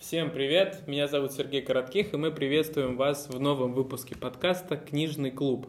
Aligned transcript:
Всем 0.00 0.30
привет, 0.30 0.84
меня 0.86 1.08
зовут 1.08 1.32
Сергей 1.32 1.60
Коротких, 1.60 2.14
и 2.14 2.16
мы 2.16 2.30
приветствуем 2.30 2.96
вас 2.96 3.28
в 3.28 3.38
новом 3.38 3.74
выпуске 3.74 4.16
подкаста 4.16 4.78
«Книжный 4.78 5.30
клуб». 5.30 5.68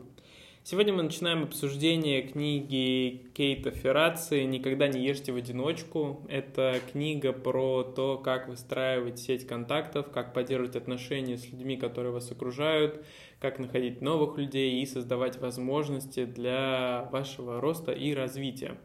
Сегодня 0.63 0.93
мы 0.93 1.03
начинаем 1.03 1.43
обсуждение 1.43 2.21
книги 2.21 3.29
Кейта 3.33 3.71
Ферраци 3.71 4.45
«Никогда 4.45 4.87
не 4.87 5.05
ешьте 5.05 5.33
в 5.33 5.35
одиночку». 5.35 6.25
Это 6.29 6.79
книга 6.93 7.33
про 7.33 7.83
то, 7.83 8.17
как 8.17 8.47
выстраивать 8.47 9.19
сеть 9.19 9.45
контактов, 9.45 10.09
как 10.11 10.33
поддерживать 10.33 10.77
отношения 10.77 11.37
с 11.37 11.51
людьми, 11.51 11.75
которые 11.75 12.13
вас 12.13 12.31
окружают, 12.31 13.03
как 13.41 13.59
находить 13.59 13.99
новых 13.99 14.37
людей 14.37 14.81
и 14.81 14.85
создавать 14.85 15.41
возможности 15.41 16.23
для 16.23 17.09
вашего 17.11 17.59
роста 17.59 17.91
и 17.91 18.13
развития. 18.13 18.77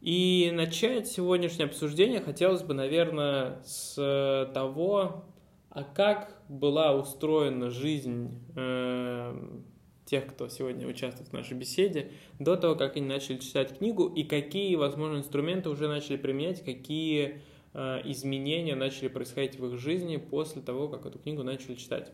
И 0.00 0.50
начать 0.54 1.08
сегодняшнее 1.08 1.66
обсуждение 1.66 2.20
хотелось 2.20 2.62
бы, 2.62 2.72
наверное, 2.72 3.62
с 3.64 4.50
того, 4.54 5.24
а 5.68 5.84
как 5.84 6.42
была 6.48 6.94
устроена 6.94 7.70
жизнь 7.70 8.40
э, 8.56 9.60
тех, 10.06 10.26
кто 10.26 10.48
сегодня 10.48 10.88
участвует 10.88 11.28
в 11.28 11.32
нашей 11.32 11.56
беседе, 11.56 12.10
до 12.38 12.56
того, 12.56 12.74
как 12.74 12.96
они 12.96 13.06
начали 13.06 13.36
читать 13.38 13.78
книгу, 13.78 14.06
и 14.06 14.24
какие, 14.24 14.74
возможно, 14.74 15.18
инструменты 15.18 15.68
уже 15.68 15.86
начали 15.86 16.16
применять, 16.16 16.64
какие 16.64 17.42
э, 17.74 18.00
изменения 18.04 18.74
начали 18.74 19.08
происходить 19.08 19.60
в 19.60 19.66
их 19.66 19.78
жизни 19.78 20.16
после 20.16 20.62
того, 20.62 20.88
как 20.88 21.06
эту 21.06 21.18
книгу 21.18 21.42
начали 21.42 21.74
читать. 21.74 22.10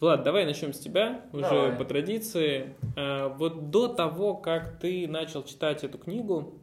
Влад, 0.00 0.22
давай 0.22 0.44
начнем 0.44 0.72
с 0.72 0.78
тебя, 0.78 1.22
уже 1.32 1.48
давай. 1.48 1.76
по 1.76 1.84
традиции. 1.84 2.74
Э, 2.94 3.34
вот 3.36 3.70
до 3.70 3.88
того, 3.88 4.34
как 4.34 4.78
ты 4.78 5.08
начал 5.08 5.42
читать 5.42 5.82
эту 5.82 5.98
книгу, 5.98 6.60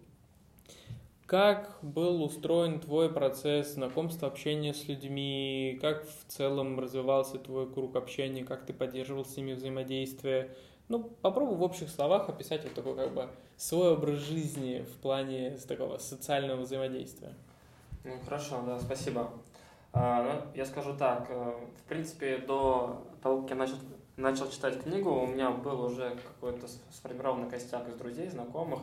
как 1.31 1.77
был 1.81 2.21
устроен 2.25 2.81
твой 2.81 3.09
процесс 3.09 3.75
знакомства, 3.75 4.27
общения 4.27 4.73
с 4.73 4.89
людьми? 4.89 5.79
Как 5.79 6.05
в 6.05 6.25
целом 6.27 6.77
развивался 6.77 7.37
твой 7.37 7.71
круг 7.71 7.95
общения? 7.95 8.43
Как 8.43 8.65
ты 8.65 8.73
поддерживал 8.73 9.23
с 9.23 9.37
ними 9.37 9.53
взаимодействие? 9.53 10.53
Ну, 10.89 11.03
попробуй 11.21 11.55
в 11.55 11.61
общих 11.61 11.89
словах 11.89 12.27
описать 12.27 12.65
вот 12.65 12.73
такой 12.73 12.95
как 12.97 13.13
бы 13.13 13.29
свой 13.55 13.93
образ 13.93 14.19
жизни 14.19 14.85
в 14.93 14.97
плане 15.01 15.57
такого 15.69 15.99
социального 15.99 16.63
взаимодействия. 16.63 17.33
Ну, 18.03 18.19
хорошо, 18.25 18.61
да, 18.65 18.77
спасибо. 18.81 19.29
А, 19.93 20.23
ну, 20.23 20.51
я 20.53 20.65
скажу 20.65 20.97
так, 20.97 21.27
э, 21.29 21.53
в 21.77 21.83
принципе, 21.87 22.39
до 22.39 23.05
того, 23.23 23.43
как 23.43 23.51
я 23.51 23.55
начал, 23.55 23.77
начал 24.17 24.49
читать 24.49 24.83
книгу, 24.83 25.09
у 25.09 25.27
меня 25.27 25.51
был 25.51 25.81
уже 25.81 26.13
какой-то 26.27 26.67
сформированный 26.91 27.49
костяк 27.49 27.87
из 27.87 27.95
друзей, 27.95 28.27
знакомых, 28.27 28.81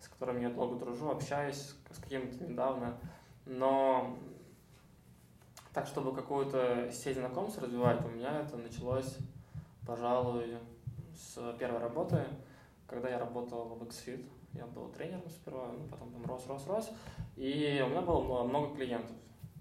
с 0.00 0.08
которыми 0.08 0.42
я 0.42 0.50
долго 0.50 0.76
дружу, 0.76 1.10
общаюсь, 1.10 1.74
с 1.90 1.98
каким-то 1.98 2.44
недавно. 2.44 2.98
Но 3.46 4.16
так, 5.72 5.86
чтобы 5.86 6.14
какую-то 6.14 6.90
сеть 6.92 7.16
знакомств 7.16 7.62
развивать, 7.62 8.04
у 8.04 8.08
меня 8.08 8.40
это 8.40 8.56
началось, 8.56 9.18
пожалуй, 9.86 10.58
с 11.14 11.56
первой 11.58 11.80
работы, 11.80 12.24
когда 12.86 13.08
я 13.08 13.18
работал 13.18 13.64
в 13.64 13.82
XFIT. 13.82 14.24
Я 14.54 14.66
был 14.66 14.88
тренером 14.88 15.28
сперва, 15.28 15.72
ну, 15.72 15.86
потом 15.88 16.10
там 16.10 16.24
рос, 16.24 16.46
рос, 16.46 16.66
рос. 16.66 16.90
И 17.36 17.82
у 17.84 17.90
меня 17.90 18.00
было 18.00 18.44
много 18.44 18.74
клиентов. 18.74 19.14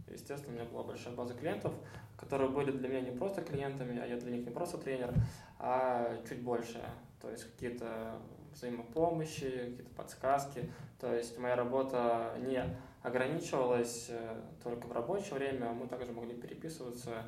Естественно, 0.10 0.54
у 0.54 0.60
меня 0.60 0.70
была 0.70 0.84
большая 0.84 1.14
база 1.14 1.34
клиентов, 1.34 1.74
которые 2.18 2.50
были 2.50 2.72
для 2.72 2.88
меня 2.88 3.02
не 3.02 3.12
просто 3.12 3.42
клиентами, 3.42 4.00
а 4.00 4.06
я 4.06 4.18
для 4.18 4.32
них 4.32 4.46
не 4.46 4.52
просто 4.52 4.78
тренер, 4.78 5.14
а 5.60 6.18
чуть 6.28 6.42
больше. 6.42 6.82
То 7.22 7.30
есть 7.30 7.44
какие-то 7.44 8.20
взаимопомощи, 8.58 9.50
какие-то 9.50 9.94
подсказки. 9.96 10.70
То 11.00 11.14
есть 11.14 11.38
моя 11.38 11.56
работа 11.56 12.34
не 12.40 12.64
ограничивалась 13.04 14.08
э, 14.10 14.42
только 14.64 14.88
в 14.88 14.92
рабочее 14.92 15.36
время, 15.36 15.72
мы 15.72 15.88
также 15.88 16.12
могли 16.12 16.34
переписываться 16.34 17.24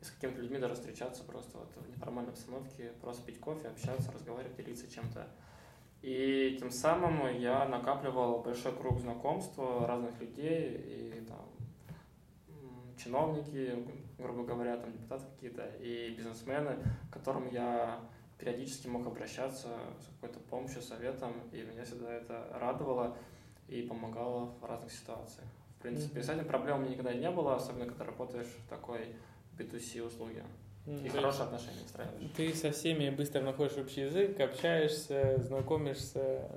и 0.00 0.04
с 0.04 0.10
какими-то 0.10 0.40
людьми 0.40 0.58
даже 0.58 0.74
встречаться 0.74 1.24
просто 1.24 1.58
вот 1.58 1.70
в 1.74 1.90
неформальной 1.90 2.32
обстановке, 2.32 2.92
просто 3.00 3.24
пить 3.24 3.40
кофе, 3.40 3.68
общаться, 3.68 4.12
разговаривать, 4.12 4.56
делиться 4.56 4.88
чем-то. 4.90 5.26
И 6.02 6.56
тем 6.60 6.70
самым 6.70 7.36
я 7.36 7.66
накапливал 7.66 8.40
большой 8.40 8.72
круг 8.72 9.00
знакомств 9.00 9.58
разных 9.58 10.20
людей, 10.20 10.76
и 10.76 11.24
там 11.26 11.44
чиновники, 12.96 13.84
грубо 14.18 14.44
говоря, 14.44 14.76
там 14.76 14.92
депутаты 14.92 15.24
какие-то, 15.34 15.66
и 15.80 16.14
бизнесмены, 16.16 16.76
которым 17.10 17.48
я 17.50 18.00
периодически 18.38 18.86
мог 18.86 19.06
обращаться 19.06 19.68
с 20.00 20.14
какой-то 20.14 20.38
помощью, 20.50 20.82
советом, 20.82 21.32
и 21.52 21.62
меня 21.62 21.84
всегда 21.84 22.12
это 22.12 22.46
радовало 22.54 23.16
и 23.68 23.82
помогало 23.82 24.54
в 24.60 24.64
разных 24.64 24.92
ситуациях. 24.92 25.46
В 25.78 25.82
принципе, 25.82 26.20
mm-hmm. 26.20 26.24
с 26.24 26.28
этим 26.28 26.44
проблем 26.46 26.78
у 26.78 26.80
меня 26.80 26.90
никогда 26.90 27.12
не 27.12 27.30
было, 27.30 27.56
особенно 27.56 27.86
когда 27.86 28.04
работаешь 28.04 28.46
в 28.46 28.68
такой 28.68 29.14
B2C 29.56 30.02
услуге. 30.02 30.42
Mm-hmm. 30.86 31.06
И 31.06 31.08
хорошие 31.08 31.44
отношения 31.44 31.82
выстраиваешь. 31.82 32.30
Ты 32.36 32.54
со 32.54 32.72
всеми 32.72 33.10
быстро 33.10 33.42
находишь 33.42 33.76
общий 33.76 34.02
язык, 34.02 34.40
общаешься, 34.40 35.40
знакомишься. 35.42 36.50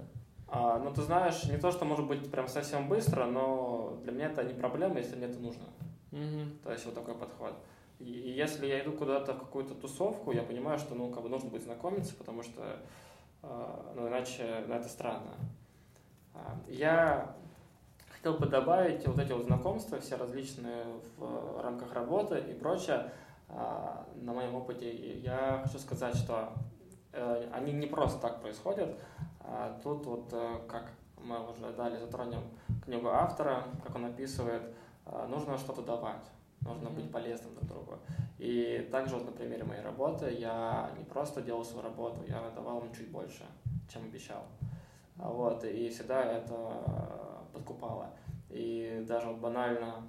А, 0.47 0.79
ну, 0.79 0.93
ты 0.93 1.01
знаешь, 1.01 1.43
не 1.45 1.57
то, 1.57 1.71
что 1.71 1.85
может 1.85 2.07
быть 2.07 2.31
прям 2.31 2.47
совсем 2.47 2.87
быстро, 2.87 3.25
но 3.25 3.99
для 4.03 4.11
меня 4.11 4.27
это 4.27 4.43
не 4.43 4.53
проблема, 4.53 4.97
если 4.97 5.15
мне 5.15 5.25
это 5.25 5.39
нужно. 5.39 5.63
Mm-hmm. 6.11 6.63
То 6.63 6.71
есть 6.71 6.85
вот 6.85 6.95
такой 6.95 7.15
подход. 7.15 7.53
И 8.03 8.31
если 8.31 8.65
я 8.65 8.81
иду 8.81 8.93
куда-то 8.93 9.33
в 9.33 9.39
какую-то 9.39 9.75
тусовку, 9.75 10.31
я 10.31 10.41
понимаю, 10.41 10.79
что 10.79 10.95
ну, 10.95 11.11
как 11.11 11.23
бы 11.23 11.29
нужно 11.29 11.49
будет 11.49 11.63
знакомиться, 11.63 12.15
потому 12.15 12.41
что 12.41 12.79
а, 13.43 13.93
ну, 13.95 14.07
иначе 14.07 14.63
ну, 14.67 14.73
это 14.73 14.87
странно. 14.87 15.31
А, 16.33 16.55
я 16.67 17.35
хотел 18.09 18.33
бы 18.33 18.47
добавить 18.47 19.05
вот 19.07 19.19
эти 19.19 19.31
вот 19.31 19.43
знакомства, 19.43 19.99
все 19.99 20.15
различные 20.15 20.85
в 21.17 21.61
рамках 21.61 21.93
работы 21.93 22.39
и 22.39 22.53
прочее. 22.53 23.11
А, 23.49 24.07
на 24.15 24.33
моем 24.33 24.55
опыте 24.55 25.19
я 25.19 25.61
хочу 25.63 25.77
сказать, 25.77 26.15
что 26.15 26.53
э, 27.11 27.49
они 27.53 27.73
не 27.73 27.87
просто 27.87 28.19
так 28.19 28.41
происходят. 28.41 28.97
Тут 29.83 30.05
вот, 30.05 30.29
э, 30.31 30.59
как 30.67 30.91
мы 31.17 31.39
уже 31.49 31.71
дали, 31.73 31.97
затронем 31.97 32.41
книгу 32.85 33.09
автора, 33.09 33.65
как 33.83 33.95
он 33.95 34.05
описывает, 34.05 34.63
нужно 35.27 35.57
что-то 35.57 35.81
давать 35.81 36.31
нужно 36.61 36.87
mm-hmm. 36.87 36.95
быть 36.95 37.11
полезным 37.11 37.55
друг 37.55 37.67
другу. 37.67 37.99
И 38.37 38.87
также 38.91 39.15
вот 39.15 39.25
на 39.25 39.31
примере 39.31 39.63
моей 39.63 39.81
работы 39.81 40.31
я 40.31 40.91
не 40.97 41.03
просто 41.03 41.41
делал 41.41 41.63
свою 41.63 41.83
работу, 41.83 42.23
я 42.27 42.49
давал 42.55 42.83
им 42.83 42.93
чуть 42.93 43.11
больше, 43.11 43.43
чем 43.91 44.03
обещал. 44.05 44.43
Вот, 45.15 45.63
и 45.63 45.89
всегда 45.89 46.23
это 46.23 47.43
подкупало. 47.53 48.11
И 48.49 49.03
даже 49.07 49.27
вот 49.27 49.37
банально 49.37 50.07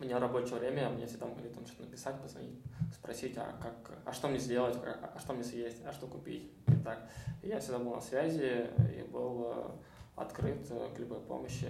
у 0.00 0.04
меня 0.04 0.18
рабочее 0.18 0.58
время, 0.58 0.90
мне 0.90 1.06
всегда 1.06 1.26
могли 1.26 1.48
там 1.48 1.64
что-то 1.66 1.84
написать, 1.84 2.20
позвонить, 2.20 2.58
спросить, 2.92 3.36
а, 3.36 3.54
как, 3.60 3.98
а 4.04 4.12
что 4.12 4.28
мне 4.28 4.38
сделать, 4.38 4.76
а, 4.82 5.12
а 5.14 5.18
что 5.18 5.32
мне 5.32 5.44
съесть, 5.44 5.78
а 5.86 5.92
что 5.92 6.06
купить. 6.06 6.50
И 6.66 6.76
так. 6.84 7.08
И 7.42 7.48
я 7.48 7.60
всегда 7.60 7.78
был 7.78 7.94
на 7.94 8.00
связи 8.00 8.70
и 8.96 9.02
был 9.02 9.52
э, 9.54 9.70
открыт 10.16 10.66
к 10.94 10.98
любой 10.98 11.20
помощи. 11.20 11.68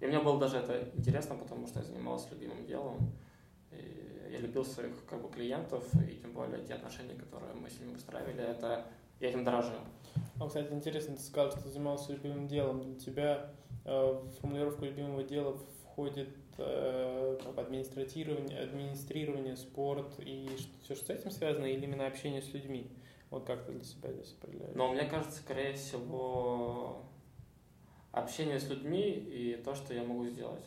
И 0.00 0.06
мне 0.06 0.18
было 0.18 0.38
даже 0.38 0.58
это 0.58 0.90
интересно, 0.94 1.36
потому 1.36 1.66
что 1.66 1.78
я 1.78 1.84
занимался 1.84 2.28
любимым 2.30 2.66
делом. 2.66 3.12
И 3.72 4.32
я 4.32 4.38
любил 4.38 4.64
своих 4.64 5.04
как 5.06 5.22
бы, 5.22 5.28
клиентов, 5.28 5.84
и 6.08 6.16
тем 6.16 6.32
более 6.32 6.64
те 6.64 6.74
отношения, 6.74 7.14
которые 7.14 7.54
мы 7.54 7.68
с 7.68 7.78
ними 7.80 7.92
выстраивали, 7.92 8.42
это 8.42 8.86
я 9.20 9.28
этим 9.28 9.44
дорожил. 9.44 9.72
А, 10.40 10.46
кстати, 10.46 10.72
интересно, 10.72 11.16
ты 11.16 11.22
сказал, 11.22 11.50
что 11.50 11.62
ты 11.62 11.68
занимался 11.68 12.12
любимым 12.12 12.48
делом. 12.48 12.82
Для 12.82 12.98
тебя 12.98 13.52
э, 13.84 14.12
в 14.12 14.30
формулировку 14.40 14.84
любимого 14.84 15.22
дела 15.22 15.56
входит 15.84 16.30
э, 16.58 17.38
администрирование, 17.56 18.58
администрирование, 18.60 19.56
спорт 19.56 20.18
и 20.18 20.48
все, 20.82 20.94
что 20.94 21.06
с 21.06 21.10
этим 21.10 21.30
связано, 21.30 21.66
или 21.66 21.84
именно 21.84 22.06
общение 22.06 22.42
с 22.42 22.52
людьми? 22.52 22.90
Вот 23.30 23.46
как 23.46 23.64
ты 23.64 23.72
для 23.72 23.84
себя 23.84 24.12
здесь 24.12 24.34
определяешь? 24.40 24.74
Но 24.74 24.92
мне 24.92 25.04
кажется, 25.04 25.40
скорее 25.40 25.72
всего, 25.74 27.02
общение 28.10 28.58
с 28.58 28.68
людьми 28.68 29.08
и 29.10 29.60
то, 29.64 29.74
что 29.74 29.94
я 29.94 30.02
могу 30.04 30.26
сделать. 30.26 30.64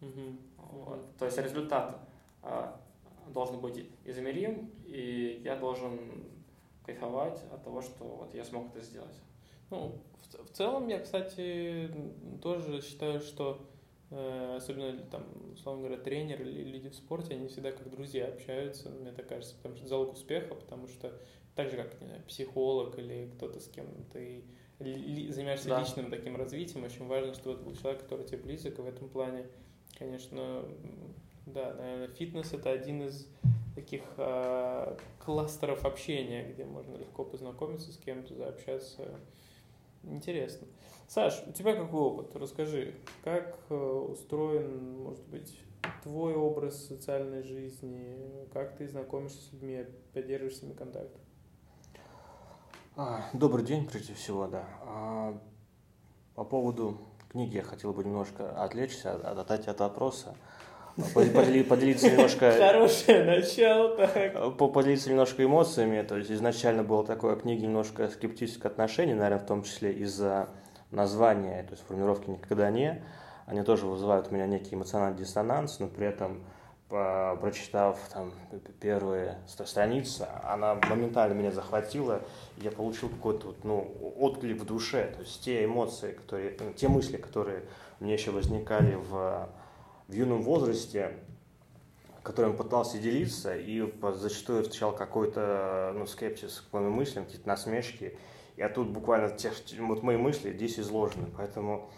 Угу. 0.00 0.36
Вот. 0.58 1.16
То 1.16 1.26
есть 1.26 1.38
результаты. 1.38 1.96
А, 2.42 2.80
должен 3.28 3.60
быть 3.60 3.86
измерим, 4.04 4.70
и 4.84 5.40
я 5.44 5.56
должен 5.56 5.98
кайфовать 6.84 7.40
от 7.52 7.62
того, 7.64 7.80
что 7.80 8.04
вот 8.04 8.34
я 8.34 8.44
смог 8.44 8.74
это 8.74 8.84
сделать. 8.84 9.14
Ну, 9.70 9.92
в, 10.20 10.46
в 10.46 10.50
целом 10.50 10.88
я, 10.88 10.98
кстати, 10.98 11.90
тоже 12.42 12.82
считаю, 12.82 13.20
что 13.20 13.64
э, 14.10 14.56
особенно 14.56 14.98
там, 15.04 15.24
условно 15.54 15.86
говоря, 15.86 16.02
тренер 16.02 16.42
или 16.42 16.64
люди 16.64 16.88
в 16.88 16.94
спорте, 16.94 17.34
они 17.34 17.48
всегда 17.48 17.72
как 17.72 17.88
друзья 17.90 18.26
общаются, 18.26 18.90
мне 18.90 19.12
так 19.12 19.28
кажется, 19.28 19.54
потому 19.56 19.76
что 19.76 19.86
залог 19.86 20.12
успеха, 20.12 20.54
потому 20.54 20.88
что 20.88 21.12
так 21.54 21.70
же, 21.70 21.76
как 21.76 22.00
не 22.00 22.06
знаю, 22.06 22.22
психолог 22.26 22.98
или 22.98 23.30
кто-то 23.36 23.60
с 23.60 23.68
кем 23.68 23.86
ты 24.12 24.44
ли, 24.80 25.30
занимаешься 25.30 25.68
да. 25.68 25.80
личным 25.80 26.10
таким 26.10 26.36
развитием, 26.36 26.84
очень 26.84 27.06
важно, 27.06 27.34
чтобы 27.34 27.56
это 27.56 27.64
был 27.64 27.74
человек, 27.76 28.02
который 28.02 28.26
тебе 28.26 28.38
близок, 28.38 28.78
и 28.78 28.82
в 28.82 28.86
этом 28.86 29.08
плане, 29.08 29.46
конечно, 29.96 30.64
да, 31.46 31.74
наверное, 31.74 32.08
фитнес 32.08 32.52
это 32.52 32.70
один 32.70 33.02
из 33.02 33.26
таких 33.74 34.02
э, 34.16 34.96
кластеров 35.24 35.84
общения, 35.84 36.52
где 36.52 36.64
можно 36.64 36.96
легко 36.96 37.24
познакомиться 37.24 37.92
с 37.92 37.96
кем-то, 37.96 38.34
заобщаться. 38.34 39.08
Интересно. 40.04 40.66
Саш, 41.08 41.42
у 41.46 41.52
тебя 41.52 41.74
какой 41.74 42.00
опыт? 42.00 42.36
Расскажи, 42.36 42.94
как 43.22 43.58
э, 43.70 43.74
устроен, 43.74 45.02
может 45.02 45.24
быть, 45.26 45.58
твой 46.02 46.34
образ 46.34 46.86
социальной 46.86 47.42
жизни, 47.42 48.48
как 48.52 48.76
ты 48.76 48.88
знакомишься 48.88 49.40
с 49.42 49.52
людьми, 49.52 49.84
поддерживаешь 50.12 50.58
с 50.58 50.62
ними 50.62 50.74
контакт? 50.74 51.16
А, 52.96 53.30
добрый 53.32 53.64
день, 53.64 53.86
прежде 53.86 54.14
всего, 54.14 54.46
да. 54.46 54.66
А, 54.82 55.40
по 56.34 56.44
поводу 56.44 56.98
книги 57.30 57.56
я 57.56 57.62
хотел 57.62 57.92
бы 57.92 58.04
немножко 58.04 58.50
отвлечься, 58.62 59.14
отойти 59.14 59.70
от 59.70 59.80
вопроса. 59.80 60.36
Поделиться 61.14 62.10
немножко... 62.10 62.52
Хорошее 62.58 63.24
начало, 63.24 63.96
так. 63.96 64.56
Поделиться 64.56 65.10
немножко 65.10 65.44
эмоциями. 65.44 66.02
То 66.02 66.16
есть 66.16 66.30
изначально 66.30 66.82
было 66.82 67.04
такое 67.04 67.36
книги 67.36 67.62
немножко 67.64 68.08
скептическое 68.08 68.70
отношение, 68.70 69.14
наверное, 69.14 69.42
в 69.42 69.46
том 69.46 69.62
числе 69.62 69.92
из-за 69.92 70.48
названия, 70.90 71.62
то 71.62 71.70
есть 71.72 71.84
формулировки 71.86 72.30
«никогда 72.30 72.70
не». 72.70 73.02
Они 73.46 73.62
тоже 73.62 73.86
вызывают 73.86 74.28
у 74.30 74.34
меня 74.34 74.46
некий 74.46 74.74
эмоциональный 74.74 75.18
диссонанс, 75.18 75.80
но 75.80 75.88
при 75.88 76.06
этом 76.06 76.42
прочитав 77.40 77.98
там 78.12 78.32
первые 78.78 79.38
страницы, 79.46 80.28
она 80.44 80.74
моментально 80.74 81.32
меня 81.32 81.50
захватила, 81.50 82.20
я 82.58 82.70
получил 82.70 83.08
какой-то 83.08 83.54
ну, 83.64 83.90
отклик 84.18 84.60
в 84.60 84.66
душе, 84.66 85.10
то 85.14 85.20
есть 85.20 85.42
те 85.42 85.64
эмоции, 85.64 86.12
которые, 86.12 86.54
те 86.76 86.88
мысли, 86.88 87.16
которые 87.16 87.62
мне 87.98 88.12
еще 88.12 88.30
возникали 88.30 88.94
в, 88.94 89.48
в 90.12 90.14
юном 90.14 90.42
возрасте, 90.42 91.12
которым 92.22 92.54
пытался 92.56 92.98
делиться, 92.98 93.56
и 93.56 93.82
зачастую 94.14 94.62
встречал 94.62 94.94
какой-то 94.94 95.92
ну, 95.96 96.06
скепсис 96.06 96.60
к 96.60 96.72
моим 96.72 96.92
мыслям, 96.92 97.24
какие-то 97.24 97.48
насмешки, 97.48 98.16
и 98.56 98.62
а 98.62 98.68
тут 98.68 98.88
буквально 98.88 99.30
тех, 99.30 99.54
вот 99.80 100.02
мои 100.02 100.18
мысли 100.18 100.52
здесь 100.52 100.78
изложены, 100.78 101.28
поэтому 101.36 101.90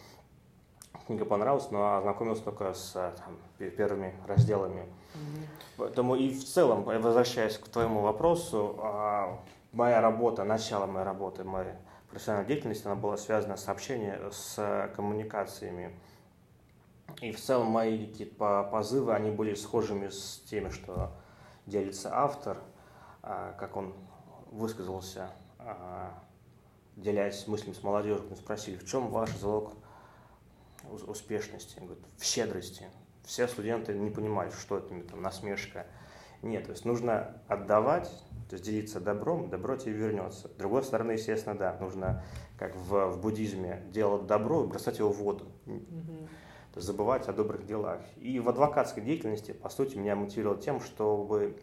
книга 1.06 1.24
понравилась, 1.24 1.70
но 1.72 1.96
ознакомился 1.96 2.44
только 2.44 2.72
с 2.72 2.92
там, 2.92 3.36
первыми 3.58 4.14
разделами. 4.28 4.82
Mm-hmm. 5.14 5.44
Поэтому 5.76 6.14
и 6.14 6.30
в 6.30 6.44
целом, 6.44 6.84
возвращаясь 6.84 7.58
к 7.58 7.68
твоему 7.68 8.00
вопросу, 8.00 8.78
а, 8.78 9.40
моя 9.72 10.00
работа, 10.00 10.44
начало 10.44 10.86
моей 10.86 11.04
работы, 11.04 11.42
моей 11.42 11.72
профессиональной 12.08 12.46
деятельности, 12.46 12.86
она 12.86 12.94
была 12.94 13.16
связана 13.16 13.56
с 13.56 13.68
общением, 13.68 14.30
с 14.30 14.90
коммуникациями. 14.94 15.92
И 17.20 17.32
в 17.32 17.40
целом 17.40 17.68
мои 17.68 18.06
какие-то 18.06 18.68
позывы, 18.70 19.14
они 19.14 19.30
были 19.30 19.54
схожими 19.54 20.08
с 20.08 20.42
теми, 20.48 20.68
что 20.68 21.12
делится 21.66 22.10
автор, 22.12 22.58
а, 23.22 23.52
как 23.58 23.76
он 23.76 23.94
высказался, 24.50 25.30
а, 25.58 26.12
делясь 26.96 27.46
мыслями 27.46 27.74
с 27.74 27.82
молодежью, 27.82 28.26
мы 28.30 28.36
спросили, 28.36 28.76
в 28.76 28.86
чем 28.86 29.08
ваш 29.08 29.30
залог 29.36 29.72
успешности, 31.06 31.80
в 32.18 32.24
щедрости. 32.24 32.88
Все 33.24 33.48
студенты 33.48 33.94
не 33.94 34.10
понимают, 34.10 34.54
что 34.54 34.78
это 34.78 35.00
там, 35.08 35.22
насмешка. 35.22 35.86
Нет, 36.42 36.64
то 36.64 36.72
есть 36.72 36.84
нужно 36.84 37.40
отдавать, 37.48 38.10
то 38.50 38.56
есть 38.56 38.64
делиться 38.64 39.00
добром, 39.00 39.48
добро 39.48 39.76
тебе 39.76 39.94
вернется. 39.94 40.48
С 40.48 40.52
другой 40.52 40.82
стороны, 40.82 41.12
естественно, 41.12 41.56
да, 41.56 41.78
нужно, 41.80 42.22
как 42.58 42.76
в, 42.76 43.06
в 43.06 43.20
буддизме, 43.22 43.82
делать 43.88 44.26
добро 44.26 44.64
и 44.64 44.66
бросать 44.66 44.98
его 44.98 45.10
в 45.10 45.16
воду. 45.16 45.46
Mm-hmm. 45.64 46.28
Забывать 46.74 47.28
о 47.28 47.32
добрых 47.32 47.66
делах. 47.66 48.00
И 48.16 48.40
в 48.40 48.48
адвокатской 48.48 49.02
деятельности, 49.02 49.52
по 49.52 49.68
сути, 49.68 49.96
меня 49.96 50.16
мотивировало 50.16 50.60
тем, 50.60 50.80
чтобы 50.80 51.56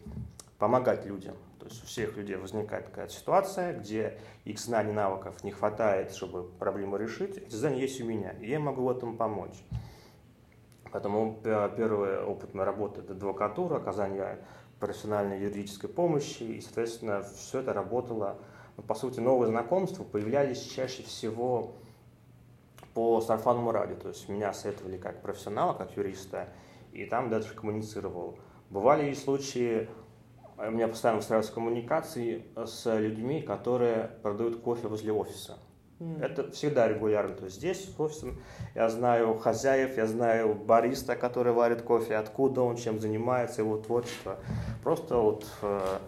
помогать 0.58 1.04
людям. 1.04 1.36
То 1.58 1.66
есть 1.66 1.82
у 1.84 1.86
всех 1.86 2.16
людей 2.16 2.36
возникает 2.36 2.86
какая-то 2.86 3.12
ситуация, 3.12 3.78
где 3.78 4.18
их 4.44 4.58
знаний, 4.58 4.92
навыков 4.92 5.44
не 5.44 5.50
хватает, 5.50 6.12
чтобы 6.12 6.44
проблему 6.44 6.96
решить. 6.96 7.36
Эти 7.36 7.54
знания 7.54 7.82
есть 7.82 8.00
у 8.00 8.04
меня, 8.04 8.30
и 8.40 8.48
я 8.48 8.58
могу 8.58 8.84
в 8.84 8.90
этом 8.90 9.16
помочь. 9.16 9.62
Поэтому 10.90 11.38
первый 11.42 12.22
опыт 12.24 12.54
моей 12.54 12.66
работы– 12.66 13.00
это 13.02 13.12
адвокатура, 13.12 13.76
оказание 13.76 14.38
профессиональной 14.80 15.40
юридической 15.40 15.88
помощи, 15.88 16.42
и, 16.42 16.60
соответственно, 16.60 17.22
все 17.22 17.60
это 17.60 17.72
работало. 17.72 18.38
Ну, 18.76 18.82
по 18.82 18.94
сути, 18.94 19.20
новые 19.20 19.48
знакомства 19.48 20.04
появлялись 20.04 20.60
чаще 20.62 21.02
всего 21.02 21.74
по 22.94 23.20
сарафанному 23.20 23.72
радио, 23.72 23.96
то 23.96 24.08
есть 24.08 24.28
меня 24.28 24.52
советовали 24.52 24.98
как 24.98 25.22
профессионала, 25.22 25.74
как 25.74 25.96
юриста, 25.96 26.48
и 26.92 27.04
там 27.06 27.30
дальше 27.30 27.54
коммуницировал. 27.54 28.38
Бывали 28.70 29.10
и 29.10 29.14
случаи 29.14 29.88
у 30.58 30.70
меня 30.70 30.88
постоянно 30.88 31.20
устраиваются 31.20 31.52
коммуникации 31.52 32.44
с 32.56 32.98
людьми, 32.98 33.42
которые 33.42 34.10
продают 34.22 34.60
кофе 34.60 34.88
возле 34.88 35.12
офиса. 35.12 35.58
Mm. 35.98 36.22
Это 36.22 36.50
всегда 36.50 36.88
регулярно. 36.88 37.34
То 37.34 37.44
есть 37.44 37.56
здесь, 37.56 37.94
в 37.96 38.00
офисе, 38.00 38.34
я 38.74 38.88
знаю 38.88 39.38
хозяев, 39.38 39.96
я 39.96 40.06
знаю 40.06 40.54
бариста, 40.54 41.16
который 41.16 41.52
варит 41.52 41.82
кофе, 41.82 42.16
откуда 42.16 42.62
он, 42.62 42.76
чем 42.76 43.00
занимается, 43.00 43.62
его 43.62 43.76
творчество. 43.78 44.38
Просто 44.82 45.16
вот 45.16 45.46
э, 45.62 45.98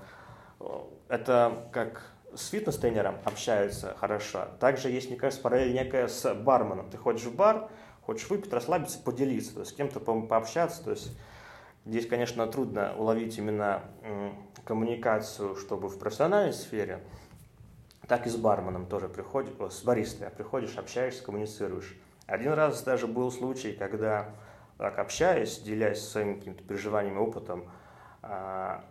это 1.09 1.69
как 1.73 2.14
с 2.37 2.49
фитнес-тренером 2.49 3.17
общаются 3.25 3.97
хорошо. 3.99 4.49
Также 4.61 4.91
есть, 4.91 5.09
мне 5.09 5.19
кажется, 5.19 5.43
параллель 5.43 5.75
некая 5.75 6.09
с 6.09 6.35
барменом. 6.35 6.91
Ты 6.91 6.97
ходишь 6.97 7.25
в 7.25 7.35
бар, 7.35 7.69
хочешь 8.03 8.29
выпить, 8.29 8.53
расслабиться, 8.53 8.99
поделиться, 8.99 9.55
то 9.55 9.61
есть 9.61 9.73
с 9.73 9.75
кем-то 9.75 10.01
пообщаться, 10.01 10.85
то 10.85 10.91
есть 10.91 11.11
Здесь, 11.87 12.07
конечно, 12.07 12.47
трудно 12.47 12.95
уловить 12.97 13.37
именно 13.37 13.83
коммуникацию, 14.65 15.55
чтобы 15.55 15.89
в 15.89 15.99
профессиональной 15.99 16.55
сфере, 16.55 17.01
так 18.09 18.27
и 18.27 18.31
с 18.31 18.37
барменом 18.37 18.87
тоже 18.87 19.07
приходишь, 19.09 19.53
с 19.71 19.83
баристой 19.83 20.31
приходишь, 20.31 20.79
общаешься, 20.79 21.23
коммуницируешь. 21.23 21.95
Один 22.27 22.55
раз 22.55 22.83
даже 22.83 23.07
был 23.07 23.31
случай, 23.31 23.73
когда, 23.73 24.31
так 24.79 24.99
общаясь, 24.99 25.59
делясь 25.59 26.01
своими 26.01 26.35
какими-то 26.39 26.63
переживаниями, 26.63 27.19
опытом, 27.19 27.71
а, 28.23 28.83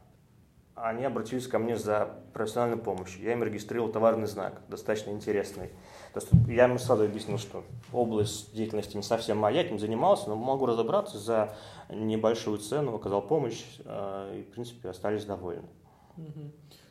они 0.76 1.06
обратились 1.06 1.48
ко 1.48 1.60
мне 1.60 1.78
за 1.78 2.16
профессиональной 2.34 2.78
помощью. 2.78 3.24
Я 3.24 3.34
им 3.34 3.44
регистрировал 3.44 3.92
товарный 3.92 4.28
знак, 4.28 4.62
достаточно 4.70 5.12
интересный. 5.12 5.68
То 6.14 6.20
есть 6.20 6.30
я 6.48 6.66
ему 6.66 6.78
сразу 6.78 7.04
объяснил, 7.04 7.38
что 7.38 7.64
область 7.92 8.54
деятельности 8.54 8.98
не 8.98 9.04
совсем 9.04 9.38
моя, 9.38 9.62
этим 9.62 9.80
занимался, 9.80 10.30
но 10.30 10.36
могу 10.36 10.66
разобраться 10.66 11.18
за 11.18 11.56
небольшую 11.90 12.58
цену, 12.58 12.96
оказал 12.96 13.22
помощь, 13.22 13.64
э, 13.86 14.40
и, 14.40 14.44
в 14.44 14.52
принципе, 14.52 14.90
остались 14.90 15.26
довольны. 15.26 15.68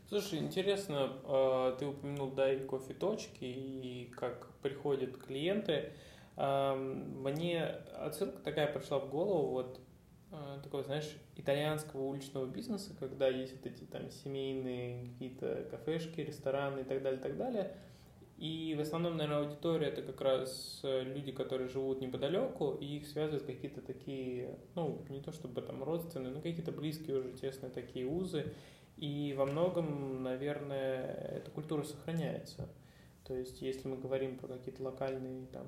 Слушай, 0.08 0.40
интересно, 0.40 1.12
э, 1.24 1.76
ты 1.78 1.86
упомянул, 1.86 2.30
да, 2.30 2.52
и 2.52 2.60
кофе-точки, 2.60 3.44
и 3.44 4.12
как 4.16 4.48
приходят 4.62 5.16
клиенты. 5.16 5.92
Мне 6.34 7.66
отсылка 7.98 8.38
такая 8.38 8.66
пришла 8.66 8.98
в 8.98 9.10
голову, 9.10 9.48
вот 9.48 9.80
э, 10.32 10.58
такой, 10.62 10.82
знаешь, 10.84 11.16
итальянского 11.36 12.02
уличного 12.02 12.46
бизнеса, 12.46 12.94
когда 12.98 13.28
есть 13.28 13.52
вот 13.56 13.66
эти 13.66 13.84
там 13.84 14.10
семейные 14.10 15.06
какие-то 15.06 15.68
кафешки, 15.70 16.20
рестораны 16.20 16.80
и 16.80 16.84
так 16.84 17.02
далее, 17.02 17.20
так 17.20 17.36
далее. 17.36 17.72
И 18.38 18.74
в 18.76 18.80
основном, 18.80 19.16
наверное, 19.16 19.46
аудитория 19.46 19.86
это 19.86 20.02
как 20.02 20.20
раз 20.20 20.80
э, 20.82 21.04
люди, 21.04 21.30
которые 21.30 21.68
живут 21.68 22.00
неподалеку, 22.00 22.72
и 22.80 22.96
их 22.96 23.06
связывают 23.06 23.44
какие-то 23.44 23.80
такие, 23.82 24.58
ну, 24.74 25.04
не 25.08 25.20
то 25.20 25.30
чтобы 25.30 25.62
там 25.62 25.84
родственные, 25.84 26.32
но 26.32 26.40
какие-то 26.40 26.72
близкие 26.72 27.18
уже 27.18 27.30
тесные 27.32 27.70
такие 27.70 28.04
узы. 28.04 28.52
И 28.96 29.32
во 29.38 29.46
многом, 29.46 30.24
наверное, 30.24 31.36
эта 31.36 31.52
культура 31.52 31.84
сохраняется. 31.84 32.68
То 33.24 33.34
есть, 33.34 33.62
если 33.62 33.86
мы 33.86 33.96
говорим 33.96 34.36
про 34.36 34.48
какие-то 34.48 34.82
локальные 34.82 35.46
там 35.46 35.66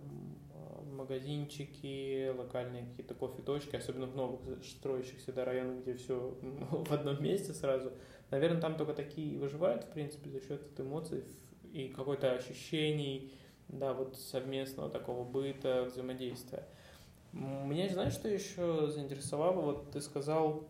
магазинчики, 0.92 2.30
локальные 2.36 2.86
какие-то 2.86 3.14
кофе-точки, 3.14 3.76
особенно 3.76 4.06
в 4.06 4.16
новых 4.16 4.40
строящихся 4.64 5.32
да, 5.32 5.44
районах, 5.44 5.82
где 5.82 5.94
все 5.94 6.36
в 6.42 6.92
одном 6.92 7.22
месте 7.22 7.52
сразу, 7.52 7.92
наверное, 8.30 8.60
там 8.60 8.76
только 8.76 8.94
такие 8.94 9.38
выживают, 9.38 9.84
в 9.84 9.92
принципе, 9.92 10.30
за 10.30 10.40
счет 10.40 10.62
эмоций, 10.78 11.24
и 11.72 11.88
какой-то 11.88 12.32
ощущений, 12.32 13.32
да, 13.68 13.92
вот 13.92 14.16
совместного 14.16 14.88
такого 14.88 15.24
быта, 15.24 15.84
взаимодействия. 15.84 16.64
Меня, 17.32 17.88
знаешь, 17.88 18.12
что 18.12 18.28
еще 18.28 18.86
заинтересовало? 18.86 19.60
Вот 19.60 19.90
ты 19.90 20.00
сказал, 20.00 20.68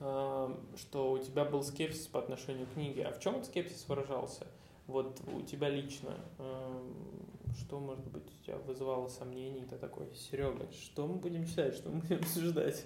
э, 0.00 0.54
что 0.76 1.12
у 1.12 1.18
тебя 1.18 1.46
был 1.46 1.62
скепсис 1.62 2.06
по 2.06 2.18
отношению 2.18 2.66
к 2.66 2.74
книге. 2.74 3.04
А 3.04 3.12
в 3.12 3.20
чем 3.20 3.36
этот 3.36 3.46
скепсис 3.46 3.88
выражался? 3.88 4.46
Вот 4.86 5.20
у 5.32 5.40
тебя 5.40 5.70
лично, 5.70 6.14
э, 6.38 6.80
что, 7.58 7.80
может 7.80 8.06
быть, 8.08 8.24
у 8.24 8.44
тебя 8.44 8.56
вызывало 8.58 9.08
сомнений? 9.08 9.66
Ты 9.68 9.76
такой, 9.76 10.12
Серега, 10.14 10.66
что 10.72 11.06
мы 11.06 11.16
будем 11.16 11.46
читать, 11.46 11.74
что 11.74 11.90
мы 11.90 12.00
будем 12.00 12.16
обсуждать? 12.20 12.84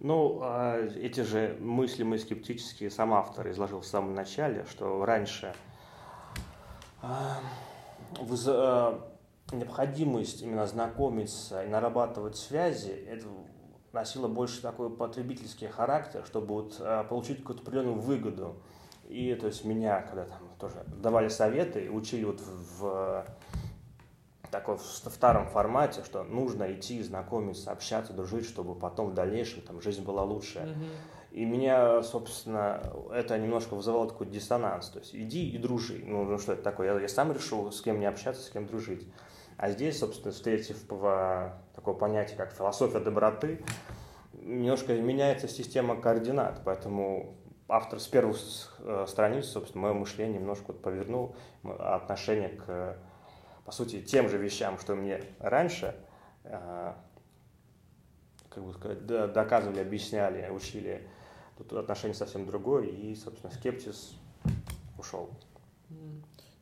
Ну, 0.00 0.40
а 0.42 0.78
эти 0.78 1.20
же 1.20 1.56
мысли 1.60 2.02
мы 2.02 2.18
скептические 2.18 2.90
сам 2.90 3.14
автор 3.14 3.48
изложил 3.50 3.80
в 3.80 3.86
самом 3.86 4.14
начале, 4.14 4.64
что 4.66 5.04
раньше 5.04 5.54
Э, 8.46 8.98
необходимость 9.50 10.40
именно 10.42 10.66
знакомиться 10.66 11.62
и 11.64 11.68
нарабатывать 11.68 12.36
связи, 12.36 12.90
это 12.90 13.26
носило 13.92 14.26
больше 14.26 14.62
такой 14.62 14.88
потребительский 14.88 15.66
характер, 15.66 16.24
чтобы 16.24 16.46
вот 16.46 16.80
получить 17.10 17.40
какую-то 17.40 17.62
определенную 17.62 18.00
выгоду. 18.00 18.62
И 19.08 19.34
то 19.34 19.48
есть 19.48 19.66
меня, 19.66 20.00
когда 20.00 20.24
там 20.24 20.38
тоже 20.58 20.82
давали 20.86 21.28
советы, 21.28 21.90
учили 21.90 22.24
вот 22.24 22.40
в, 22.40 23.26
такой 23.26 23.41
в 24.76 25.10
старом 25.10 25.46
формате, 25.48 26.02
что 26.04 26.22
нужно 26.24 26.72
идти, 26.72 27.02
знакомиться, 27.02 27.72
общаться, 27.72 28.12
дружить, 28.12 28.46
чтобы 28.46 28.74
потом 28.74 29.10
в 29.10 29.14
дальнейшем 29.14 29.62
там 29.62 29.80
жизнь 29.80 30.04
была 30.04 30.22
лучше. 30.22 30.58
Mm-hmm. 30.58 31.32
И 31.32 31.46
меня, 31.46 32.02
собственно, 32.02 32.82
это 33.10 33.38
немножко 33.38 33.74
вызывало 33.74 34.06
такой 34.06 34.26
диссонанс. 34.26 34.90
То 34.90 34.98
есть 34.98 35.14
иди 35.14 35.48
и 35.48 35.56
дружи. 35.56 36.02
Ну, 36.04 36.24
ну 36.24 36.38
что 36.38 36.52
это 36.52 36.62
такое? 36.62 36.92
Я, 36.92 37.00
я 37.00 37.08
сам 37.08 37.32
решил, 37.32 37.72
с 37.72 37.80
кем 37.80 37.96
мне 37.96 38.08
общаться, 38.08 38.42
с 38.42 38.50
кем 38.50 38.66
дружить. 38.66 39.08
А 39.56 39.70
здесь, 39.70 39.98
собственно, 39.98 40.32
встретив 40.32 40.78
такое 40.86 41.94
понятие, 41.98 42.36
как 42.36 42.52
философия 42.52 43.00
доброты, 43.00 43.64
немножко 44.34 44.94
меняется 44.94 45.48
система 45.48 45.98
координат. 45.98 46.60
Поэтому 46.64 47.36
автор 47.68 47.98
с 47.98 48.06
первых 48.08 48.36
э, 48.80 49.06
страниц, 49.08 49.46
собственно, 49.46 49.84
мое 49.84 49.94
мышление 49.94 50.38
немножко 50.38 50.74
повернул 50.74 51.34
отношение 51.62 52.50
к, 52.50 52.98
по 53.64 53.72
сути, 53.72 54.02
тем 54.02 54.28
же 54.28 54.38
вещам, 54.38 54.78
что 54.78 54.94
мне 54.94 55.22
раньше 55.38 55.94
э, 56.44 56.92
как 58.48 58.64
бы 58.64 58.72
сказать, 58.72 59.06
доказывали, 59.06 59.80
объясняли, 59.80 60.48
учили 60.50 61.08
Тут 61.68 61.72
отношение 61.74 62.14
совсем 62.14 62.46
другое, 62.46 62.86
и, 62.86 63.14
собственно, 63.14 63.52
скептиз 63.52 64.14
ушел. 64.98 65.30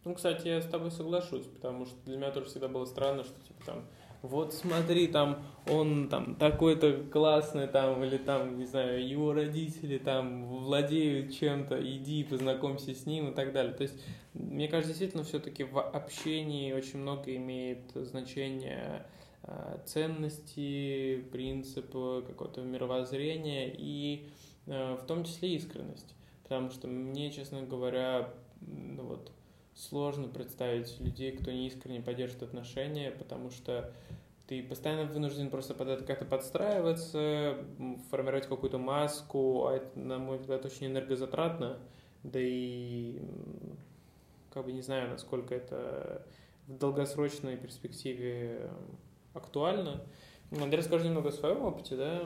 Ну, 0.04 0.14
кстати, 0.14 0.48
я 0.48 0.60
с 0.60 0.66
тобой 0.66 0.90
соглашусь, 0.90 1.46
потому 1.46 1.86
что 1.86 1.96
для 2.04 2.16
меня 2.16 2.30
тоже 2.30 2.46
всегда 2.46 2.68
было 2.68 2.84
странно, 2.86 3.22
что 3.22 3.38
типа 3.42 3.64
там 3.64 3.84
вот 4.22 4.54
смотри, 4.54 5.08
там 5.08 5.42
он 5.68 6.08
там 6.08 6.34
такой-то 6.34 7.04
классный, 7.12 7.66
там, 7.66 8.02
или 8.04 8.16
там, 8.16 8.58
не 8.58 8.66
знаю, 8.66 9.06
его 9.06 9.32
родители 9.32 9.98
там 9.98 10.46
владеют 10.46 11.32
чем-то, 11.32 11.80
иди 11.80 12.24
познакомься 12.24 12.94
с 12.94 13.06
ним 13.06 13.30
и 13.30 13.34
так 13.34 13.52
далее. 13.52 13.72
То 13.72 13.82
есть, 13.82 13.94
мне 14.34 14.68
кажется, 14.68 14.90
действительно, 14.90 15.24
все-таки 15.24 15.64
в 15.64 15.80
общении 15.80 16.72
очень 16.72 16.98
много 16.98 17.34
имеет 17.36 17.90
значение 17.94 19.06
э, 19.44 19.78
ценности, 19.86 21.24
принципы, 21.32 22.24
какое-то 22.26 22.62
мировоззрение 22.62 23.74
и 23.76 24.28
Э, 24.70 24.94
в 24.94 25.04
том 25.06 25.24
числе 25.24 25.56
искренность. 25.56 26.14
Потому 26.44 26.70
что 26.70 26.86
мне, 26.86 27.30
честно 27.30 27.62
говоря, 27.62 28.32
ну 28.60 29.04
вот, 29.04 29.32
сложно 29.80 30.28
представить 30.28 31.00
людей, 31.00 31.32
кто 31.32 31.50
не 31.50 31.66
искренне 31.66 32.00
поддержит 32.00 32.42
отношения, 32.42 33.10
потому 33.10 33.50
что 33.50 33.92
ты 34.46 34.62
постоянно 34.62 35.04
вынужден 35.04 35.48
просто 35.48 35.74
под 35.74 35.88
это 35.88 36.04
как-то 36.04 36.24
подстраиваться, 36.24 37.56
формировать 38.10 38.46
какую-то 38.46 38.78
маску, 38.78 39.66
а 39.66 39.76
это, 39.76 39.98
на 39.98 40.18
мой 40.18 40.38
взгляд, 40.38 40.64
очень 40.64 40.88
энергозатратно, 40.88 41.78
да 42.22 42.40
и 42.42 43.20
как 44.52 44.64
бы 44.64 44.72
не 44.72 44.82
знаю, 44.82 45.08
насколько 45.10 45.54
это 45.54 46.26
в 46.66 46.76
долгосрочной 46.76 47.56
перспективе 47.56 48.70
актуально. 49.34 50.02
Андрей, 50.50 50.80
расскажи 50.80 51.06
немного 51.06 51.28
о 51.28 51.32
своем 51.32 51.62
опыте, 51.62 51.96
да? 51.96 52.22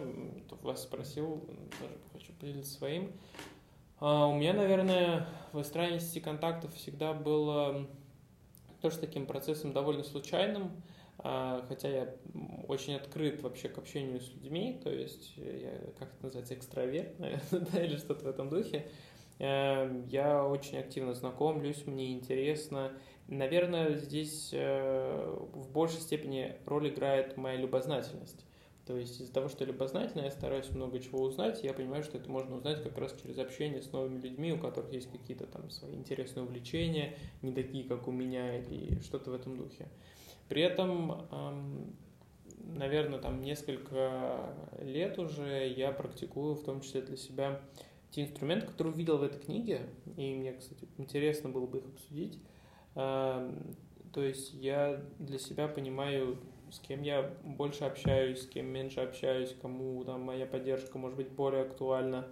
Вас 0.63 0.83
спросил, 0.83 1.47
тоже 1.79 1.95
хочу 2.15 2.33
поделиться 2.41 2.73
своим. 2.73 3.13
А 4.07 4.27
у 4.27 4.35
меня, 4.35 4.53
наверное, 4.53 5.27
выстраивание 5.55 6.21
контактов 6.21 6.75
всегда 6.75 7.15
было 7.15 7.87
тоже 8.83 8.99
таким 8.99 9.25
процессом 9.25 9.73
довольно 9.73 10.05
случайным, 10.05 10.83
а, 11.21 11.65
хотя 11.69 11.89
я 11.89 12.15
очень 12.69 12.97
открыт 12.97 13.41
вообще 13.41 13.71
к 13.71 13.79
общению 13.79 14.21
с 14.21 14.31
людьми, 14.35 14.79
то 14.85 14.91
есть 14.91 15.33
я, 15.39 15.71
как 15.99 16.13
это 16.13 16.23
называется, 16.23 16.53
экстраверт, 16.53 17.19
наверное, 17.19 17.43
да, 17.73 17.83
или 17.83 17.97
что-то 17.97 18.27
в 18.27 18.29
этом 18.29 18.51
духе. 18.51 18.87
Э, 19.39 20.03
я 20.11 20.45
очень 20.45 20.77
активно 20.77 21.15
знакомлюсь, 21.15 21.87
мне 21.87 22.13
интересно, 22.13 22.93
Наверное, 23.27 23.95
здесь 23.95 24.51
э, 24.53 25.35
в 25.55 25.71
большей 25.73 26.01
степени 26.01 26.57
роль 26.67 26.91
играет 26.91 27.39
моя 27.39 27.57
любознательность. 27.57 28.45
То 28.87 28.99
есть 28.99 29.19
из-за 29.21 29.33
того, 29.33 29.49
что 29.49 29.65
я 29.65 29.69
я 30.25 30.31
стараюсь 30.31 30.69
много 30.71 30.99
чего 30.99 31.23
узнать, 31.23 31.65
я 31.65 31.73
понимаю, 31.73 32.03
что 32.03 32.19
это 32.19 32.31
можно 32.31 32.57
узнать 32.57 32.83
как 32.83 32.99
раз 32.99 33.15
через 33.23 33.39
общение 33.39 33.81
с 33.81 33.91
новыми 33.93 34.21
людьми, 34.21 34.53
у 34.53 34.59
которых 34.59 34.93
есть 34.93 35.11
какие-то 35.11 35.47
там 35.47 35.71
свои 35.71 35.95
интересные 35.95 36.45
увлечения, 36.45 37.17
не 37.41 37.53
такие, 37.53 37.85
как 37.85 38.07
у 38.09 38.11
меня, 38.11 38.59
или 38.59 39.01
что-то 39.01 39.31
в 39.31 39.35
этом 39.35 39.57
духе. 39.57 39.89
При 40.51 40.61
этом, 40.61 41.23
наверное, 42.59 43.19
там 43.21 43.41
несколько 43.41 44.55
лет 44.83 45.19
уже 45.19 45.67
я 45.69 45.91
практикую, 45.91 46.55
в 46.55 46.65
том 46.65 46.83
числе 46.83 47.01
для 47.01 47.17
себя, 47.17 47.63
те 48.11 48.23
инструменты, 48.23 48.67
которые 48.67 48.93
увидел 48.93 49.17
в 49.17 49.23
этой 49.23 49.41
книге, 49.41 49.89
и 50.19 50.35
мне, 50.35 50.53
кстати, 50.53 50.87
интересно 50.99 51.49
было 51.49 51.67
бы 51.67 51.79
их 51.79 51.87
обсудить. 51.87 52.39
То 52.95 54.23
есть 54.23 54.53
я 54.53 55.03
для 55.19 55.39
себя 55.39 55.69
понимаю, 55.69 56.39
с 56.75 56.81
кем 56.81 57.03
я 57.03 57.31
больше 57.45 57.85
общаюсь, 57.85 58.43
с 58.43 58.47
кем 58.47 58.67
меньше 58.67 59.01
общаюсь, 59.01 59.55
кому 59.63 60.03
там 60.05 60.23
моя 60.23 60.45
поддержка 60.45 60.99
может 60.99 61.17
быть 61.17 61.29
более 61.29 61.63
актуальна, 61.63 62.27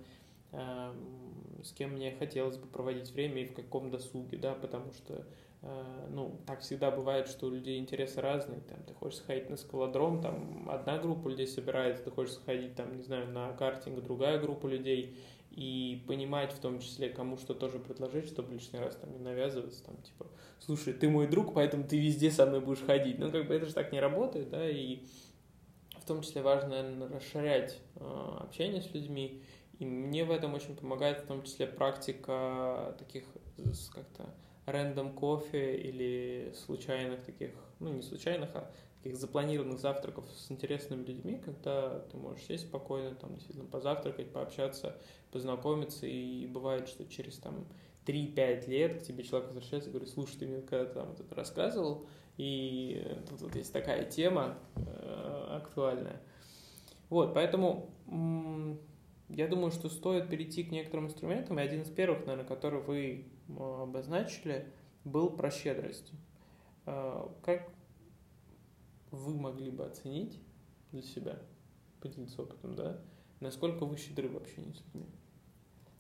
эм, 0.50 1.62
с 1.62 1.70
кем 1.72 1.92
мне 1.92 2.10
хотелось 2.18 2.56
бы 2.56 2.66
проводить 2.66 3.12
время 3.12 3.42
и 3.42 3.46
в 3.46 3.54
каком 3.54 3.90
досуге, 3.90 4.36
да, 4.38 4.54
потому 4.54 4.92
что 4.92 5.24
э, 5.62 6.08
ну, 6.10 6.40
так 6.44 6.62
всегда 6.62 6.90
бывает, 6.90 7.28
что 7.28 7.46
у 7.46 7.50
людей 7.50 7.78
интересы 7.78 8.20
разные, 8.20 8.60
там, 8.62 8.82
ты 8.82 8.94
хочешь 8.94 9.20
сходить 9.20 9.48
на 9.48 9.56
скалодром, 9.56 10.20
там, 10.20 10.68
одна 10.68 10.98
группа 10.98 11.28
людей 11.28 11.46
собирается, 11.46 12.02
ты 12.02 12.10
хочешь 12.10 12.34
сходить, 12.34 12.74
там, 12.74 12.96
не 12.96 13.02
знаю, 13.02 13.28
на 13.28 13.52
картинг, 13.52 14.02
другая 14.02 14.40
группа 14.40 14.66
людей, 14.66 15.16
и 15.54 16.02
понимать 16.06 16.52
в 16.52 16.58
том 16.58 16.80
числе, 16.80 17.10
кому 17.10 17.36
что 17.36 17.54
тоже 17.54 17.78
предложить, 17.78 18.26
чтобы 18.26 18.54
лишний 18.54 18.78
раз 18.78 18.96
там 18.96 19.12
не 19.12 19.18
навязываться, 19.18 19.84
там, 19.84 19.96
типа, 19.98 20.26
слушай, 20.58 20.94
ты 20.94 21.08
мой 21.08 21.26
друг, 21.26 21.52
поэтому 21.54 21.84
ты 21.84 22.00
везде 22.00 22.30
со 22.30 22.46
мной 22.46 22.60
будешь 22.60 22.84
ходить. 22.84 23.18
Ну, 23.18 23.30
как 23.30 23.46
бы 23.46 23.54
это 23.54 23.66
же 23.66 23.74
так 23.74 23.92
не 23.92 24.00
работает, 24.00 24.48
да, 24.48 24.68
и 24.68 25.00
в 26.00 26.06
том 26.06 26.22
числе 26.22 26.42
важно, 26.42 26.70
наверное, 26.70 27.08
расширять 27.08 27.78
э, 27.96 28.36
общение 28.40 28.80
с 28.80 28.92
людьми, 28.94 29.42
и 29.78 29.84
мне 29.84 30.24
в 30.24 30.30
этом 30.30 30.54
очень 30.54 30.74
помогает 30.74 31.20
в 31.20 31.26
том 31.26 31.42
числе 31.42 31.66
практика 31.66 32.96
таких 32.98 33.24
как-то 33.92 34.34
рандом 34.64 35.12
кофе 35.12 35.76
или 35.76 36.54
случайных 36.54 37.22
таких, 37.24 37.50
ну, 37.78 37.92
не 37.92 38.02
случайных, 38.02 38.50
а 38.54 38.70
таких 39.02 39.18
запланированных 39.18 39.80
завтраков 39.80 40.24
с 40.30 40.50
интересными 40.50 41.04
людьми, 41.04 41.40
когда 41.44 42.00
ты 42.10 42.16
можешь 42.16 42.44
сесть 42.44 42.68
спокойно, 42.68 43.14
там, 43.16 43.34
действительно 43.34 43.68
позавтракать, 43.68 44.32
пообщаться, 44.32 44.96
познакомиться, 45.32 46.06
и 46.06 46.46
бывает, 46.46 46.88
что 46.88 47.04
через 47.06 47.38
там 47.38 47.66
3-5 48.06 48.68
лет 48.68 49.02
к 49.02 49.04
тебе 49.04 49.24
человек 49.24 49.48
возвращается 49.48 49.90
и 49.90 49.92
говорит, 49.92 50.12
слушай, 50.12 50.36
ты 50.38 50.46
мне 50.46 50.60
когда-то 50.62 50.94
там 50.94 51.08
вот 51.08 51.20
это 51.20 51.34
рассказывал, 51.34 52.06
и 52.36 53.04
тут 53.28 53.40
вот 53.40 53.56
есть 53.56 53.72
такая 53.72 54.04
тема 54.04 54.56
э, 54.76 55.46
актуальная. 55.50 56.22
Вот, 57.10 57.34
поэтому 57.34 57.90
я 59.28 59.48
думаю, 59.48 59.72
что 59.72 59.88
стоит 59.88 60.30
перейти 60.30 60.62
к 60.62 60.70
некоторым 60.70 61.06
инструментам, 61.06 61.58
и 61.58 61.62
один 61.62 61.82
из 61.82 61.90
первых, 61.90 62.20
наверное, 62.20 62.46
который 62.46 62.80
вы 62.80 63.26
обозначили, 63.58 64.68
был 65.04 65.30
про 65.30 65.50
щедрость. 65.50 66.12
Э, 66.86 67.26
как 67.42 67.68
вы 69.12 69.34
могли 69.34 69.70
бы 69.70 69.84
оценить 69.84 70.40
для 70.90 71.02
себя, 71.02 71.38
поделиться 72.00 72.42
опытом, 72.42 72.74
да, 72.74 72.98
насколько 73.40 73.84
вы 73.84 73.96
щедры 73.96 74.28
в 74.28 74.36
общении 74.36 74.72
с 74.72 74.82
людьми? 74.86 75.06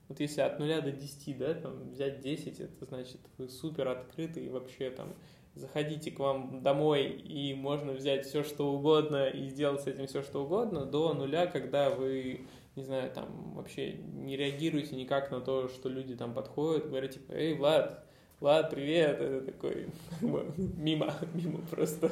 Вот 0.08 0.20
если 0.20 0.40
от 0.40 0.58
нуля 0.58 0.80
до 0.80 0.90
10, 0.90 1.38
да, 1.38 1.54
там, 1.54 1.90
взять 1.90 2.20
10, 2.20 2.60
это 2.60 2.84
значит, 2.86 3.20
вы 3.38 3.48
супер 3.48 3.88
открыты 3.88 4.44
и 4.44 4.48
вообще 4.48 4.90
там 4.90 5.14
заходите 5.54 6.10
к 6.10 6.18
вам 6.18 6.62
домой 6.62 7.10
и 7.10 7.54
можно 7.54 7.92
взять 7.92 8.26
все, 8.26 8.42
что 8.42 8.72
угодно 8.72 9.28
и 9.28 9.48
сделать 9.48 9.82
с 9.82 9.86
этим 9.86 10.06
все, 10.06 10.22
что 10.22 10.44
угодно, 10.44 10.86
до 10.86 11.12
нуля, 11.14 11.46
когда 11.46 11.90
вы, 11.90 12.46
не 12.74 12.82
знаю, 12.82 13.10
там 13.12 13.54
вообще 13.54 13.94
не 13.94 14.36
реагируете 14.36 14.96
никак 14.96 15.30
на 15.30 15.40
то, 15.40 15.68
что 15.68 15.88
люди 15.88 16.16
там 16.16 16.34
подходят, 16.34 16.88
говорят, 16.88 17.12
типа, 17.12 17.32
эй, 17.32 17.54
Влад, 17.54 18.06
Влад, 18.42 18.70
привет, 18.70 19.20
это 19.20 19.52
такой, 19.52 19.86
мимо, 20.20 21.14
мимо 21.32 21.60
просто. 21.70 22.10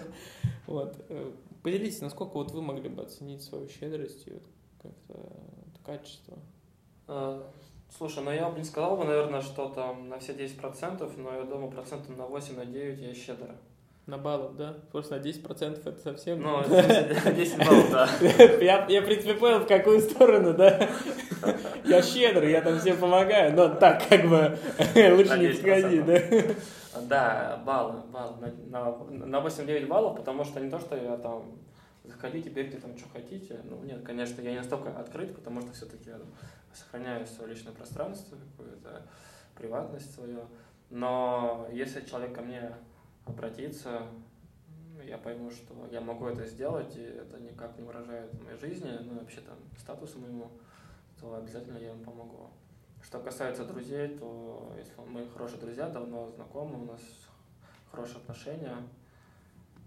Вот. 0.68 0.96
Поделитесь, 1.64 2.00
насколько 2.02 2.34
вот 2.34 2.52
вы 2.52 2.62
могли 2.62 2.88
бы 2.88 3.02
оценить 3.02 3.42
свою 3.42 3.66
щедрость 3.66 4.28
и 4.28 4.34
вот 4.34 4.44
как-то 4.80 5.14
качество? 5.84 6.38
А, 7.08 7.50
Слушай, 7.98 8.22
ну 8.22 8.30
я 8.30 8.48
бы 8.48 8.58
не 8.58 8.64
сказал 8.64 8.96
бы, 8.96 9.06
наверное, 9.06 9.42
что 9.42 9.70
там 9.70 10.08
на 10.08 10.20
все 10.20 10.32
10%, 10.32 11.12
но 11.16 11.34
я 11.34 11.42
думаю, 11.42 11.68
процентов 11.72 12.16
на 12.16 12.26
8, 12.26 12.54
на 12.54 12.64
9 12.64 13.00
я 13.00 13.12
щедро. 13.12 13.56
На 14.10 14.18
баллов, 14.18 14.56
да? 14.56 14.74
Просто 14.90 15.18
на 15.18 15.22
10% 15.22 15.88
это 15.88 16.00
совсем... 16.00 16.42
Ну, 16.42 16.64
10 16.64 17.58
баллов, 17.58 17.90
да. 17.92 18.08
Я, 18.60 18.84
я, 18.88 19.02
в 19.02 19.04
принципе, 19.04 19.34
понял, 19.34 19.60
в 19.60 19.68
какую 19.68 20.00
сторону, 20.00 20.52
да? 20.52 20.88
Я 21.84 22.02
щедрый, 22.02 22.50
я 22.50 22.60
там 22.60 22.80
всем 22.80 22.96
помогаю, 22.96 23.54
но 23.54 23.68
так, 23.68 24.02
как 24.08 24.28
бы, 24.28 24.58
лучше 25.16 25.38
не 25.38 25.52
подходи, 25.52 26.00
да? 26.00 26.54
Да, 27.02 27.62
баллы, 27.64 28.00
баллы, 28.12 28.52
на, 28.66 28.96
на 29.26 29.36
8-9 29.36 29.86
баллов, 29.86 30.16
потому 30.16 30.42
что 30.44 30.58
не 30.58 30.68
то, 30.68 30.80
что 30.80 30.96
я 30.96 31.16
там 31.16 31.44
заходите, 32.02 32.50
берите 32.50 32.78
там, 32.78 32.98
что 32.98 33.08
хотите. 33.12 33.60
Ну, 33.62 33.80
нет, 33.84 34.02
конечно, 34.02 34.40
я 34.40 34.50
не 34.50 34.58
настолько 34.58 34.90
открыт, 34.90 35.36
потому 35.36 35.60
что 35.60 35.72
все-таки 35.72 36.10
сохраняю 36.74 37.24
свое 37.28 37.54
личное 37.54 37.72
пространство, 37.72 38.36
какую-то 38.56 39.02
приватность 39.56 40.12
свою. 40.12 40.40
Но 40.90 41.68
если 41.72 42.04
человек 42.04 42.34
ко 42.34 42.42
мне 42.42 42.72
обратится, 43.24 44.06
я 45.04 45.18
пойму, 45.18 45.50
что 45.50 45.74
я 45.90 46.00
могу 46.00 46.26
это 46.26 46.46
сделать, 46.46 46.96
и 46.96 47.02
это 47.02 47.38
никак 47.40 47.76
не 47.78 47.84
выражает 47.84 48.32
моей 48.42 48.58
жизни, 48.58 48.90
ну 49.00 49.16
и 49.16 49.18
вообще 49.18 49.40
там 49.40 49.56
статусу 49.78 50.18
моему, 50.18 50.50
то 51.20 51.34
обязательно 51.34 51.78
я 51.78 51.92
им 51.92 52.04
помогу. 52.04 52.50
Что 53.02 53.18
касается 53.20 53.64
друзей, 53.64 54.18
то 54.18 54.72
если 54.76 54.92
мы 55.00 55.26
хорошие 55.28 55.60
друзья, 55.60 55.88
давно 55.88 56.30
знакомы, 56.30 56.82
у 56.82 56.84
нас 56.84 57.00
хорошие 57.90 58.18
отношения 58.18 58.76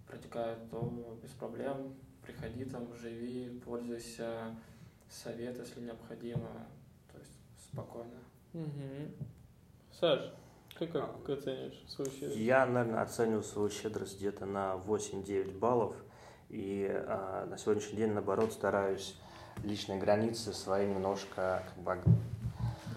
протекают, 0.07 0.69
то 0.69 1.17
без 1.21 1.29
проблем 1.31 1.95
приходи 2.25 2.65
там, 2.65 2.93
живи, 2.95 3.61
пользуйся, 3.65 4.55
совет, 5.09 5.57
если 5.57 5.81
необходимо, 5.81 6.67
то 7.11 7.19
есть 7.19 7.31
спокойно. 7.71 8.19
Угу. 8.53 9.11
Саш, 9.91 10.33
как 10.77 10.95
а, 10.95 11.15
оцениваешь 11.27 11.83
свою 11.87 12.11
щедрость? 12.11 12.37
Я, 12.37 12.65
наверное, 12.65 13.01
оцениваю 13.01 13.43
свою 13.43 13.69
щедрость 13.69 14.17
где-то 14.17 14.45
на 14.45 14.75
8-9 14.85 15.57
баллов. 15.57 15.95
И 16.49 16.87
а, 16.91 17.45
на 17.45 17.57
сегодняшний 17.57 17.97
день, 17.97 18.11
наоборот, 18.11 18.53
стараюсь 18.53 19.15
личные 19.63 19.99
границы 19.99 20.53
свои 20.53 20.87
немножко 20.87 21.63
как 21.67 21.83
бы, 21.83 22.03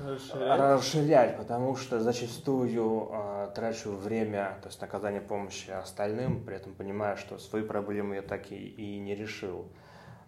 расширять. 0.05 0.61
расширять, 0.61 1.37
потому 1.37 1.77
что 1.77 2.01
зачастую 2.01 3.09
а, 3.13 3.49
трачу 3.49 3.93
время, 3.93 4.59
то 4.63 4.69
есть 4.69 4.81
наказание 4.81 5.21
помощи 5.21 5.71
остальным, 5.71 6.45
при 6.45 6.57
этом 6.57 6.75
понимая, 6.75 7.17
что 7.17 7.39
свои 7.39 7.63
проблемы 7.63 8.17
я 8.17 8.23
так 8.23 8.51
и, 8.53 8.57
и 8.57 8.99
не 8.99 9.15
решил. 9.15 9.67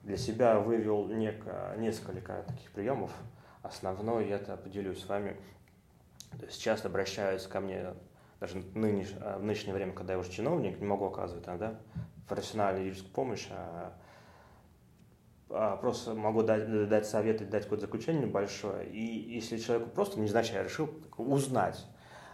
Для 0.05 0.17
себя 0.17 0.59
вывел 0.59 1.07
неко, 1.07 1.75
несколько 1.77 2.45
таких 2.47 2.71
приемов. 2.73 3.11
Основной 3.63 4.29
это 4.29 4.57
поделюсь 4.57 5.03
с 5.03 5.09
вами. 5.09 5.37
То 6.39 6.47
есть 6.47 6.61
часто 6.61 6.89
обращаются 6.89 7.49
ко 7.49 7.61
мне, 7.61 7.95
даже 8.41 8.59
нынеш, 8.75 9.13
в 9.13 9.43
нынешнее 9.43 9.75
время, 9.75 9.93
когда 9.93 10.15
я 10.15 10.19
уже 10.19 10.31
чиновник, 10.31 10.81
не 10.81 10.87
могу 10.87 11.07
оказывать 11.07 11.45
да, 11.45 11.81
профессиональную 12.29 12.85
юридическую 12.85 13.15
помощь, 13.15 13.47
а 13.51 13.95
а, 15.51 15.77
просто 15.77 16.15
могу 16.15 16.43
дать, 16.43 16.89
дать 16.89 17.07
совет 17.07 17.41
и 17.41 17.45
дать 17.45 17.65
какое-то 17.65 17.87
заключение 17.87 18.27
небольшое. 18.27 18.89
И 18.89 19.35
если 19.35 19.57
человеку 19.57 19.91
просто 19.91 20.21
не 20.21 20.29
я 20.29 20.63
решил 20.63 20.91
узнать, 21.17 21.87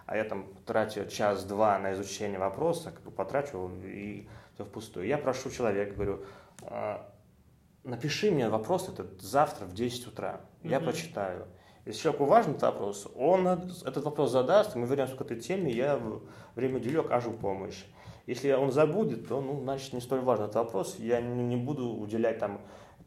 а 0.06 0.16
я 0.16 0.24
там 0.24 0.52
трачу 0.66 1.06
час-два 1.06 1.78
на 1.78 1.92
изучение 1.92 2.38
вопроса, 2.38 2.90
как 2.90 3.02
бы 3.02 3.10
потрачу 3.10 3.70
и 3.84 4.28
все 4.54 4.64
впустую. 4.64 5.06
Я 5.06 5.18
прошу 5.18 5.50
человека, 5.50 5.94
говорю, 5.94 6.24
«А, 6.62 7.08
напиши 7.84 8.30
мне 8.30 8.48
вопрос 8.48 8.88
этот 8.88 9.22
завтра 9.22 9.64
в 9.64 9.74
10 9.74 10.08
утра, 10.08 10.40
я 10.62 10.78
mm-hmm. 10.78 10.84
прочитаю. 10.84 11.46
Если 11.84 12.02
человеку 12.02 12.24
важен 12.24 12.52
этот 12.52 12.62
вопрос, 12.62 13.08
он 13.14 13.46
этот 13.46 14.04
вопрос 14.04 14.30
задаст, 14.30 14.74
мы 14.74 14.86
вернемся 14.86 15.16
к 15.16 15.20
этой 15.20 15.38
теме, 15.38 15.70
я 15.70 16.00
время 16.54 16.76
уделю, 16.76 17.02
окажу 17.02 17.32
помощь. 17.32 17.84
Если 18.26 18.50
он 18.52 18.72
забудет, 18.72 19.28
то, 19.28 19.40
ну, 19.42 19.60
значит, 19.60 19.92
не 19.92 20.00
столь 20.00 20.20
важен 20.20 20.44
этот 20.44 20.56
вопрос, 20.56 20.96
я 20.98 21.20
не, 21.20 21.56
буду 21.56 21.90
уделять 21.90 22.38
там 22.38 22.60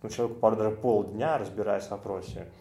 ну, 0.03 0.09
человеку 0.09 0.39
порой 0.39 0.59
даже 0.59 0.75
полдня 0.75 1.39
разбираясь 1.39 1.85
в 1.85 1.91
вопросе 1.91 2.51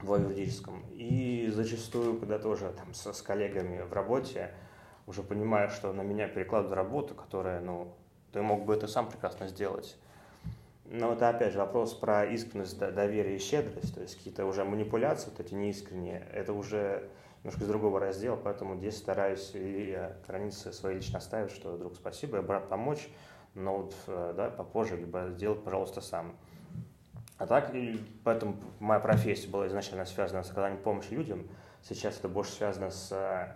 в 0.00 0.14
юридическом. 0.14 0.82
И 0.92 1.50
зачастую, 1.54 2.18
когда 2.18 2.38
тоже 2.38 2.72
там 2.74 2.94
с, 2.94 3.12
с 3.12 3.20
коллегами 3.20 3.82
в 3.82 3.92
работе, 3.92 4.54
уже 5.06 5.22
понимаешь, 5.22 5.72
что 5.72 5.92
на 5.92 6.00
меня 6.00 6.28
перекладывают 6.28 6.76
работу, 6.76 7.14
которая, 7.14 7.60
ну, 7.60 7.94
ты 8.32 8.40
мог 8.40 8.64
бы 8.64 8.74
это 8.74 8.86
сам 8.88 9.08
прекрасно 9.08 9.48
сделать. 9.48 9.96
Но 10.90 11.12
это 11.12 11.28
опять 11.28 11.52
же 11.52 11.58
вопрос 11.58 11.94
про 11.94 12.24
искренность, 12.26 12.78
доверие 12.78 13.36
и 13.36 13.38
щедрость, 13.38 13.94
то 13.94 14.00
есть 14.00 14.16
какие-то 14.16 14.46
уже 14.46 14.64
манипуляции, 14.64 15.30
вот 15.30 15.40
эти 15.40 15.52
неискренние, 15.52 16.26
это 16.32 16.52
уже 16.52 17.08
немножко 17.42 17.64
из 17.64 17.68
другого 17.68 17.98
раздела, 17.98 18.36
поэтому 18.36 18.76
здесь 18.76 18.96
стараюсь 18.96 19.50
и 19.54 19.98
границы 20.26 20.72
свои 20.72 20.96
лично 20.96 21.20
ставить, 21.20 21.50
что, 21.50 21.76
друг, 21.76 21.96
спасибо, 21.96 22.40
брат 22.40 22.68
помочь, 22.68 23.08
но 23.54 23.78
вот, 23.78 23.94
э, 24.06 24.34
да, 24.36 24.50
попозже, 24.50 24.96
либо 24.96 25.30
сделать, 25.30 25.64
пожалуйста, 25.64 26.00
сам. 26.00 26.36
А 27.38 27.46
так, 27.46 27.74
и 27.74 28.00
поэтому 28.24 28.56
моя 28.78 29.00
профессия 29.00 29.48
была 29.48 29.66
изначально 29.66 30.04
связана 30.06 30.42
с 30.42 30.50
оказанием 30.50 30.82
помощи 30.82 31.12
людям. 31.12 31.46
Сейчас 31.82 32.18
это 32.18 32.28
больше 32.28 32.52
связано 32.52 32.90
с 32.90 33.12
э, 33.12 33.54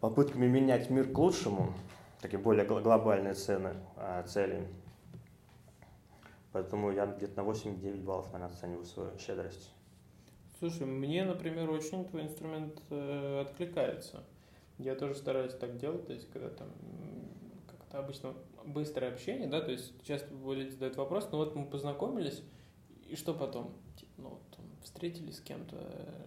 попытками 0.00 0.46
менять 0.46 0.88
мир 0.88 1.12
к 1.12 1.18
лучшему, 1.18 1.72
такие 2.20 2.38
более 2.38 2.64
глобальные 2.64 3.34
цены, 3.34 3.74
э, 3.96 4.24
цели. 4.26 4.66
Поэтому 6.52 6.90
я 6.92 7.06
где-то 7.06 7.42
на 7.42 7.48
8-9 7.48 8.02
баллов, 8.02 8.32
наверное, 8.32 8.54
оцениваю 8.54 8.84
свою 8.84 9.18
щедрость. 9.18 9.70
Слушай, 10.58 10.86
мне, 10.86 11.24
например, 11.24 11.70
очень 11.70 12.04
твой 12.06 12.22
инструмент 12.22 12.82
э, 12.90 13.40
откликается. 13.42 14.24
Я 14.78 14.94
тоже 14.94 15.14
стараюсь 15.14 15.54
так 15.54 15.76
делать, 15.76 16.06
то 16.06 16.12
есть, 16.12 16.30
когда 16.30 16.48
там 16.48 16.68
как-то 17.68 17.98
обычно 17.98 18.34
быстрое 18.64 19.12
общение, 19.12 19.48
да, 19.48 19.60
то 19.60 19.70
есть 19.70 19.92
часто 20.04 20.34
люди 20.34 20.70
задают 20.70 20.96
вопрос, 20.96 21.28
ну 21.30 21.38
вот 21.38 21.54
мы 21.54 21.66
познакомились, 21.66 22.42
и 23.06 23.16
что 23.16 23.34
потом? 23.34 23.72
Типа, 23.96 24.12
ну, 24.18 24.40
там, 24.54 24.64
встретились 24.82 25.36
с 25.36 25.40
кем-то, 25.40 25.76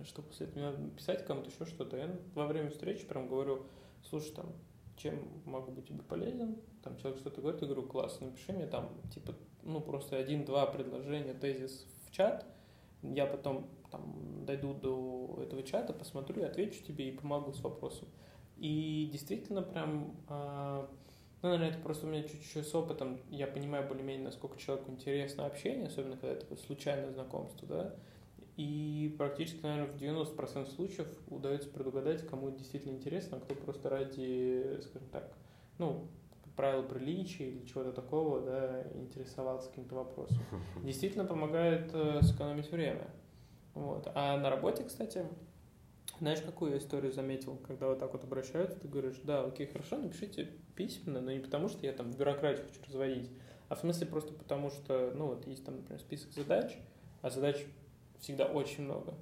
что 0.05 0.21
после 0.21 0.47
этого 0.47 0.71
надо 0.71 0.89
писать 0.89 1.25
кому-то 1.25 1.49
еще 1.49 1.65
что-то. 1.65 1.97
Я 1.97 2.09
во 2.33 2.47
время 2.47 2.69
встречи 2.69 3.05
прям 3.05 3.27
говорю, 3.27 3.65
слушай, 4.09 4.33
там, 4.33 4.53
чем 4.97 5.41
могу 5.45 5.71
быть 5.71 5.87
тебе 5.87 6.01
полезен? 6.01 6.57
Там 6.83 6.97
человек 6.97 7.19
что-то 7.19 7.41
говорит, 7.41 7.61
я 7.61 7.67
говорю, 7.67 7.87
классно, 7.87 8.27
напиши 8.27 8.51
мне 8.53 8.65
там, 8.65 8.89
типа, 9.13 9.35
ну, 9.63 9.81
просто 9.81 10.17
один-два 10.17 10.65
предложения, 10.65 11.33
тезис 11.33 11.85
в 12.07 12.11
чат, 12.11 12.45
я 13.03 13.25
потом 13.25 13.67
там 13.89 14.45
дойду 14.45 14.73
до 14.73 15.39
этого 15.43 15.63
чата, 15.63 15.93
посмотрю, 15.93 16.45
отвечу 16.45 16.83
тебе 16.83 17.09
и 17.09 17.11
помогу 17.11 17.53
с 17.53 17.61
вопросом. 17.61 18.07
И 18.57 19.09
действительно 19.11 19.61
прям 19.61 20.15
а, 20.27 20.87
ну, 21.41 21.49
наверное, 21.49 21.69
это 21.69 21.79
просто 21.79 22.05
у 22.05 22.09
меня 22.09 22.23
чуть-чуть 22.23 22.67
с 22.67 22.75
опытом, 22.75 23.19
я 23.31 23.47
понимаю 23.47 23.87
более-менее, 23.87 24.25
насколько 24.25 24.59
человеку 24.59 24.91
интересно 24.91 25.47
общение, 25.47 25.87
особенно 25.87 26.15
когда 26.15 26.35
это 26.35 26.55
случайное 26.55 27.11
знакомство, 27.11 27.67
да, 27.67 27.95
и 28.57 29.15
практически, 29.17 29.61
наверное, 29.63 29.91
в 29.91 29.95
90% 29.95 30.69
случаев 30.75 31.07
удается 31.27 31.67
предугадать, 31.69 32.27
кому 32.27 32.51
действительно 32.51 32.91
интересно, 32.91 33.37
а 33.37 33.39
кто 33.39 33.55
просто 33.55 33.89
ради, 33.89 34.81
скажем 34.83 35.09
так, 35.09 35.33
ну, 35.79 36.07
правил 36.55 36.83
приличия 36.83 37.49
или 37.49 37.65
чего-то 37.65 37.91
такого, 37.91 38.41
да, 38.41 38.83
интересовался 38.95 39.69
каким-то 39.69 39.95
вопросом. 39.95 40.37
Действительно 40.83 41.25
помогает 41.25 41.91
э, 41.93 42.21
сэкономить 42.21 42.71
время. 42.71 43.07
Вот. 43.73 44.11
А 44.13 44.37
на 44.37 44.49
работе, 44.49 44.83
кстати, 44.83 45.25
знаешь, 46.19 46.41
какую 46.41 46.71
я 46.71 46.77
историю 46.77 47.11
заметил, 47.11 47.57
когда 47.65 47.87
вот 47.87 47.99
так 47.99 48.13
вот 48.13 48.23
обращаются, 48.23 48.79
ты 48.79 48.87
говоришь, 48.87 49.19
да, 49.23 49.43
окей, 49.43 49.65
хорошо, 49.67 49.97
напишите 49.97 50.49
письменно, 50.75 51.21
но 51.21 51.31
не 51.31 51.39
потому, 51.39 51.67
что 51.67 51.85
я 51.85 51.93
там 51.93 52.11
бюрократию 52.11 52.67
хочу 52.67 52.81
разводить, 52.85 53.29
а 53.69 53.75
в 53.75 53.79
смысле 53.79 54.07
просто 54.07 54.33
потому, 54.33 54.69
что, 54.69 55.13
ну 55.15 55.27
вот, 55.27 55.47
есть 55.47 55.65
там, 55.65 55.77
например, 55.77 55.99
список 55.99 56.33
задач, 56.33 56.77
а 57.21 57.29
задач 57.29 57.65
всегда 58.19 58.45
очень 58.45 58.83
много. 58.83 59.13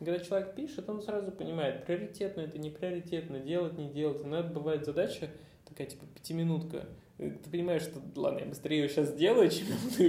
И 0.00 0.04
когда 0.04 0.22
человек 0.22 0.54
пишет, 0.54 0.88
он 0.88 1.02
сразу 1.02 1.32
понимает, 1.32 1.86
приоритетно 1.86 2.42
это, 2.42 2.58
не 2.58 2.70
приоритетно, 2.70 3.38
делать, 3.38 3.78
не 3.78 3.88
делать. 3.88 4.24
Но 4.24 4.38
это 4.38 4.48
бывает 4.48 4.84
задача 4.84 5.30
такая, 5.74 5.88
типа, 5.88 6.06
пятиминутка. 6.14 6.86
Ты 7.18 7.50
понимаешь, 7.50 7.82
что, 7.82 8.00
ладно, 8.16 8.38
я 8.40 8.46
быстрее 8.46 8.82
ее 8.82 8.88
сейчас 8.88 9.08
сделаю, 9.08 9.50
чем 9.50 9.66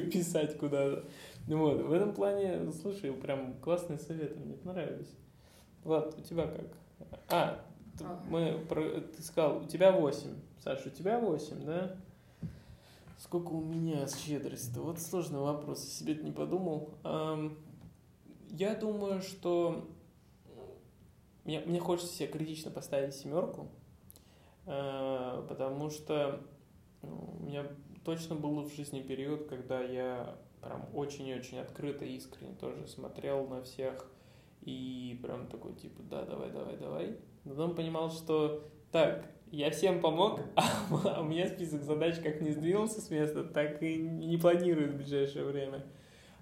писать 0.09 0.57
куда-то. 0.57 1.05
Вот, 1.47 1.81
в 1.81 1.91
этом 1.91 2.13
плане, 2.13 2.71
слушай, 2.71 3.11
прям 3.11 3.55
классные 3.61 3.99
советы, 3.99 4.39
мне 4.39 4.55
понравились. 4.55 5.11
Влад, 5.83 6.17
у 6.17 6.21
тебя 6.21 6.47
как? 6.47 6.67
А, 7.29 7.65
мы, 8.29 8.59
ты 9.15 9.23
сказал, 9.23 9.63
у 9.63 9.65
тебя 9.65 9.91
8. 9.91 10.27
Саша, 10.63 10.87
у 10.87 10.91
тебя 10.91 11.19
8, 11.19 11.65
да? 11.65 11.95
Сколько 13.19 13.49
у 13.49 13.61
меня 13.61 14.07
щедрости-то? 14.07 14.81
Вот 14.81 14.99
сложный 14.99 15.39
вопрос, 15.39 15.83
я 15.83 15.89
себе 15.89 16.15
не 16.15 16.31
подумал. 16.31 16.89
Я 18.49 18.75
думаю, 18.75 19.21
что 19.21 19.87
мне, 21.43 21.59
мне 21.59 21.79
хочется 21.79 22.13
себе 22.13 22.27
критично 22.27 22.71
поставить 22.71 23.13
семерку, 23.13 23.67
а, 23.67 23.84
потому 24.65 25.89
что 25.89 26.41
ну, 27.01 27.37
у 27.39 27.43
меня 27.43 27.65
точно 28.03 28.35
был 28.35 28.61
в 28.63 28.73
жизни 28.73 29.01
период, 29.01 29.47
когда 29.47 29.81
я 29.81 30.35
прям 30.61 30.85
очень-очень 30.93 31.59
открыто, 31.59 32.05
искренне 32.05 32.55
тоже 32.55 32.87
смотрел 32.87 33.47
на 33.47 33.61
всех 33.61 34.09
и 34.61 35.19
прям 35.21 35.47
такой, 35.47 35.73
типа, 35.73 36.01
да, 36.03 36.23
давай, 36.23 36.51
давай, 36.51 36.77
давай. 36.77 37.17
Но 37.43 37.51
потом 37.51 37.75
понимал, 37.75 38.09
что 38.09 38.63
так, 38.91 39.29
я 39.51 39.69
всем 39.69 40.01
помог, 40.01 40.39
а 40.55 41.21
у 41.21 41.23
меня 41.23 41.47
список 41.47 41.83
задач 41.83 42.19
как 42.19 42.41
не 42.41 42.51
сдвинулся 42.51 43.01
с 43.01 43.09
места, 43.11 43.43
так 43.43 43.81
и 43.83 43.97
не 43.97 44.37
планирую 44.37 44.91
в 44.91 44.95
ближайшее 44.95 45.45
время. 45.45 45.85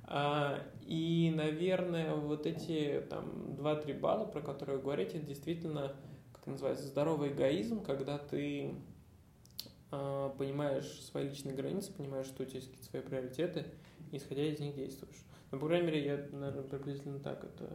А, 0.05 0.59
и, 0.85 1.31
наверное, 1.35 2.15
вот 2.15 2.45
эти 2.45 3.03
там 3.09 3.55
2-3 3.57 3.99
балла, 3.99 4.25
про 4.25 4.41
которые 4.41 4.77
вы 4.77 4.83
говорите, 4.83 5.19
действительно, 5.19 5.95
как 6.43 6.51
называется, 6.51 6.87
здоровый 6.87 7.31
эгоизм, 7.31 7.81
когда 7.81 8.17
ты 8.17 8.75
а, 9.91 10.29
понимаешь 10.31 11.01
свои 11.01 11.29
личные 11.29 11.55
границы, 11.55 11.93
понимаешь, 11.93 12.25
что 12.25 12.43
у 12.43 12.45
тебя 12.45 12.57
есть 12.57 12.67
какие-то 12.67 12.89
свои 12.89 13.01
приоритеты, 13.01 13.65
и 14.11 14.17
исходя 14.17 14.43
из 14.43 14.59
них 14.59 14.75
действуешь. 14.75 15.23
Ну, 15.51 15.59
по 15.59 15.67
крайней 15.67 15.85
мере, 15.87 16.03
я, 16.03 16.17
наверное, 16.33 16.63
приблизительно 16.63 17.19
так 17.19 17.45
это 17.45 17.69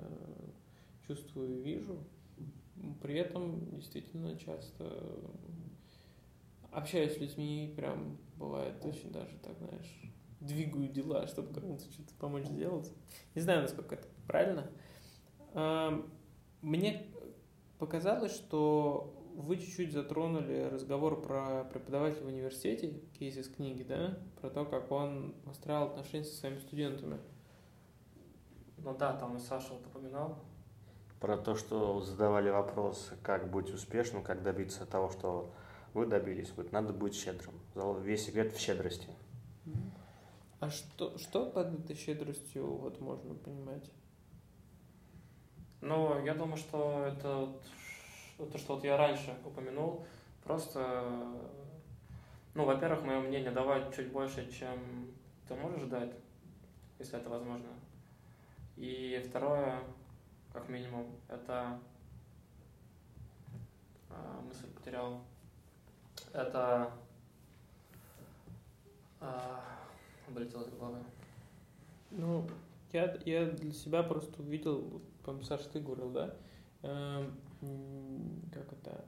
чувствую 1.06 1.60
и 1.60 1.62
вижу. 1.62 1.96
При 3.00 3.14
этом 3.14 3.74
действительно 3.74 4.36
часто 4.36 5.00
общаюсь 6.70 7.14
с 7.14 7.18
людьми, 7.18 7.72
прям 7.74 8.18
бывает 8.36 8.84
очень 8.84 9.10
даже 9.10 9.34
так, 9.38 9.56
знаешь, 9.56 10.12
двигаю 10.40 10.88
дела, 10.88 11.26
чтобы 11.26 11.54
кому-то 11.54 11.90
что-то 11.90 12.12
помочь 12.18 12.44
сделать. 12.44 12.92
Не 13.34 13.40
знаю, 13.40 13.62
насколько 13.62 13.94
это 13.94 14.08
правильно. 14.26 14.70
Мне 16.60 17.06
показалось, 17.78 18.34
что 18.34 19.14
вы 19.34 19.56
чуть-чуть 19.56 19.92
затронули 19.92 20.68
разговор 20.70 21.20
про 21.22 21.64
преподавателя 21.64 22.24
в 22.24 22.28
университете, 22.28 23.00
кейс 23.18 23.36
из 23.36 23.48
книги, 23.48 23.84
да? 23.84 24.18
Про 24.40 24.50
то, 24.50 24.64
как 24.64 24.90
он 24.90 25.34
выстраивал 25.44 25.88
отношения 25.88 26.24
со 26.24 26.36
своими 26.36 26.58
студентами. 26.58 27.18
Ну 28.78 28.96
да, 28.96 29.12
там 29.14 29.36
и 29.36 29.40
Саша 29.40 29.72
вот 29.72 29.86
упоминал. 29.86 30.38
Про 31.20 31.36
то, 31.36 31.54
что 31.56 32.00
задавали 32.00 32.50
вопрос, 32.50 33.12
как 33.22 33.50
быть 33.50 33.70
успешным, 33.70 34.22
как 34.22 34.42
добиться 34.42 34.86
того, 34.86 35.10
что 35.10 35.52
вы 35.94 36.06
добились. 36.06 36.52
Вот 36.56 36.70
надо 36.72 36.92
быть 36.92 37.14
щедрым. 37.14 37.54
Весь 38.02 38.26
секрет 38.26 38.52
в 38.52 38.58
щедрости. 38.58 39.08
А 40.60 40.70
что, 40.70 41.16
что 41.18 41.46
под 41.50 41.74
этой 41.78 41.94
щедростью 41.94 42.66
вот 42.66 43.00
можно 43.00 43.34
понимать? 43.34 43.90
Ну, 45.80 46.24
я 46.24 46.34
думаю, 46.34 46.56
что 46.56 47.06
это 47.06 47.48
то, 48.36 48.58
что 48.58 48.74
вот 48.74 48.84
я 48.84 48.96
раньше 48.96 49.36
упомянул, 49.44 50.04
просто, 50.44 51.14
ну, 52.54 52.64
во-первых, 52.64 53.04
мое 53.04 53.20
мнение 53.20 53.50
давать 53.50 53.94
чуть 53.94 54.10
больше, 54.10 54.50
чем 54.50 55.08
ты 55.46 55.54
можешь 55.54 55.88
дать, 55.88 56.12
если 56.98 57.18
это 57.18 57.28
возможно. 57.30 57.68
И 58.76 59.24
второе, 59.28 59.80
как 60.52 60.68
минимум, 60.68 61.06
это 61.28 61.78
а, 64.10 64.40
мысль 64.46 64.68
потерял. 64.72 65.20
Это 66.32 66.92
а, 69.20 69.64
вылетело 70.28 70.62
из 70.62 70.74
головы. 70.74 70.98
Ну, 72.10 72.48
я, 72.92 73.18
я 73.24 73.46
для 73.46 73.72
себя 73.72 74.02
просто 74.02 74.40
увидел, 74.40 75.02
по-моему, 75.24 75.44
Саша, 75.44 75.68
ты 75.68 75.80
говорил, 75.80 76.10
да? 76.10 76.34
Эм, 76.82 77.34
как 78.52 78.72
это? 78.72 79.04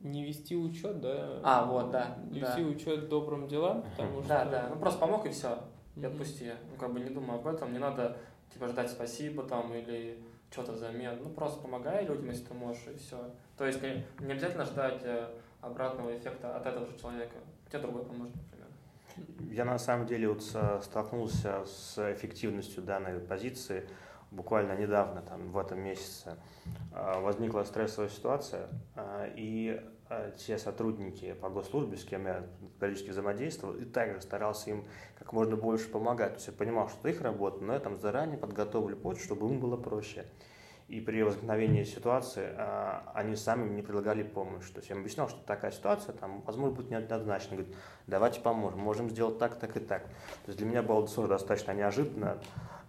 Не 0.00 0.24
вести 0.24 0.56
учет, 0.56 1.00
да? 1.00 1.40
А, 1.42 1.64
вот, 1.64 1.90
да. 1.90 2.18
Вести 2.30 2.62
да. 2.62 2.68
учет 2.68 3.08
добрым 3.08 3.48
делам, 3.48 3.82
потому 3.82 4.20
что... 4.20 4.28
Да, 4.28 4.44
да, 4.46 4.68
ну 4.70 4.80
просто 4.80 4.98
помог 4.98 5.26
и 5.26 5.30
все, 5.30 5.58
и 5.96 6.04
отпусти. 6.04 6.52
Ну, 6.70 6.76
как 6.76 6.92
бы 6.92 7.00
не 7.00 7.10
думай 7.10 7.36
об 7.36 7.46
этом, 7.46 7.72
не 7.72 7.78
надо, 7.78 8.16
типа, 8.52 8.68
ждать 8.68 8.90
спасибо 8.90 9.42
там 9.42 9.74
или 9.74 10.18
что-то 10.50 10.72
взамен. 10.72 11.18
Ну, 11.22 11.30
просто 11.30 11.60
помогай 11.60 12.04
людям, 12.04 12.28
если 12.28 12.46
ты 12.46 12.54
можешь, 12.54 12.86
и 12.86 12.96
все. 12.96 13.30
То 13.56 13.66
есть 13.66 13.82
не, 13.82 14.04
не 14.20 14.32
обязательно 14.32 14.64
ждать 14.64 15.00
э, 15.04 15.28
обратного 15.60 16.16
эффекта 16.16 16.56
от 16.56 16.66
этого 16.66 16.86
же 16.86 16.98
человека. 16.98 17.36
Тебе 17.68 17.82
другой 17.82 18.04
поможет, 18.04 18.34
например. 18.34 18.66
Я 19.52 19.64
на 19.64 19.78
самом 19.78 20.06
деле 20.06 20.28
вот 20.28 20.42
столкнулся 20.42 21.64
с 21.66 22.12
эффективностью 22.14 22.82
данной 22.82 23.20
позиции 23.20 23.86
буквально 24.30 24.76
недавно, 24.76 25.22
там, 25.22 25.50
в 25.50 25.58
этом 25.58 25.80
месяце, 25.80 26.36
а, 26.92 27.20
возникла 27.20 27.64
стрессовая 27.64 28.08
ситуация, 28.08 28.68
а, 28.94 29.26
и 29.34 29.80
а, 30.08 30.30
те 30.32 30.58
сотрудники 30.58 31.32
по 31.34 31.48
госслужбе, 31.50 31.96
с 31.96 32.04
кем 32.04 32.26
я 32.26 32.46
периодически 32.78 33.10
взаимодействовал, 33.10 33.74
и 33.74 33.84
также 33.84 34.20
старался 34.20 34.70
им 34.70 34.84
как 35.18 35.32
можно 35.32 35.56
больше 35.56 35.88
помогать. 35.88 36.30
То 36.30 36.36
есть 36.36 36.46
я 36.48 36.52
понимал, 36.52 36.88
что 36.88 36.98
это 37.00 37.08
их 37.08 37.20
работа, 37.22 37.62
но 37.62 37.74
я 37.74 37.80
там 37.80 37.96
заранее 37.96 38.38
подготовлю 38.38 38.96
почту, 38.96 39.24
чтобы 39.24 39.48
им 39.48 39.60
было 39.60 39.76
проще. 39.76 40.26
И 40.88 41.00
при 41.00 41.22
возникновении 41.22 41.84
ситуации 41.84 42.52
они 43.14 43.36
сами 43.36 43.62
мне 43.62 43.80
предлагали 43.80 44.24
помощь. 44.24 44.68
То 44.70 44.78
есть 44.78 44.88
я 44.88 44.96
им 44.96 45.02
объяснял, 45.02 45.28
что 45.28 45.38
такая 45.46 45.70
ситуация, 45.70 46.12
там, 46.14 46.42
возможно, 46.44 46.74
будет 46.74 46.90
неоднозначно. 46.90 47.58
Говорит, 47.58 47.76
давайте 48.08 48.40
поможем, 48.40 48.80
можем 48.80 49.08
сделать 49.08 49.38
так, 49.38 49.54
так 49.54 49.76
и 49.76 49.80
так. 49.80 50.02
То 50.02 50.48
есть 50.48 50.58
для 50.58 50.66
меня 50.66 50.82
было 50.82 51.06
достаточно 51.06 51.70
неожиданно. 51.70 52.40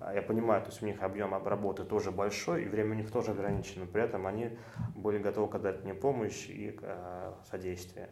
А 0.04 0.14
я 0.14 0.22
понимаю, 0.24 0.62
то 0.64 0.70
есть 0.70 0.82
у 0.82 0.86
них 0.88 1.02
объем 1.04 1.34
работы 1.46 1.84
тоже 1.84 2.12
большой, 2.12 2.66
и 2.66 2.68
время 2.68 2.92
у 2.92 2.96
них 2.96 3.12
тоже 3.12 3.32
ограничено. 3.32 3.86
При 3.86 4.02
этом 4.02 4.26
они 4.26 4.58
были 4.96 5.20
готовы 5.20 5.48
оказать 5.48 5.84
мне 5.84 5.94
помощь 5.94 6.50
и 6.50 6.76
э, 6.82 7.34
содействие. 7.50 8.10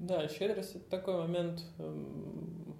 Да, 0.00 0.26
щедрость 0.26 0.74
это 0.74 0.90
такой 0.90 1.16
момент, 1.16 1.64
эм, 1.78 2.76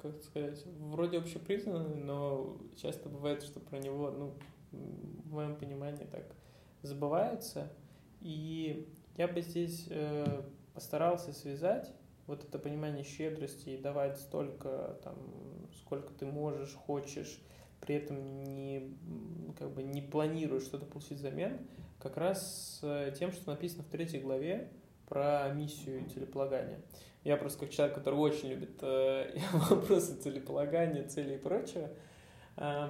как 0.00 0.22
сказать, 0.22 0.64
вроде 0.78 1.18
общепризнанный, 1.18 1.96
но 1.96 2.56
часто 2.76 3.08
бывает, 3.08 3.42
что 3.42 3.58
про 3.58 3.78
него, 3.78 4.12
ну, 4.12 4.34
в 4.70 5.32
моем 5.32 5.56
понимании 5.56 6.04
так 6.04 6.24
забывается. 6.82 7.72
И 8.20 8.88
я 9.16 9.26
бы 9.26 9.40
здесь 9.40 9.88
э, 9.90 10.42
постарался 10.72 11.32
связать 11.32 11.92
вот 12.26 12.44
это 12.44 12.58
понимание 12.58 13.04
щедрости 13.04 13.70
и 13.70 13.76
давать 13.76 14.18
столько, 14.18 14.98
там, 15.02 15.16
сколько 15.78 16.12
ты 16.12 16.26
можешь, 16.26 16.74
хочешь, 16.74 17.40
при 17.80 17.96
этом 17.96 18.44
не, 18.44 18.96
как 19.58 19.72
бы 19.72 19.82
не 19.82 20.00
планируешь 20.00 20.64
что-то 20.64 20.86
получить 20.86 21.18
взамен, 21.18 21.58
как 21.98 22.16
раз 22.16 22.80
с 22.80 23.14
тем, 23.18 23.32
что 23.32 23.50
написано 23.50 23.82
в 23.82 23.88
третьей 23.88 24.20
главе 24.20 24.70
про 25.08 25.50
миссию 25.54 26.08
целеполагания. 26.08 26.80
Я 27.24 27.36
просто 27.36 27.60
как 27.60 27.70
человек, 27.70 27.94
который 27.94 28.16
очень 28.16 28.48
любит 28.48 28.78
э, 28.82 29.36
вопросы 29.52 30.16
целеполагания, 30.16 31.06
цели 31.06 31.34
и 31.34 31.38
прочего, 31.38 31.90
э, 32.56 32.88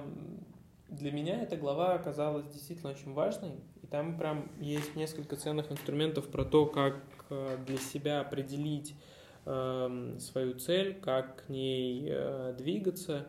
для 0.89 1.11
меня 1.11 1.41
эта 1.41 1.57
глава 1.57 1.93
оказалась 1.93 2.45
действительно 2.47 2.91
очень 2.91 3.13
важной, 3.13 3.59
и 3.81 3.87
там 3.87 4.17
прям 4.17 4.51
есть 4.59 4.95
несколько 4.95 5.35
ценных 5.35 5.71
инструментов 5.71 6.27
про 6.29 6.45
то, 6.45 6.65
как 6.65 6.97
э, 7.29 7.57
для 7.65 7.77
себя 7.77 8.21
определить 8.21 8.95
свою 9.45 10.57
цель, 10.59 10.99
как 11.01 11.45
к 11.45 11.49
ней 11.49 12.07
э, 12.09 12.55
двигаться. 12.57 13.27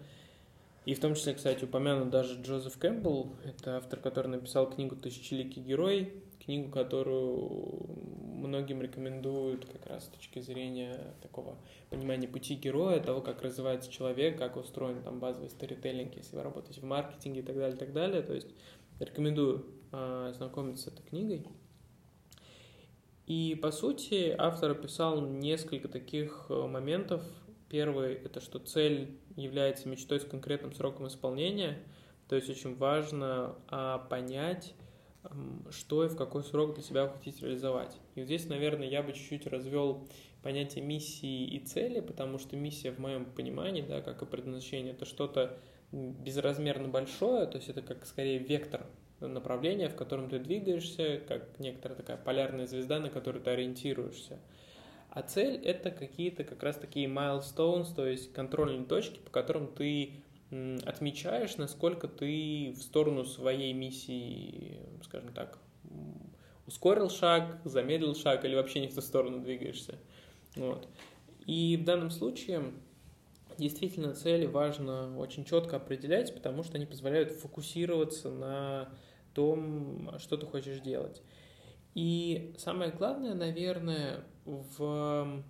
И 0.84 0.94
в 0.94 1.00
том 1.00 1.14
числе, 1.14 1.34
кстати, 1.34 1.64
упомянут 1.64 2.10
даже 2.10 2.40
Джозеф 2.40 2.78
Кэмпбелл, 2.78 3.32
это 3.44 3.78
автор, 3.78 3.98
который 3.98 4.28
написал 4.28 4.68
книгу 4.70 4.96
«Тысячеликий 4.96 5.62
герой», 5.62 6.22
книгу, 6.44 6.70
которую 6.70 7.86
многим 8.44 8.82
рекомендуют 8.82 9.64
как 9.64 9.86
раз 9.86 10.04
с 10.04 10.08
точки 10.08 10.40
зрения 10.40 11.14
такого 11.22 11.56
понимания 11.90 12.28
пути 12.28 12.54
героя, 12.54 13.00
того, 13.00 13.22
как 13.22 13.42
развивается 13.42 13.90
человек, 13.90 14.38
как 14.38 14.56
устроен 14.56 15.02
там 15.02 15.20
базовый 15.20 15.48
сторителлинг, 15.48 16.16
если 16.16 16.36
вы 16.36 16.42
работаете 16.42 16.80
в 16.80 16.84
маркетинге 16.84 17.40
и 17.40 17.42
так 17.42 17.56
далее, 17.56 17.76
и 17.76 17.78
так 17.78 17.92
далее. 17.92 18.22
То 18.22 18.34
есть 18.34 18.48
рекомендую 19.00 19.64
э, 19.92 20.32
знакомиться 20.36 20.84
с 20.84 20.92
этой 20.92 21.02
книгой. 21.02 21.46
И, 23.26 23.58
по 23.60 23.70
сути, 23.70 24.34
автор 24.36 24.72
описал 24.72 25.20
несколько 25.22 25.88
таких 25.88 26.46
э, 26.50 26.66
моментов. 26.66 27.22
Первый– 27.70 28.14
это 28.24 28.40
что 28.40 28.58
цель 28.58 29.18
является 29.36 29.88
мечтой 29.88 30.20
с 30.20 30.24
конкретным 30.24 30.72
сроком 30.74 31.08
исполнения, 31.08 31.78
то 32.28 32.36
есть 32.36 32.48
очень 32.48 32.76
важно 32.76 33.56
а, 33.68 33.98
понять, 33.98 34.74
что 35.70 36.04
и 36.04 36.08
в 36.08 36.16
какой 36.16 36.44
срок 36.44 36.74
для 36.74 36.82
себя 36.82 37.06
вы 37.06 37.12
хотите 37.14 37.46
реализовать. 37.46 37.96
И 38.14 38.20
вот 38.20 38.26
здесь, 38.26 38.48
наверное, 38.48 38.88
я 38.88 39.02
бы 39.02 39.12
чуть-чуть 39.12 39.46
развел 39.46 40.06
понятие 40.42 40.84
миссии 40.84 41.46
и 41.46 41.58
цели, 41.60 42.00
потому 42.00 42.38
что 42.38 42.56
миссия 42.56 42.92
в 42.92 42.98
моем 42.98 43.24
понимании, 43.24 43.82
да, 43.82 44.02
как 44.02 44.22
и 44.22 44.26
предназначение, 44.26 44.92
это 44.92 45.06
что-то 45.06 45.58
безразмерно 45.90 46.88
большое, 46.88 47.46
то 47.46 47.56
есть 47.56 47.68
это 47.68 47.80
как 47.80 48.04
скорее 48.06 48.38
вектор 48.38 48.86
направление, 49.28 49.88
в 49.88 49.96
котором 49.96 50.28
ты 50.28 50.38
двигаешься, 50.38 51.20
как 51.26 51.58
некоторая 51.58 51.96
такая 51.96 52.16
полярная 52.16 52.66
звезда, 52.66 53.00
на 53.00 53.10
которую 53.10 53.42
ты 53.42 53.50
ориентируешься. 53.50 54.38
А 55.10 55.22
цель— 55.22 55.56
это 55.64 55.90
какие-то 55.90 56.42
как 56.44 56.62
раз 56.62 56.76
такие 56.76 57.06
milestones, 57.06 57.94
то 57.94 58.06
есть 58.06 58.32
контрольные 58.32 58.84
точки, 58.84 59.18
по 59.20 59.30
которым 59.30 59.68
ты 59.68 60.14
отмечаешь, 60.84 61.56
насколько 61.56 62.08
ты 62.08 62.74
в 62.76 62.82
сторону 62.82 63.24
своей 63.24 63.72
миссии, 63.72 64.80
скажем 65.02 65.32
так, 65.32 65.58
ускорил 66.66 67.10
шаг, 67.10 67.60
замедлил 67.64 68.14
шаг 68.14 68.44
или 68.44 68.54
вообще 68.54 68.80
не 68.80 68.88
в 68.88 68.94
ту 68.94 69.00
сторону 69.00 69.40
двигаешься. 69.40 69.98
Вот. 70.56 70.88
И 71.46 71.76
в 71.76 71.84
данном 71.84 72.10
случае 72.10 72.72
действительно 73.58 74.14
цели 74.14 74.46
важно 74.46 75.16
очень 75.18 75.44
четко 75.44 75.76
определять, 75.76 76.34
потому 76.34 76.62
что 76.62 76.76
они 76.76 76.86
позволяют 76.86 77.32
фокусироваться 77.32 78.30
на 78.30 78.88
том, 79.34 80.10
что 80.18 80.36
ты 80.36 80.46
хочешь 80.46 80.80
делать. 80.80 81.22
И 81.94 82.54
самое 82.58 82.90
главное, 82.90 83.34
наверное, 83.34 84.24
в 84.44 85.42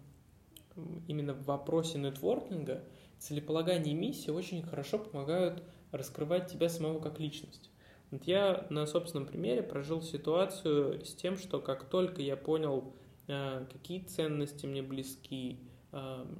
именно 1.06 1.34
в 1.34 1.44
вопросе 1.44 1.98
нетворкинга 1.98 2.82
целеполагание 3.18 3.94
и 3.94 3.96
миссия 3.96 4.32
очень 4.32 4.62
хорошо 4.62 4.98
помогают 4.98 5.62
раскрывать 5.92 6.50
тебя 6.50 6.68
самого 6.68 7.00
как 7.00 7.20
личность. 7.20 7.70
Вот 8.10 8.24
я 8.24 8.66
на 8.70 8.86
собственном 8.86 9.26
примере 9.26 9.62
прожил 9.62 10.02
ситуацию 10.02 11.04
с 11.04 11.14
тем, 11.14 11.36
что 11.36 11.60
как 11.60 11.88
только 11.88 12.22
я 12.22 12.36
понял, 12.36 12.92
а, 13.28 13.64
какие 13.72 14.00
ценности 14.00 14.66
мне 14.66 14.82
близки, 14.82 15.58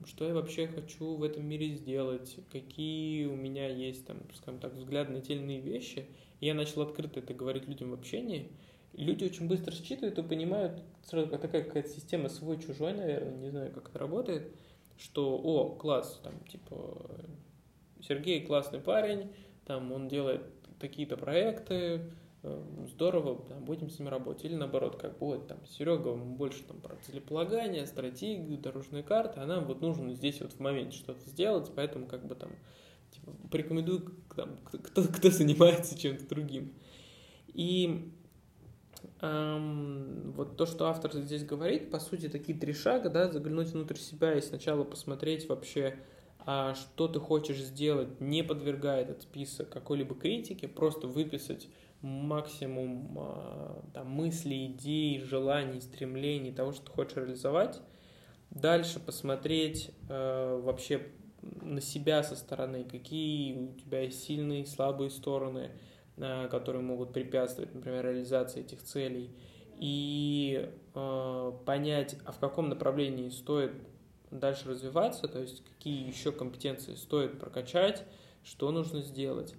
что 0.06 0.26
я 0.26 0.34
вообще 0.34 0.66
хочу 0.66 1.14
в 1.14 1.22
этом 1.22 1.46
мире 1.46 1.74
сделать, 1.74 2.36
какие 2.50 3.26
у 3.26 3.36
меня 3.36 3.68
есть, 3.68 4.06
там, 4.06 4.18
скажем 4.34 4.60
так, 4.60 4.74
взгляды 4.74 5.12
на 5.12 5.20
те 5.20 5.34
или 5.34 5.42
иные 5.42 5.60
вещи– 5.60 6.06
я 6.44 6.54
начал 6.54 6.82
открыто 6.82 7.20
это 7.20 7.32
говорить 7.32 7.66
людям 7.66 7.90
в 7.90 7.94
общении, 7.94 8.52
люди 8.92 9.24
очень 9.24 9.48
быстро 9.48 9.72
считывают 9.72 10.18
и 10.18 10.22
понимают, 10.22 10.82
сразу 11.02 11.30
такая 11.30 11.62
какая-то 11.62 11.88
система 11.88 12.28
свой-чужой, 12.28 12.92
наверное, 12.92 13.36
не 13.36 13.50
знаю, 13.50 13.72
как 13.72 13.88
это 13.88 13.98
работает, 13.98 14.52
что, 14.98 15.38
о, 15.38 15.70
класс, 15.70 16.20
там, 16.22 16.34
типа, 16.44 17.10
Сергей 18.02 18.44
классный 18.44 18.80
парень, 18.80 19.32
там, 19.64 19.90
он 19.92 20.08
делает 20.08 20.42
такие-то 20.78 21.16
проекты, 21.16 22.10
здорово, 22.88 23.42
там, 23.48 23.64
будем 23.64 23.88
с 23.88 23.98
ним 23.98 24.08
работать. 24.08 24.44
Или 24.44 24.54
наоборот, 24.54 24.96
как 24.96 25.20
вот 25.20 25.46
там 25.48 25.58
Серега 25.66 26.12
больше 26.14 26.62
там 26.64 26.80
про 26.80 26.96
целеполагание, 26.96 27.86
стратегию, 27.86 28.58
дорожные 28.58 29.02
карты, 29.02 29.40
а 29.40 29.46
нам 29.46 29.64
вот 29.64 29.80
нужно 29.80 30.12
здесь 30.14 30.40
вот 30.40 30.52
в 30.52 30.60
моменте 30.60 30.96
что-то 30.96 31.20
сделать, 31.28 31.70
поэтому 31.74 32.06
как 32.06 32.26
бы 32.26 32.34
там 32.34 32.50
типа, 33.10 33.32
порекомендую 33.50 34.14
там, 34.36 34.58
кто, 34.64 35.02
кто 35.04 35.30
занимается 35.30 35.98
чем-то 35.98 36.28
другим. 36.28 36.74
И 37.48 38.12
эм, 39.20 40.32
вот 40.32 40.56
то, 40.56 40.66
что 40.66 40.86
автор 40.86 41.12
здесь 41.14 41.44
говорит, 41.44 41.90
по 41.90 41.98
сути, 41.98 42.28
такие 42.28 42.58
три 42.58 42.72
шага, 42.72 43.08
да, 43.08 43.30
заглянуть 43.30 43.68
внутрь 43.68 43.96
себя 43.96 44.34
и 44.34 44.40
сначала 44.40 44.84
посмотреть 44.84 45.48
вообще, 45.48 45.96
а 46.46 46.74
что 46.74 47.08
ты 47.08 47.20
хочешь 47.20 47.58
сделать, 47.58 48.20
не 48.20 48.42
подвергая 48.42 49.02
этот 49.02 49.22
список 49.22 49.70
какой-либо 49.70 50.14
критике, 50.14 50.68
просто 50.68 51.06
выписать 51.06 51.68
максимум 52.04 53.16
а, 53.18 53.82
там, 53.94 54.10
мыслей, 54.10 54.66
идей, 54.66 55.20
желаний, 55.20 55.80
стремлений, 55.80 56.52
того, 56.52 56.72
что 56.72 56.86
ты 56.86 56.92
хочешь 56.92 57.16
реализовать. 57.16 57.80
Дальше 58.50 59.00
посмотреть 59.00 59.90
э, 60.08 60.60
вообще 60.62 61.08
на 61.62 61.80
себя 61.80 62.22
со 62.22 62.36
стороны, 62.36 62.84
какие 62.84 63.56
у 63.56 63.72
тебя 63.72 64.02
есть 64.02 64.22
сильные 64.22 64.66
слабые 64.66 65.10
стороны, 65.10 65.70
э, 66.18 66.48
которые 66.48 66.82
могут 66.82 67.12
препятствовать, 67.12 67.74
например, 67.74 68.04
реализации 68.04 68.60
этих 68.60 68.82
целей. 68.82 69.30
И 69.78 70.70
э, 70.94 71.52
понять, 71.64 72.16
а 72.26 72.32
в 72.32 72.38
каком 72.38 72.68
направлении 72.68 73.30
стоит 73.30 73.72
дальше 74.30 74.68
развиваться, 74.68 75.26
то 75.26 75.40
есть 75.40 75.64
какие 75.64 76.06
еще 76.06 76.32
компетенции 76.32 76.94
стоит 76.94 77.40
прокачать, 77.40 78.04
что 78.44 78.70
нужно 78.70 79.00
сделать. 79.00 79.54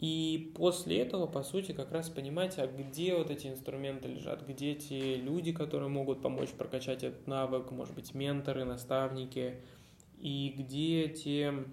И 0.00 0.52
после 0.56 1.00
этого, 1.00 1.26
по 1.26 1.42
сути, 1.42 1.72
как 1.72 1.90
раз 1.90 2.08
понимать, 2.08 2.56
а 2.58 2.68
где 2.68 3.16
вот 3.16 3.30
эти 3.30 3.48
инструменты 3.48 4.08
лежат, 4.08 4.46
где 4.46 4.74
те 4.76 5.16
люди, 5.16 5.52
которые 5.52 5.88
могут 5.88 6.22
помочь 6.22 6.50
прокачать 6.50 7.02
этот 7.02 7.26
навык, 7.26 7.72
может 7.72 7.94
быть, 7.94 8.14
менторы, 8.14 8.64
наставники, 8.64 9.60
и 10.20 10.54
где 10.56 11.08
те, 11.08 11.64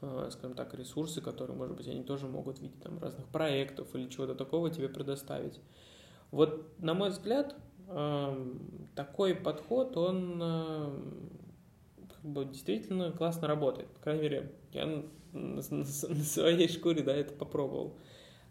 э, 0.00 0.28
скажем 0.32 0.56
так, 0.56 0.74
ресурсы, 0.74 1.20
которые, 1.20 1.56
может 1.56 1.76
быть, 1.76 1.86
они 1.86 2.02
тоже 2.02 2.26
могут 2.26 2.58
в 2.58 2.62
виде 2.62 2.74
там, 2.82 2.98
разных 2.98 3.28
проектов 3.28 3.94
или 3.94 4.08
чего-то 4.08 4.34
такого 4.34 4.70
тебе 4.70 4.88
предоставить. 4.88 5.60
Вот, 6.32 6.78
на 6.80 6.94
мой 6.94 7.10
взгляд, 7.10 7.54
эм, 7.88 8.88
такой 8.96 9.36
подход, 9.36 9.96
он 9.96 10.40
э, 10.42 11.00
как 12.22 12.30
бы 12.30 12.44
действительно 12.44 13.12
классно 13.12 13.48
работает. 13.48 13.88
По 13.88 14.00
крайней 14.00 14.22
мере, 14.22 14.52
я 14.72 15.04
на, 15.32 15.62
своей 15.62 16.68
шкуре, 16.68 17.02
да, 17.02 17.14
это 17.14 17.32
попробовал. 17.34 17.98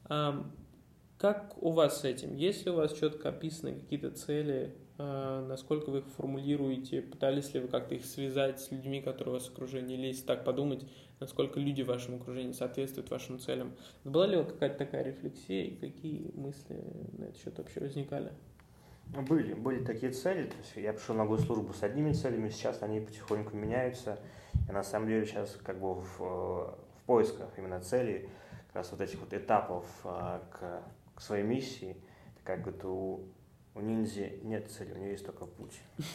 А, 0.05 0.45
как 1.17 1.62
у 1.62 1.71
вас 1.71 2.01
с 2.01 2.03
этим? 2.05 2.36
Есть 2.36 2.65
ли 2.65 2.71
у 2.71 2.75
вас 2.75 2.93
четко 2.93 3.29
описаны 3.29 3.75
какие-то 3.75 4.12
цели, 4.12 4.75
а, 4.97 5.45
насколько 5.45 5.89
вы 5.89 5.99
их 5.99 6.08
формулируете, 6.08 7.01
пытались 7.01 7.53
ли 7.53 7.60
вы 7.60 7.67
как-то 7.67 7.95
их 7.95 8.05
связать 8.05 8.60
с 8.60 8.71
людьми, 8.71 9.01
которые 9.01 9.36
у 9.36 9.38
вас 9.38 9.47
в 9.47 9.53
окружении, 9.53 9.97
или 9.97 10.08
если 10.08 10.25
так 10.25 10.43
подумать, 10.43 10.84
насколько 11.19 11.60
люди 11.60 11.84
в 11.84 11.88
вашем 11.88 12.15
окружении 12.15 12.53
соответствуют 12.53 13.12
вашим 13.12 13.39
целям? 13.39 13.75
Была 14.03 14.27
ли 14.27 14.38
у 14.38 14.43
вас 14.43 14.51
какая-то 14.51 14.77
такая 14.77 15.03
рефлексия 15.03 15.65
и 15.65 15.75
какие 15.75 16.32
мысли 16.34 16.84
на 17.17 17.25
этот 17.25 17.38
счет 17.38 17.58
вообще 17.58 17.82
возникали? 17.82 18.32
Были, 19.09 19.53
были 19.53 19.83
такие 19.83 20.11
цели. 20.11 20.47
То 20.47 20.57
есть 20.57 20.75
я 20.75 20.93
пришел 20.93 21.15
на 21.15 21.25
госслужбу 21.25 21.73
с 21.73 21.81
одними 21.81 22.13
целями, 22.13 22.49
сейчас 22.49 22.81
они 22.83 22.99
потихоньку 22.99 23.55
меняются. 23.55 24.19
Я 24.67 24.73
на 24.73 24.83
самом 24.83 25.07
деле 25.07 25.25
сейчас 25.25 25.57
как 25.63 25.79
бы 25.79 25.95
в, 25.95 26.19
в 26.19 26.77
поисках 27.05 27.49
именно 27.57 27.81
целей, 27.81 28.29
как 28.67 28.77
раз 28.77 28.91
вот 28.91 29.01
этих 29.01 29.19
вот 29.19 29.33
этапов 29.33 29.85
а, 30.03 30.43
к, 30.51 30.83
к 31.15 31.21
своей 31.21 31.43
миссии. 31.43 31.97
Как 32.43 32.61
бы 32.61 32.73
у, 32.87 33.21
у 33.73 33.81
ниндзя 33.81 34.29
нет 34.43 34.69
цели, 34.69 34.93
у 34.93 34.97
нее 34.97 35.11
есть 35.11 35.25
только 35.25 35.45
путь. 35.45 35.79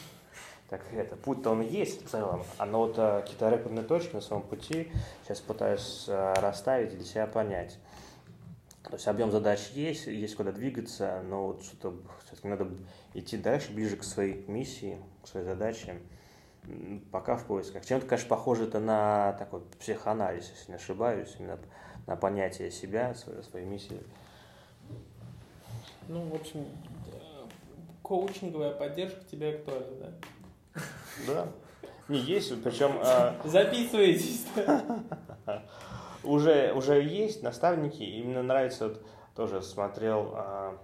Так 0.67 0.81
это, 0.93 1.15
путь-то 1.15 1.51
он 1.51 1.61
есть 1.61 2.03
в 2.03 2.09
целом, 2.09 2.43
а 2.57 2.65
но 2.65 2.79
вот 2.87 2.95
а, 2.97 3.21
какие-то 3.21 3.49
рекордные 3.49 3.85
точки 3.85 4.15
на 4.15 4.21
своем 4.21 4.41
пути 4.41 4.91
сейчас 5.23 5.39
пытаюсь 5.39 6.05
расставить 6.07 6.91
и 6.91 6.95
для 6.95 7.05
себя 7.05 7.27
понять. 7.27 7.77
То 8.89 8.93
есть 8.93 9.07
объем 9.07 9.31
задач 9.31 9.71
есть, 9.73 10.05
есть 10.07 10.35
куда 10.35 10.51
двигаться, 10.51 11.21
но 11.27 11.47
вот 11.47 11.63
что-то 11.63 11.97
все-таки 12.25 12.47
надо 12.47 12.67
идти 13.13 13.37
дальше, 13.37 13.73
ближе 13.73 13.97
к 13.97 14.03
своей 14.03 14.45
миссии, 14.47 14.99
к 15.23 15.27
своей 15.27 15.45
задаче, 15.45 15.99
пока 17.11 17.35
в 17.35 17.45
поисках. 17.45 17.85
Чем-то, 17.85 18.05
конечно, 18.05 18.29
похоже 18.29 18.65
это 18.65 18.79
на 18.79 19.33
такой 19.33 19.61
психоанализ, 19.79 20.51
если 20.51 20.71
не 20.71 20.75
ошибаюсь, 20.75 21.35
именно 21.39 21.59
на 22.05 22.15
понятие 22.15 22.69
себя, 22.69 23.15
своей, 23.15 23.41
своей 23.43 23.65
миссии. 23.65 23.99
Ну, 26.07 26.21
в 26.29 26.35
общем, 26.35 26.67
коучинговая 28.03 28.71
поддержка 28.71 29.23
тебе 29.31 29.55
актуальна, 29.55 29.95
да? 29.99 30.81
Да. 31.25 31.47
Не, 32.07 32.19
есть, 32.19 32.63
причем... 32.63 32.99
А, 33.01 33.35
Записывайтесь 33.45 34.45
уже, 36.25 36.73
уже 36.73 37.01
есть 37.01 37.43
наставники, 37.43 38.03
именно 38.03 38.43
нравится, 38.43 38.89
вот, 38.89 39.05
тоже 39.35 39.61
смотрел 39.61 40.31
а, 40.33 40.77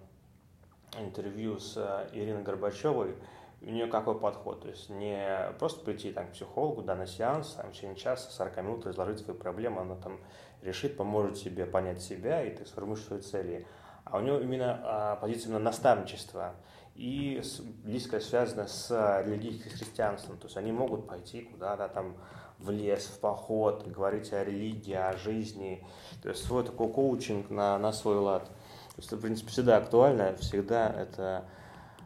интервью 0.99 1.59
с 1.59 1.75
а, 1.77 2.07
Ириной 2.13 2.43
Горбачевой, 2.43 3.15
у 3.61 3.65
нее 3.65 3.87
какой 3.87 4.19
подход, 4.19 4.61
то 4.61 4.69
есть 4.69 4.89
не 4.89 5.53
просто 5.59 5.83
прийти 5.85 6.11
там, 6.11 6.27
к 6.27 6.31
психологу, 6.31 6.81
да, 6.81 6.95
на 6.95 7.05
сеанс, 7.05 7.53
там, 7.53 7.69
в 7.69 7.73
течение 7.73 7.95
часа, 7.95 8.31
40 8.31 8.57
минут 8.57 8.87
изложить 8.87 9.19
свои 9.19 9.35
проблемы, 9.35 9.81
она 9.81 9.95
там 9.95 10.19
решит, 10.61 10.97
поможет 10.97 11.35
тебе 11.35 11.65
понять 11.65 12.01
себя, 12.01 12.43
и 12.43 12.55
ты 12.55 12.65
сформируешь 12.65 13.03
свои 13.03 13.21
цели. 13.21 13.67
А 14.03 14.17
у 14.17 14.21
нее 14.21 14.41
именно 14.41 14.81
а, 14.83 15.15
позиция 15.17 15.49
именно 15.49 15.59
наставничества 15.59 16.55
и 16.95 17.41
близко 17.83 18.19
связана 18.19 18.67
с 18.67 19.23
религией 19.25 19.59
христианством, 19.59 20.37
то 20.37 20.45
есть 20.45 20.57
они 20.57 20.71
могут 20.71 21.07
пойти 21.07 21.41
куда-то 21.41 21.87
там 21.87 22.17
в 22.61 22.69
лес, 22.69 23.05
в 23.05 23.19
поход, 23.19 23.87
говорить 23.87 24.31
о 24.33 24.43
религии, 24.43 24.93
о 24.93 25.17
жизни. 25.17 25.83
То 26.21 26.29
есть 26.29 26.43
свой 26.43 26.63
такой 26.63 26.91
коучинг 26.91 27.49
на, 27.49 27.77
на 27.77 27.91
свой 27.91 28.17
лад. 28.17 28.45
То 28.45 28.97
есть, 28.97 29.11
в 29.11 29.19
принципе, 29.19 29.49
всегда 29.49 29.77
актуально, 29.77 30.35
всегда 30.37 30.89
это 30.89 31.45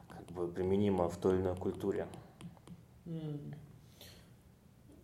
как 0.07 0.25
бы 0.31 0.47
применимо 0.47 1.09
в 1.09 1.17
той 1.17 1.35
или 1.35 1.41
иной 1.41 1.55
культуре. 1.55 2.07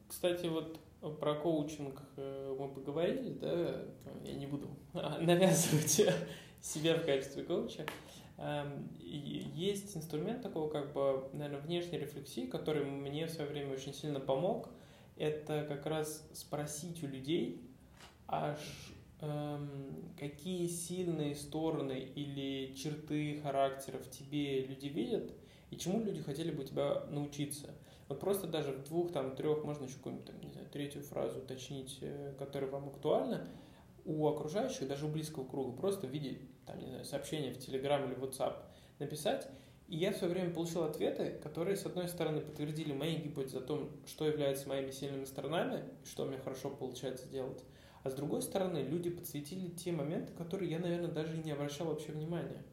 Кстати, 0.07 0.45
вот 0.45 0.79
про 1.19 1.33
коучинг 1.35 2.01
э, 2.17 2.55
мы 2.57 2.69
поговорили, 2.69 3.33
да, 3.33 3.85
я 4.23 4.33
не 4.33 4.45
буду 4.45 4.69
навязывать 4.93 6.15
себя 6.61 6.95
в 6.95 7.05
качестве 7.05 7.43
коуча. 7.43 7.85
Эм, 8.37 8.89
есть 8.99 9.97
инструмент 9.97 10.41
такого, 10.41 10.69
как 10.69 10.93
бы, 10.93 11.27
наверное, 11.33 11.61
внешней 11.61 11.97
рефлексии, 11.97 12.45
который 12.45 12.85
мне 12.85 13.25
в 13.25 13.31
свое 13.31 13.49
время 13.49 13.73
очень 13.73 13.93
сильно 13.93 14.19
помог– 14.19 14.69
это 15.21 15.65
как 15.67 15.85
раз 15.85 16.27
спросить 16.33 17.03
у 17.03 17.07
людей, 17.07 17.61
аж 18.27 18.59
эм, 19.19 20.11
какие 20.17 20.67
сильные 20.67 21.35
стороны 21.35 21.99
или 22.15 22.73
черты 22.73 23.39
характера 23.41 23.99
в 23.99 24.09
тебе 24.09 24.65
люди 24.65 24.87
видят, 24.87 25.31
и 25.69 25.77
чему 25.77 26.03
люди 26.03 26.21
хотели 26.23 26.49
бы 26.51 26.63
тебя 26.63 27.03
научиться. 27.11 27.69
Вот 28.07 28.19
просто 28.19 28.47
даже 28.47 28.71
в 28.71 28.83
двух, 28.83 29.11
там, 29.11 29.35
трех, 29.35 29.63
можно 29.63 29.85
еще 29.85 29.97
какую-нибудь, 29.97 30.25
там, 30.25 30.41
не 30.41 30.49
знаю, 30.49 30.67
третью 30.71 31.03
фразу 31.03 31.37
уточнить, 31.37 31.99
э, 32.01 32.33
которая 32.39 32.71
вам 32.71 32.89
актуальна, 32.89 33.47
у 34.03 34.27
окружающих, 34.27 34.87
даже 34.87 35.05
у 35.05 35.09
близкого 35.09 35.47
круга, 35.47 35.77
просто 35.77 36.07
в 36.07 36.09
виде, 36.09 36.39
там, 36.65 36.79
не 36.79 36.87
знаю, 36.87 37.05
сообщения 37.05 37.53
в 37.53 37.57
Telegram 37.57 38.03
или 38.07 38.19
WhatsApp 38.19 38.55
написать, 38.97 39.47
и 39.91 39.97
я 39.97 40.13
в 40.13 40.15
свое 40.15 40.33
время 40.33 40.53
получил 40.53 40.85
ответы, 40.85 41.37
которые, 41.43 41.75
с 41.75 41.85
одной 41.85 42.07
стороны, 42.07 42.39
подтвердили 42.39 42.93
мои 42.93 43.17
гипотезы 43.17 43.57
о 43.57 43.61
том, 43.61 43.89
что 44.05 44.25
является 44.25 44.69
моими 44.69 44.89
сильными 44.89 45.25
сторонами, 45.25 45.83
что 46.05 46.23
мне 46.23 46.37
хорошо 46.37 46.69
получается 46.69 47.27
делать. 47.27 47.61
А 48.03 48.09
с 48.09 48.13
другой 48.13 48.41
стороны, 48.41 48.77
люди 48.77 49.09
подсветили 49.09 49.67
те 49.67 49.91
моменты, 49.91 50.31
которые 50.31 50.71
я, 50.71 50.79
наверное, 50.79 51.11
даже 51.11 51.37
и 51.37 51.43
не 51.43 51.51
обращал 51.51 51.87
вообще 51.87 52.13
внимания. 52.13 52.63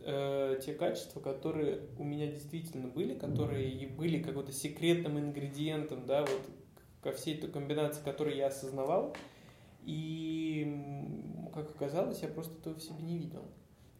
Э, 0.00 0.60
те 0.62 0.74
качества, 0.74 1.20
которые 1.20 1.88
у 1.98 2.04
меня 2.04 2.26
действительно 2.26 2.86
были, 2.86 3.14
которые 3.14 3.70
и 3.70 3.86
были 3.86 4.22
каким-то 4.22 4.52
секретным 4.52 5.18
ингредиентом, 5.18 6.04
да, 6.04 6.20
вот 6.20 6.42
ко 7.00 7.12
всей 7.12 7.38
той 7.38 7.50
комбинации, 7.50 8.04
которую 8.04 8.36
я 8.36 8.48
осознавал. 8.48 9.16
И, 9.86 10.82
как 11.54 11.70
оказалось, 11.70 12.20
я 12.20 12.28
просто 12.28 12.58
этого 12.58 12.74
в 12.74 12.82
себе 12.82 13.00
не 13.00 13.16
видел. 13.16 13.46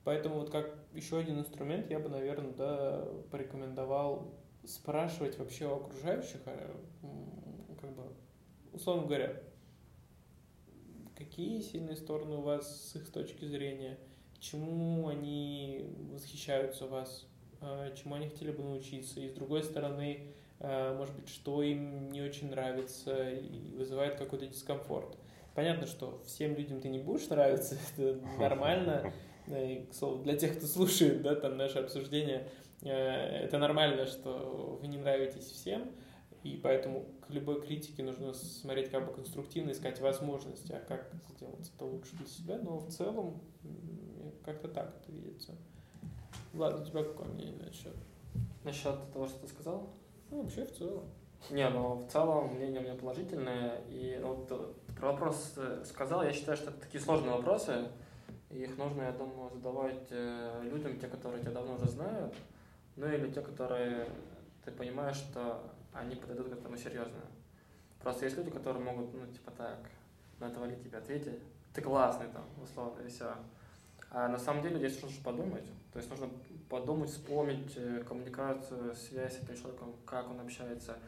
Поэтому 0.05 0.37
вот 0.37 0.51
как 0.51 0.75
еще 0.95 1.19
один 1.19 1.39
инструмент 1.39 1.91
я 1.91 1.99
бы, 1.99 2.09
наверное, 2.09 2.53
да, 2.53 3.09
порекомендовал 3.31 4.35
спрашивать 4.65 5.39
вообще 5.39 5.67
у 5.67 5.77
окружающих, 5.77 6.41
а, 6.47 6.77
как 7.81 7.95
бы, 7.95 8.05
условно 8.73 9.07
говоря, 9.07 9.41
какие 11.17 11.61
сильные 11.61 11.97
стороны 11.97 12.37
у 12.37 12.41
вас 12.43 12.91
с 12.91 12.97
их 12.97 13.11
точки 13.11 13.45
зрения, 13.45 13.99
почему 14.35 15.09
они 15.09 15.87
восхищаются 16.13 16.87
вас, 16.87 17.27
э, 17.61 17.95
чему 17.97 18.17
они 18.17 18.29
хотели 18.29 18.51
бы 18.51 18.63
научиться, 18.63 19.21
и 19.21 19.29
с 19.29 19.33
другой 19.33 19.63
стороны, 19.63 20.35
э, 20.59 20.97
может 20.97 21.15
быть, 21.15 21.29
что 21.29 21.63
им 21.63 22.11
не 22.11 22.23
очень 22.23 22.51
нравится 22.51 23.31
и 23.31 23.75
вызывает 23.77 24.17
какой-то 24.17 24.47
дискомфорт. 24.47 25.17
Понятно, 25.55 25.87
что 25.87 26.21
всем 26.27 26.55
людям 26.57 26.81
ты 26.81 26.89
не 26.89 26.99
будешь 26.99 27.29
нравиться, 27.29 27.77
это 27.97 28.21
нормально. 28.39 29.13
И, 29.49 29.87
к 29.91 29.95
слову, 29.95 30.23
для 30.23 30.37
тех, 30.37 30.57
кто 30.57 30.67
слушает, 30.67 31.23
да, 31.23 31.35
там 31.35 31.57
наше 31.57 31.79
обсуждение, 31.79 32.49
это 32.83 33.59
нормально, 33.59 34.07
что 34.07 34.79
вы 34.81 34.89
не 34.89 34.99
нравитесь 34.99 35.45
всем, 35.45 35.91
и 36.43 36.59
поэтому 36.63 37.07
к 37.27 37.31
любой 37.31 37.61
критике 37.61 38.03
нужно 38.03 38.35
смотреть 38.35 38.91
как 38.91 39.07
бы 39.07 39.13
конструктивно, 39.13 39.71
искать 39.71 40.01
возможности, 40.01 40.73
а 40.73 40.81
как 40.81 41.13
сделать 41.37 41.71
это 41.75 41.85
лучше 41.85 42.17
для 42.17 42.27
себя. 42.27 42.59
Но 42.59 42.79
в 42.79 42.89
целом 42.89 43.41
как-то 44.45 44.69
так 44.69 44.97
это 45.01 45.13
видится. 45.13 45.53
Влад, 46.53 46.81
у 46.81 46.85
тебя 46.85 47.05
какое 47.05 47.29
мнение 47.29 47.65
насчет? 47.65 47.95
Насчет 48.65 49.13
того, 49.13 49.29
что 49.29 49.39
ты 49.41 49.49
сказал? 49.49 49.91
Ну, 50.31 50.43
вообще 50.43 50.65
в 50.65 50.73
целом. 50.73 51.05
Не, 51.51 51.69
ну 51.69 51.95
в 51.95 52.11
целом 52.11 52.55
мнение 52.55 52.81
у 52.81 52.85
меня 52.85 52.95
положительное. 52.95 53.81
И 53.89 54.19
ну, 54.21 54.35
вот 54.35 54.77
про 54.97 55.13
вопрос 55.13 55.55
э, 55.57 55.85
сказал, 55.85 56.23
я 56.23 56.33
считаю, 56.33 56.57
что 56.57 56.71
это 56.71 56.81
такие 56.81 57.01
сложные 57.01 57.35
вопросы. 57.35 57.89
Их 58.53 58.77
нужно, 58.77 59.03
я 59.03 59.13
думаю, 59.13 59.51
задавать 59.51 60.07
э, 60.11 60.63
людям, 60.65 60.99
те, 60.99 61.09
которые 61.09 61.41
тебя 61.41 61.53
давно 61.53 61.75
уже 61.75 61.89
знают, 61.89 62.35
ну 62.97 63.07
или 63.07 63.31
те, 63.31 63.41
которые 63.41 64.07
ты 64.65 64.71
понимаешь, 64.71 65.17
что 65.17 65.63
они 65.93 66.17
подойдут 66.17 66.51
к 66.51 66.53
этому 66.53 66.77
серьезно. 66.77 67.21
Просто 68.01 68.27
есть 68.27 68.37
люди, 68.37 68.51
которые 68.51 68.85
могут, 68.85 69.15
ну, 69.15 69.27
типа 69.27 69.53
так, 69.53 69.79
на 70.39 70.47
это 70.47 70.61
валить 70.61 70.83
тебе 70.83 70.99
ответить. 70.99 71.39
Ты 71.73 71.81
классный 71.81 72.27
там, 72.29 72.45
условно, 72.63 73.01
и 73.03 73.09
все. 73.09 73.35
А 74.11 74.29
на 74.29 74.39
самом 74.39 74.63
деле 74.63 74.77
здесь 74.77 75.03
нужно 75.03 75.25
подумать. 75.25 75.65
То 75.93 75.99
есть 75.99 76.11
нужно 76.11 76.29
подумать, 76.69 77.11
вспомнить 77.11 77.73
э, 77.77 78.03
коммуникацию, 78.07 78.95
связь 78.95 79.39
с 79.39 79.43
этим 79.43 79.57
человеком, 79.57 79.95
как 80.05 80.31
он 80.31 80.41
общается, 80.41 80.99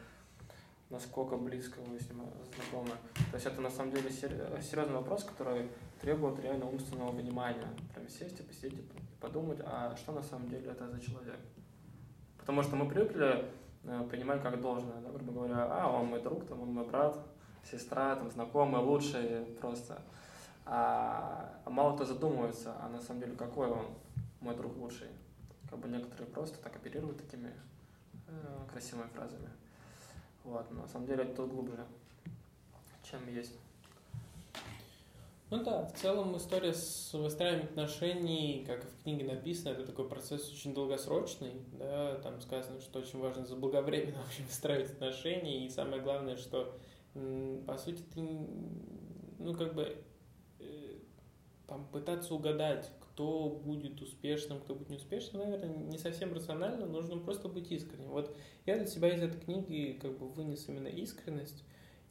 насколько 0.89 1.37
близко 1.37 1.79
вы 1.81 1.99
с 1.99 2.09
ним 2.09 2.21
знакомы. 2.55 2.91
То 3.31 3.35
есть 3.35 3.45
это 3.45 3.61
на 3.61 3.69
самом 3.69 3.91
деле 3.91 4.09
серьезный 4.09 4.95
вопрос, 4.95 5.23
который 5.23 5.69
требует 6.01 6.39
реально 6.39 6.69
умственного 6.69 7.11
внимания. 7.11 7.67
Прям 7.93 8.07
сесть 8.09 8.39
и 8.39 8.43
посидеть 8.43 8.73
и 8.73 9.21
подумать, 9.21 9.59
а 9.63 9.95
что 9.95 10.11
на 10.11 10.23
самом 10.23 10.49
деле 10.49 10.71
это 10.71 10.89
за 10.89 10.99
человек. 10.99 11.39
Потому 12.37 12.63
что 12.63 12.75
мы 12.75 12.87
привыкли 12.87 13.45
Э, 13.87 14.03
понимать 14.09 14.41
как 14.41 14.59
должное, 14.61 14.99
да, 15.01 15.11
грубо 15.11 15.31
говоря, 15.31 15.67
а, 15.69 15.91
он 15.91 16.07
мой 16.07 16.21
друг, 16.21 16.47
там, 16.47 16.61
он 16.61 16.73
мой 16.73 16.87
брат, 16.87 17.19
сестра, 17.63 18.15
там, 18.15 18.31
знакомый, 18.31 18.81
лучший 18.81 19.45
просто. 19.61 20.01
А, 20.65 21.61
а 21.63 21.69
мало 21.69 21.95
кто 21.95 22.03
задумывается, 22.03 22.75
а 22.81 22.89
на 22.89 22.99
самом 22.99 23.21
деле 23.21 23.35
какой 23.35 23.67
он, 23.67 23.85
мой 24.41 24.55
друг 24.55 24.75
лучший. 24.77 25.09
Как 25.69 25.77
бы 25.77 25.87
некоторые 25.87 26.27
просто 26.27 26.57
так 26.63 26.75
оперируют 26.75 27.17
такими 27.17 27.53
э, 28.27 28.31
красивыми 28.71 29.07
фразами. 29.09 29.49
Вот, 30.43 30.65
но 30.71 30.81
на 30.81 30.87
самом 30.87 31.05
деле 31.05 31.23
это 31.23 31.35
тут 31.35 31.51
глубже, 31.51 31.85
чем 33.03 33.27
есть. 33.27 33.55
Ну 35.51 35.63
да, 35.63 35.85
в 35.85 35.93
целом 35.93 36.35
история 36.37 36.73
с 36.73 37.13
выстраиванием 37.13 37.67
отношений, 37.67 38.63
как 38.65 38.83
в 38.83 39.03
книге 39.03 39.25
написано, 39.25 39.73
это 39.73 39.85
такой 39.85 40.09
процесс 40.09 40.51
очень 40.51 40.73
долгосрочный, 40.73 41.61
да, 41.73 42.15
там 42.15 42.41
сказано, 42.41 42.81
что 42.81 42.97
очень 42.97 43.19
важно 43.19 43.45
заблаговременно 43.45 44.17
вообще 44.23 44.41
выстраивать 44.41 44.91
отношения, 44.91 45.65
и 45.65 45.69
самое 45.69 46.01
главное, 46.01 46.35
что, 46.35 46.75
по 47.13 47.77
сути, 47.77 48.01
ты, 48.13 48.21
ну, 49.37 49.53
как 49.53 49.75
бы, 49.75 49.95
э, 50.59 50.97
там, 51.67 51.87
пытаться 51.89 52.33
угадать, 52.33 52.91
кто 52.99 53.49
будет 53.49 54.01
успешным, 54.01 54.59
кто 54.61 54.73
будет 54.73 54.89
неуспешным, 54.89 55.43
наверное, 55.43 55.77
не 55.77 55.99
совсем 55.99 56.33
рационально, 56.33 56.87
нужно 56.87 57.19
просто 57.19 57.49
быть 57.49 57.71
искренним. 57.71 58.09
Вот 58.09 58.35
я 58.65 58.77
для 58.77 58.87
себя 58.87 59.13
из 59.13 59.21
этой 59.21 59.39
книги 59.39 59.99
как 60.01 60.17
бы 60.17 60.27
вынес 60.27 60.67
именно 60.67 60.87
искренность 60.87 61.63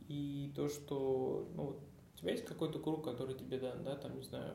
и 0.07 0.53
то, 0.55 0.69
что, 0.69 1.49
ну, 1.57 1.81
у 2.15 2.19
тебя 2.19 2.33
есть 2.33 2.45
какой-то 2.45 2.79
круг, 2.79 3.05
который 3.05 3.35
тебе 3.35 3.59
дан, 3.59 3.83
да, 3.85 3.97
там, 3.97 4.17
не 4.17 4.23
знаю, 4.23 4.55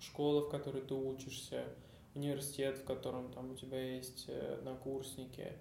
школа, 0.00 0.42
в 0.42 0.50
которой 0.50 0.82
ты 0.82 0.94
учишься, 0.94 1.64
университет, 2.14 2.78
в 2.78 2.84
котором 2.84 3.32
там 3.32 3.52
у 3.52 3.54
тебя 3.54 3.96
есть 3.96 4.24
э, 4.28 4.56
однокурсники, 4.58 5.52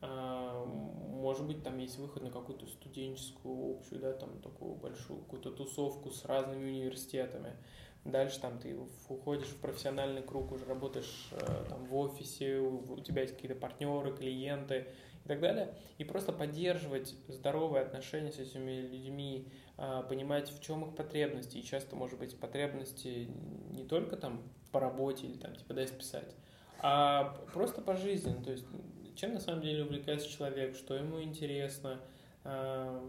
а, 0.00 0.64
может 0.64 1.46
быть, 1.46 1.62
там 1.62 1.78
есть 1.78 1.98
выход 1.98 2.22
на 2.22 2.30
какую-то 2.30 2.66
студенческую 2.66 3.76
общую, 3.76 4.00
да, 4.00 4.12
там 4.12 4.40
такую 4.40 4.74
большую 4.74 5.20
какую-то 5.20 5.50
тусовку 5.50 6.10
с 6.10 6.24
разными 6.24 6.70
университетами. 6.70 7.56
Дальше 8.04 8.40
там 8.40 8.60
ты 8.60 8.78
уходишь 9.08 9.48
в 9.48 9.56
профессиональный 9.56 10.22
круг, 10.22 10.52
уже 10.52 10.64
работаешь 10.64 11.28
э, 11.32 11.64
там 11.68 11.84
в 11.86 11.96
офисе, 11.96 12.58
у 12.58 13.00
тебя 13.00 13.22
есть 13.22 13.34
какие-то 13.34 13.58
партнеры, 13.58 14.14
клиенты 14.14 14.86
и 15.24 15.28
так 15.28 15.40
далее. 15.40 15.74
И 15.98 16.04
просто 16.04 16.32
поддерживать 16.32 17.14
здоровые 17.26 17.82
отношения 17.82 18.30
с 18.30 18.38
этими 18.38 18.82
людьми, 18.82 19.48
понимать, 19.76 20.50
в 20.50 20.60
чем 20.60 20.84
их 20.84 20.94
потребности. 20.94 21.58
И 21.58 21.64
часто, 21.64 21.96
может 21.96 22.18
быть, 22.18 22.38
потребности 22.38 23.28
не 23.70 23.84
только 23.84 24.16
там 24.16 24.42
по 24.72 24.80
работе 24.80 25.26
или 25.26 25.36
там 25.36 25.54
типа 25.54 25.74
дай 25.74 25.86
списать, 25.86 26.34
а 26.80 27.36
просто 27.52 27.82
по 27.82 27.96
жизни. 27.96 28.42
То 28.42 28.52
есть, 28.52 28.66
чем 29.14 29.34
на 29.34 29.40
самом 29.40 29.62
деле 29.62 29.84
увлекается 29.84 30.28
человек, 30.28 30.76
что 30.76 30.94
ему 30.94 31.22
интересно. 31.22 32.00
А, 32.44 33.02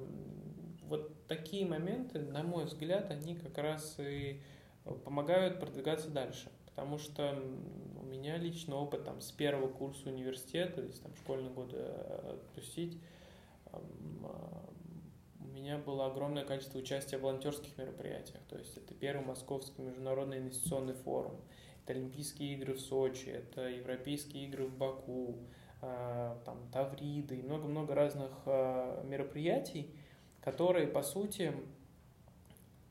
вот 0.84 1.28
такие 1.28 1.66
моменты, 1.66 2.20
на 2.20 2.44
мой 2.44 2.66
взгляд, 2.66 3.12
они 3.12 3.36
как 3.36 3.58
раз 3.58 3.98
и 4.00 4.42
помогают 5.04 5.60
продвигаться 5.60 6.10
дальше. 6.10 6.50
Потому 6.66 6.98
что 6.98 7.38
у 8.00 8.06
меня 8.06 8.38
лично 8.38 8.76
опыт 8.76 9.04
там, 9.04 9.20
с 9.20 9.32
первого 9.32 9.68
курса 9.68 10.10
университета, 10.10 10.82
если 10.82 11.02
там 11.02 11.16
школьные 11.16 11.52
годы 11.52 11.78
отпустить, 11.78 12.98
меня 15.68 15.78
было 15.78 16.06
огромное 16.06 16.46
количество 16.46 16.80
участия 16.80 17.18
в 17.18 17.22
волонтерских 17.22 17.78
мероприятиях. 17.78 18.40
То 18.48 18.58
есть 18.58 18.78
это 18.78 18.94
первый 18.94 19.26
Московский 19.26 19.82
международный 19.82 20.38
инвестиционный 20.38 20.94
форум, 20.94 21.42
это 21.84 21.94
Олимпийские 21.94 22.54
игры 22.54 22.74
в 22.74 22.80
Сочи, 22.80 23.28
это 23.28 23.68
Европейские 23.68 24.46
игры 24.46 24.66
в 24.66 24.78
Баку, 24.78 25.40
а, 25.82 26.42
там 26.46 26.70
Тавриды 26.72 27.38
и 27.38 27.44
много-много 27.44 27.96
разных 27.96 28.32
а, 28.46 29.04
мероприятий, 29.04 29.94
которые, 30.42 30.88
по 30.88 31.04
сути, 31.04 31.54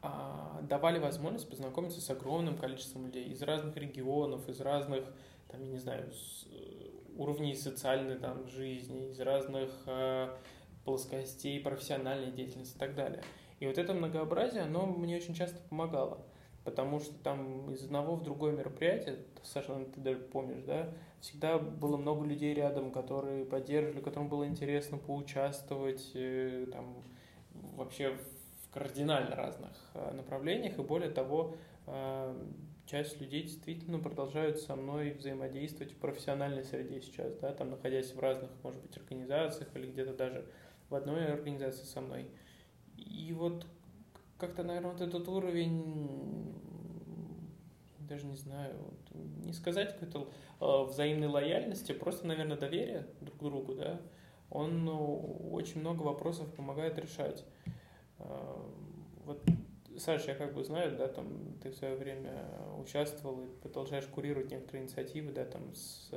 а, 0.02 0.60
давали 0.62 0.98
возможность 0.98 1.48
познакомиться 1.48 2.02
с 2.02 2.10
огромным 2.10 2.58
количеством 2.58 3.06
людей 3.06 3.24
из 3.24 3.42
разных 3.42 3.76
регионов, 3.76 4.48
из 4.50 4.60
разных, 4.60 5.04
там, 5.48 5.62
я 5.62 5.70
не 5.70 5.78
знаю, 5.78 6.12
уровней 7.16 7.54
социальной 7.54 8.16
там, 8.16 8.46
жизни, 8.48 9.08
из 9.08 9.20
разных 9.20 9.70
плоскостей 10.87 11.61
профессиональной 11.61 12.33
деятельности 12.33 12.77
и 12.77 12.79
так 12.79 12.94
далее. 12.94 13.22
И 13.61 13.66
вот 13.66 13.77
это 13.77 13.92
многообразие, 13.92 14.62
оно 14.62 14.87
мне 14.87 15.16
очень 15.16 15.35
часто 15.35 15.59
помогало, 15.68 16.25
потому 16.64 17.01
что 17.01 17.14
там 17.22 17.70
из 17.72 17.85
одного 17.85 18.16
в 18.16 18.22
другое 18.22 18.53
мероприятие, 18.53 19.18
Саша, 19.42 19.85
ты 19.94 20.01
даже 20.01 20.20
помнишь, 20.20 20.62
да, 20.64 20.92
всегда 21.20 21.59
было 21.59 21.96
много 21.96 22.25
людей 22.25 22.55
рядом, 22.55 22.92
которые 22.92 23.44
поддерживали, 23.44 24.01
которым 24.01 24.29
было 24.29 24.46
интересно 24.46 24.99
поучаствовать, 24.99 26.12
э, 26.14 26.66
там, 26.72 27.03
вообще 27.77 28.11
в 28.11 28.70
кардинально 28.72 29.35
разных 29.35 29.72
э, 29.94 30.12
направлениях, 30.12 30.79
и 30.79 30.83
более 30.83 31.11
того, 31.11 31.57
э, 31.87 32.44
часть 32.87 33.20
людей 33.20 33.42
действительно 33.42 33.99
продолжают 33.99 34.61
со 34.61 34.77
мной 34.77 35.12
взаимодействовать 35.12 35.92
в 35.92 35.96
профессиональной 35.96 36.64
среде 36.64 37.01
сейчас, 37.01 37.35
да, 37.37 37.53
там 37.53 37.70
находясь 37.70 38.12
в 38.12 38.20
разных, 38.20 38.51
может 38.62 38.81
быть, 38.83 38.96
организациях 38.96 39.68
или 39.75 39.87
где-то 39.87 40.14
даже 40.14 40.46
в 40.88 40.94
одной 40.94 41.33
организации 41.33 41.85
со 41.85 42.01
мной. 42.01 42.31
И 42.96 43.33
вот 43.33 43.66
как-то, 44.38 44.62
наверное, 44.62 44.92
вот 44.92 45.01
этот 45.01 45.29
уровень, 45.29 46.55
даже 48.01 48.27
не 48.27 48.37
знаю, 48.37 48.75
не 49.44 49.53
сказать 49.53 49.94
какой-то 49.94 50.31
э, 50.61 50.85
взаимной 50.90 51.29
лояльности, 51.29 51.92
просто, 51.92 52.27
наверное, 52.27 52.57
доверия 52.57 53.07
друг 53.21 53.38
к 53.38 53.42
другу, 53.42 53.75
да, 53.75 54.00
он 54.50 54.85
ну, 54.85 55.48
очень 55.52 55.81
много 55.81 56.02
вопросов 56.02 56.52
помогает 56.54 56.98
решать. 56.98 57.44
Э, 58.19 58.56
вот, 59.25 59.42
Саша, 59.98 60.33
я 60.33 60.37
как 60.37 60.54
бы 60.54 60.63
знаю, 60.63 60.96
да, 60.96 61.08
там 61.08 61.58
ты 61.63 61.71
в 61.71 61.75
свое 61.75 61.96
время 61.96 62.46
участвовал 62.79 63.40
и 63.42 63.46
продолжаешь 63.63 64.06
курировать 64.06 64.50
некоторые 64.50 64.85
инициативы, 64.85 65.33
да, 65.33 65.44
там 65.44 65.75
с 65.75 66.10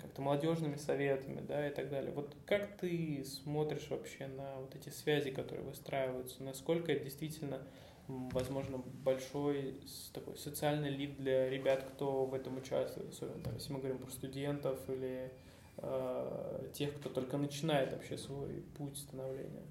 как-то 0.00 0.22
молодежными 0.22 0.76
советами, 0.76 1.40
да, 1.40 1.68
и 1.68 1.70
так 1.72 1.90
далее. 1.90 2.12
Вот 2.12 2.34
как 2.46 2.76
ты 2.76 3.24
смотришь 3.24 3.88
вообще 3.90 4.26
на 4.26 4.56
вот 4.60 4.74
эти 4.74 4.88
связи, 4.90 5.30
которые 5.30 5.64
выстраиваются, 5.64 6.42
насколько 6.42 6.92
это 6.92 7.04
действительно, 7.04 7.60
возможно, 8.06 8.78
большой 8.78 9.80
такой 10.12 10.36
социальный 10.36 10.90
лифт 10.90 11.18
для 11.18 11.48
ребят, 11.48 11.84
кто 11.94 12.24
в 12.24 12.34
этом 12.34 12.58
участвует, 12.58 13.10
особенно 13.10 13.42
там, 13.42 13.54
если 13.54 13.72
мы 13.72 13.78
говорим 13.78 13.98
про 13.98 14.10
студентов 14.10 14.78
или 14.88 15.32
э, 15.78 16.68
тех, 16.74 16.94
кто 16.98 17.08
только 17.08 17.36
начинает 17.36 17.92
вообще 17.92 18.16
свой 18.16 18.62
путь 18.76 18.96
становления? 18.96 19.66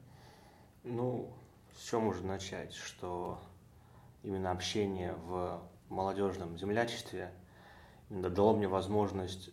Ну, 0.84 1.32
с 1.78 1.90
чего 1.90 2.02
можно 2.02 2.28
начать, 2.28 2.74
что 2.74 3.40
именно 4.24 4.52
общение 4.52 5.14
в 5.14 5.62
молодежном 5.90 6.58
землячестве 6.58 7.32
дало 8.10 8.56
мне 8.56 8.68
возможность 8.68 9.52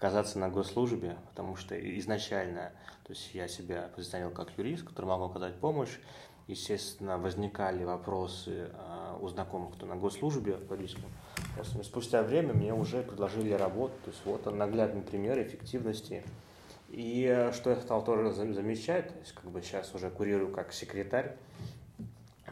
оказаться 0.00 0.38
на 0.38 0.48
госслужбе, 0.48 1.16
потому 1.28 1.56
что 1.56 1.76
изначально 1.98 2.72
то 3.04 3.12
есть 3.12 3.34
я 3.34 3.48
себя 3.48 3.90
позиционировал 3.94 4.34
как 4.34 4.56
юрист, 4.56 4.84
который 4.86 5.06
могу 5.06 5.24
оказать 5.24 5.56
помощь. 5.56 5.98
Естественно, 6.46 7.18
возникали 7.18 7.84
вопросы 7.84 8.70
э, 8.72 9.18
у 9.20 9.28
знакомых, 9.28 9.74
кто 9.74 9.86
на 9.86 9.96
госслужбе 9.96 10.54
по 10.54 10.74
риску. 10.74 11.02
Спустя 11.82 12.22
время 12.22 12.54
мне 12.54 12.72
уже 12.72 13.02
предложили 13.02 13.52
работу. 13.52 13.94
То 14.04 14.10
есть 14.10 14.22
вот 14.24 14.46
он 14.46 14.58
наглядный 14.58 15.02
пример 15.02 15.42
эффективности. 15.42 16.22
И 16.88 17.26
э, 17.28 17.52
что 17.52 17.70
я 17.70 17.76
стал 17.76 18.04
тоже 18.04 18.32
замечать, 18.32 19.08
то 19.08 19.18
есть 19.18 19.32
как 19.32 19.50
бы 19.50 19.60
сейчас 19.60 19.92
уже 19.94 20.08
курирую 20.08 20.52
как 20.52 20.72
секретарь 20.72 21.36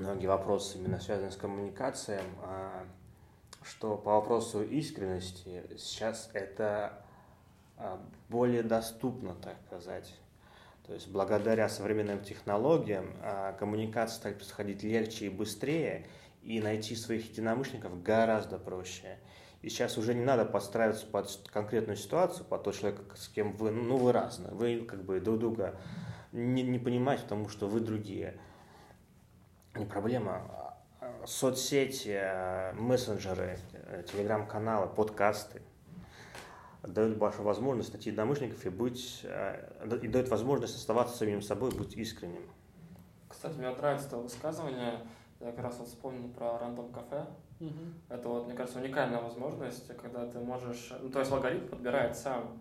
многие 0.00 0.26
вопросы 0.26 0.78
именно 0.78 1.00
связанные 1.00 1.30
с 1.30 1.36
коммуникацией, 1.36 2.20
а, 2.42 2.84
что 3.62 3.96
по 3.96 4.12
вопросу 4.12 4.62
искренности 4.62 5.62
сейчас 5.76 6.30
это 6.32 7.04
более 8.28 8.62
доступно, 8.62 9.34
так 9.34 9.56
сказать. 9.66 10.14
То 10.86 10.94
есть 10.94 11.08
благодаря 11.08 11.68
современным 11.68 12.22
технологиям 12.22 13.14
а, 13.22 13.52
коммуникация 13.52 14.16
стали 14.16 14.34
происходить 14.34 14.82
легче 14.82 15.26
и 15.26 15.28
быстрее, 15.28 16.06
и 16.42 16.60
найти 16.60 16.96
своих 16.96 17.30
единомышленников 17.30 18.02
гораздо 18.02 18.58
проще. 18.58 19.18
И 19.60 19.68
сейчас 19.68 19.98
уже 19.98 20.14
не 20.14 20.24
надо 20.24 20.44
подстраиваться 20.44 21.06
под 21.06 21.28
конкретную 21.52 21.96
ситуацию, 21.96 22.46
под 22.46 22.62
тот 22.62 22.74
человек, 22.74 23.00
с 23.16 23.28
кем 23.28 23.52
вы, 23.56 23.70
ну 23.70 23.96
вы 23.98 24.12
разные, 24.12 24.52
вы 24.52 24.84
как 24.86 25.04
бы 25.04 25.20
друг 25.20 25.40
друга 25.40 25.78
не, 26.32 26.62
не 26.62 26.78
понимаете, 26.78 27.24
потому 27.24 27.48
что 27.48 27.66
вы 27.66 27.80
другие. 27.80 28.38
Не 29.74 29.84
проблема. 29.84 30.74
Соцсети, 31.26 32.72
мессенджеры, 32.74 33.58
телеграм-каналы, 34.10 34.88
подкасты 34.88 35.60
дают 36.82 37.18
большую 37.18 37.44
возможность 37.44 37.92
найти 37.92 38.10
единомышленников 38.10 38.64
и 38.64 38.68
быть, 38.68 39.24
и 40.02 40.08
дают 40.08 40.28
возможность 40.28 40.76
оставаться 40.76 41.16
самим 41.16 41.42
собой, 41.42 41.70
быть 41.70 41.96
искренним. 41.96 42.42
Кстати, 43.28 43.56
мне 43.58 43.70
нравится 43.70 44.06
это 44.06 44.16
высказывание. 44.16 45.00
Я 45.40 45.52
как 45.52 45.64
раз 45.64 45.78
вот 45.78 45.88
вспомнил 45.88 46.28
про 46.30 46.58
рандом 46.58 46.90
кафе. 46.90 47.26
Угу. 47.60 47.70
Это 48.08 48.28
вот, 48.28 48.46
мне 48.46 48.54
кажется, 48.54 48.80
уникальная 48.80 49.20
возможность, 49.20 49.88
когда 49.96 50.26
ты 50.26 50.38
можешь, 50.40 50.92
ну, 51.00 51.10
то 51.10 51.20
есть 51.20 51.30
алгоритм 51.30 51.68
подбирает 51.68 52.16
сам 52.16 52.60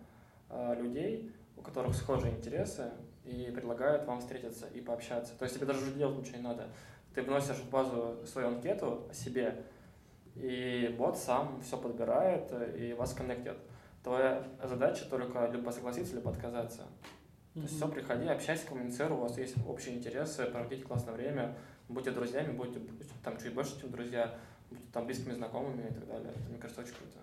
э, 0.50 0.74
людей, 0.80 1.32
у 1.56 1.62
которых 1.62 1.94
схожие 1.94 2.34
интересы, 2.34 2.92
и 3.24 3.50
предлагает 3.54 4.06
вам 4.06 4.20
встретиться 4.20 4.66
и 4.66 4.80
пообщаться. 4.80 5.34
То 5.36 5.44
есть 5.44 5.56
тебе 5.56 5.66
даже 5.66 5.92
делать 5.92 6.18
ничего 6.18 6.38
не 6.38 6.42
надо. 6.42 6.68
Ты 7.14 7.22
вносишь 7.22 7.56
в 7.56 7.70
базу 7.70 8.24
свою 8.26 8.48
анкету 8.48 9.06
о 9.10 9.14
себе, 9.14 9.64
и 10.34 10.94
бот 10.96 11.18
сам 11.18 11.60
все 11.60 11.76
подбирает 11.76 12.52
и 12.76 12.92
вас 12.92 13.12
коннектит. 13.12 13.56
Твоя 14.08 14.42
задача 14.64 15.04
только 15.04 15.46
либо 15.52 15.68
согласиться, 15.68 16.14
либо 16.14 16.30
отказаться. 16.30 16.80
Mm-hmm. 16.80 17.52
То 17.52 17.60
есть 17.60 17.76
все, 17.76 17.88
приходи, 17.88 18.26
общайся, 18.26 18.66
коммуницируй, 18.66 19.18
у 19.18 19.20
вас 19.20 19.36
есть 19.36 19.54
общие 19.66 19.96
интересы, 19.96 20.46
проводите 20.46 20.82
классное 20.82 21.12
время, 21.12 21.54
будьте 21.90 22.10
друзьями, 22.10 22.52
будьте 22.52 22.80
там 23.22 23.36
чуть 23.36 23.52
больше, 23.52 23.78
чем 23.78 23.90
друзья, 23.90 24.34
будьте 24.70 24.86
там 24.94 25.04
близкими 25.04 25.34
знакомыми 25.34 25.88
и 25.90 25.92
так 25.92 26.06
далее. 26.06 26.32
Это, 26.34 26.48
мне 26.48 26.56
кажется, 26.56 26.80
очень 26.80 26.94
круто. 26.94 27.18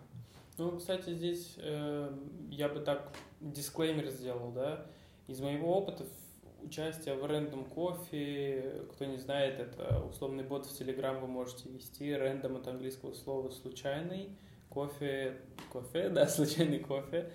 Ну, 0.59 0.77
кстати, 0.77 1.09
здесь 1.09 1.55
э, 1.57 2.15
я 2.51 2.69
бы 2.69 2.81
так 2.81 3.11
дисклеймер 3.41 4.07
сделал, 4.09 4.51
да. 4.51 4.85
Из 5.25 5.39
моего 5.39 5.75
опыта 5.75 6.05
участие 6.61 7.15
в 7.15 7.25
Random 7.25 7.67
Coffee, 7.67 8.91
кто 8.91 9.05
не 9.05 9.17
знает, 9.17 9.59
это 9.59 10.03
условный 10.03 10.43
бот 10.43 10.67
в 10.67 10.79
Telegram 10.79 11.19
вы 11.19 11.25
можете 11.25 11.67
вести. 11.67 12.11
Random 12.11 12.59
от 12.59 12.67
английского 12.67 13.15
слова 13.15 13.49
случайный, 13.49 14.37
кофе, 14.75 15.37
кофе, 15.71 16.09
да, 16.13 16.27
случайный 16.27 16.79
кофе. 16.79 17.31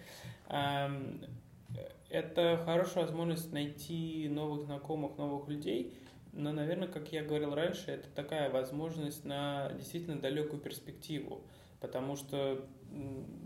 Это 2.08 2.60
хорошая 2.64 3.04
возможность 3.04 3.52
найти 3.52 4.28
новых 4.28 4.62
знакомых, 4.62 5.16
новых 5.16 5.48
людей, 5.48 5.94
но, 6.32 6.52
наверное, 6.52 6.88
как 6.88 7.12
я 7.12 7.24
говорил 7.24 7.54
раньше, 7.54 7.90
это 7.90 8.08
такая 8.14 8.50
возможность 8.50 9.24
на 9.24 9.72
действительно 9.76 10.20
далекую 10.20 10.60
перспективу, 10.60 11.42
потому 11.80 12.16
что 12.16 12.64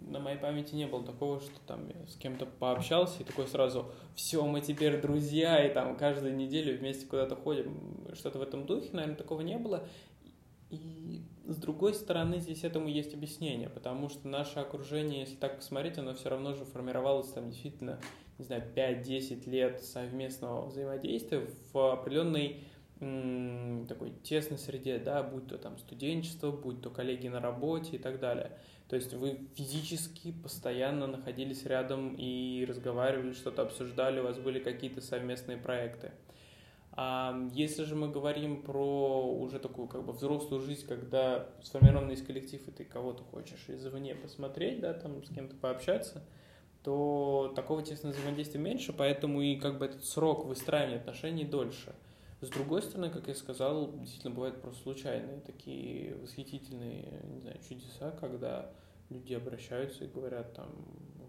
на 0.08 0.18
моей 0.18 0.38
памяти 0.38 0.74
не 0.74 0.86
было 0.86 1.04
такого, 1.04 1.40
что 1.40 1.60
там 1.66 1.88
я 1.88 2.06
с 2.06 2.16
кем-то 2.16 2.46
пообщался 2.46 3.22
и 3.22 3.24
такой 3.24 3.46
сразу, 3.46 3.92
все, 4.14 4.44
мы 4.44 4.60
теперь 4.62 5.00
друзья, 5.00 5.64
и 5.64 5.72
там 5.72 5.96
каждую 5.96 6.34
неделю 6.34 6.78
вместе 6.78 7.06
куда-то 7.06 7.36
ходим, 7.36 8.08
что-то 8.14 8.38
в 8.38 8.42
этом 8.42 8.66
духе, 8.66 8.88
наверное, 8.92 9.16
такого 9.16 9.42
не 9.42 9.58
было. 9.58 9.86
И 10.70 11.13
с 11.54 11.56
другой 11.56 11.94
стороны, 11.94 12.40
здесь 12.40 12.64
этому 12.64 12.88
есть 12.88 13.14
объяснение, 13.14 13.68
потому 13.70 14.08
что 14.08 14.28
наше 14.28 14.58
окружение, 14.58 15.20
если 15.20 15.36
так 15.36 15.56
посмотреть, 15.56 15.98
оно 15.98 16.14
все 16.14 16.28
равно 16.28 16.54
же 16.54 16.64
формировалось 16.64 17.30
там 17.30 17.50
действительно, 17.50 17.98
не 18.38 18.44
знаю, 18.44 18.62
5-10 18.74 19.48
лет 19.48 19.82
совместного 19.82 20.66
взаимодействия 20.66 21.46
в 21.72 21.92
определенной 21.92 22.64
такой 23.88 24.12
тесной 24.22 24.58
среде, 24.58 24.98
да, 24.98 25.22
будь 25.22 25.48
то 25.48 25.58
там 25.58 25.78
студенчество, 25.78 26.52
будь 26.52 26.80
то 26.80 26.90
коллеги 26.90 27.28
на 27.28 27.40
работе 27.40 27.96
и 27.96 27.98
так 27.98 28.20
далее. 28.20 28.52
То 28.88 28.96
есть 28.96 29.14
вы 29.14 29.48
физически 29.54 30.32
постоянно 30.32 31.06
находились 31.06 31.64
рядом 31.64 32.14
и 32.16 32.64
разговаривали, 32.68 33.32
что-то 33.32 33.62
обсуждали, 33.62 34.20
у 34.20 34.24
вас 34.24 34.38
были 34.38 34.58
какие-то 34.58 35.00
совместные 35.00 35.58
проекты. 35.58 36.12
А 36.96 37.36
если 37.52 37.82
же 37.82 37.96
мы 37.96 38.08
говорим 38.08 38.62
про 38.62 39.26
уже 39.26 39.58
такую 39.58 39.88
как 39.88 40.04
бы 40.04 40.12
взрослую 40.12 40.62
жизнь, 40.62 40.86
когда 40.86 41.48
сформирован 41.60 42.08
есть 42.10 42.24
коллектив, 42.24 42.66
и 42.68 42.70
ты 42.70 42.84
кого-то 42.84 43.24
хочешь 43.24 43.64
извне 43.68 44.14
посмотреть, 44.14 44.80
да, 44.80 44.94
там 44.94 45.24
с 45.24 45.28
кем-то 45.28 45.56
пообщаться, 45.56 46.22
то 46.84 47.52
такого 47.56 47.82
тесного 47.82 48.14
взаимодействия 48.14 48.60
меньше, 48.60 48.92
поэтому 48.92 49.40
и 49.40 49.56
как 49.56 49.78
бы 49.78 49.86
этот 49.86 50.04
срок 50.04 50.44
выстраивания 50.44 50.98
отношений 50.98 51.44
дольше. 51.44 51.94
С 52.40 52.48
другой 52.50 52.82
стороны, 52.82 53.10
как 53.10 53.26
я 53.26 53.34
сказал, 53.34 53.90
действительно 53.98 54.34
бывают 54.34 54.60
просто 54.60 54.82
случайные 54.82 55.40
такие 55.40 56.14
восхитительные, 56.16 57.22
не 57.24 57.40
знаю, 57.40 57.58
чудеса, 57.66 58.12
когда 58.20 58.70
люди 59.10 59.32
обращаются 59.34 60.04
и 60.04 60.08
говорят 60.08 60.54
там, 60.54 60.68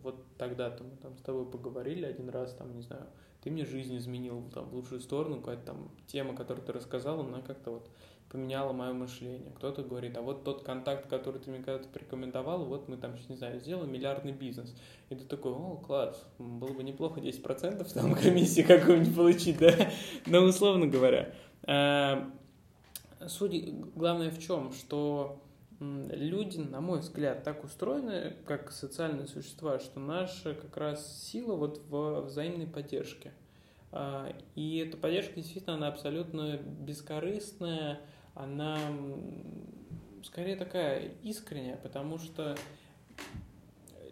вот 0.03 0.23
тогда-то 0.37 0.83
мы 0.83 0.97
там 0.97 1.17
с 1.17 1.21
тобой 1.21 1.49
поговорили 1.49 2.05
один 2.05 2.29
раз, 2.29 2.53
там, 2.53 2.75
не 2.75 2.81
знаю, 2.81 3.07
ты 3.45 3.51
мне 3.51 3.63
жизнь 3.63 3.95
изменил 3.95 4.41
там, 4.55 4.65
в 4.65 4.73
лучшую 4.73 4.99
сторону, 4.99 5.37
какая-то 5.37 5.67
там 5.67 5.91
тема, 6.07 6.35
которую 6.35 6.65
ты 6.65 6.73
рассказал, 6.73 7.19
она 7.19 7.41
как-то 7.41 7.69
вот 7.69 7.87
поменяла 8.27 8.73
мое 8.73 8.91
мышление. 8.91 9.51
Кто-то 9.57 9.83
говорит, 9.83 10.17
а 10.17 10.23
вот 10.23 10.43
тот 10.43 10.63
контакт, 10.63 11.07
который 11.07 11.39
ты 11.39 11.51
мне 11.51 11.59
когда-то 11.59 11.87
порекомендовал, 11.89 12.65
вот 12.65 12.89
мы 12.89 12.97
там, 12.97 13.13
не 13.29 13.35
знаю, 13.35 13.59
сделаем 13.59 13.93
миллиардный 13.93 14.31
бизнес. 14.31 14.75
И 15.11 15.15
ты 15.15 15.25
такой, 15.25 15.51
о, 15.51 15.75
класс, 15.75 16.25
было 16.39 16.73
бы 16.73 16.81
неплохо 16.81 17.19
10% 17.19 17.93
там 17.93 18.15
комиссии 18.23 18.63
какую-нибудь 18.63 19.15
получить, 19.15 19.59
да? 19.59 19.91
Но 20.25 20.41
условно 20.41 20.87
говоря. 20.87 21.31
А, 21.67 22.27
суть 23.27 23.71
главное 23.93 24.31
в 24.31 24.39
чем, 24.39 24.73
что 24.73 25.39
люди, 26.11 26.59
на 26.59 26.81
мой 26.81 26.99
взгляд, 26.99 27.43
так 27.43 27.63
устроены, 27.63 28.35
как 28.45 28.71
социальные 28.71 29.27
существа, 29.27 29.79
что 29.79 29.99
наша 29.99 30.53
как 30.53 30.77
раз 30.77 31.23
сила 31.23 31.55
вот 31.55 31.81
в 31.89 32.21
взаимной 32.21 32.67
поддержке. 32.67 33.31
А, 33.91 34.33
и 34.55 34.77
эта 34.77 34.97
поддержка 34.97 35.35
действительно, 35.35 35.75
она 35.75 35.87
абсолютно 35.87 36.57
бескорыстная, 36.57 38.01
она 38.33 38.77
скорее 40.23 40.55
такая 40.55 41.13
искренняя, 41.23 41.77
потому 41.77 42.19
что 42.19 42.55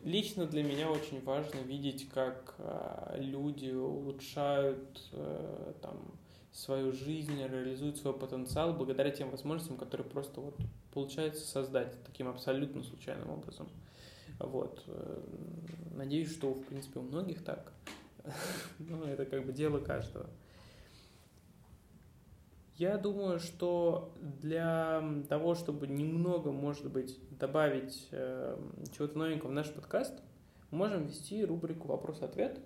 лично 0.03 0.45
для 0.45 0.63
меня 0.63 0.89
очень 0.89 1.21
важно 1.23 1.57
видеть, 1.59 2.09
как 2.09 2.55
а, 2.59 3.15
люди 3.17 3.71
улучшают 3.71 5.09
э, 5.11 5.73
там, 5.81 6.13
свою 6.53 6.91
жизнь, 6.91 7.35
реализуют 7.43 7.97
свой 7.97 8.13
потенциал 8.13 8.73
благодаря 8.73 9.09
тем 9.09 9.31
возможностям, 9.31 9.75
которые 9.75 10.07
просто 10.07 10.39
вот 10.39 10.55
получается 10.93 11.45
создать 11.45 12.01
таким 12.03 12.27
абсолютно 12.27 12.83
случайным 12.83 13.31
образом. 13.31 13.67
Вот. 14.39 14.83
Э, 14.87 15.21
надеюсь, 15.95 16.31
что, 16.31 16.53
в 16.53 16.63
принципе, 16.65 16.99
у 16.99 17.03
многих 17.03 17.43
так. 17.43 17.73
Ну, 18.79 19.03
это 19.03 19.25
как 19.25 19.45
бы 19.45 19.51
дело 19.51 19.79
каждого. 19.79 20.29
Я 22.75 22.97
думаю, 22.97 23.39
что 23.39 24.13
для 24.19 25.03
того, 25.29 25.55
чтобы 25.55 25.87
немного, 25.87 26.51
может 26.51 26.91
быть, 26.91 27.17
добавить 27.37 28.07
э, 28.11 28.57
чего-то 28.95 29.17
новенького 29.17 29.49
в 29.49 29.53
наш 29.53 29.71
подкаст, 29.71 30.13
можем 30.71 31.05
ввести 31.05 31.45
рубрику 31.45 31.87
«Вопрос-ответ». 31.87 32.59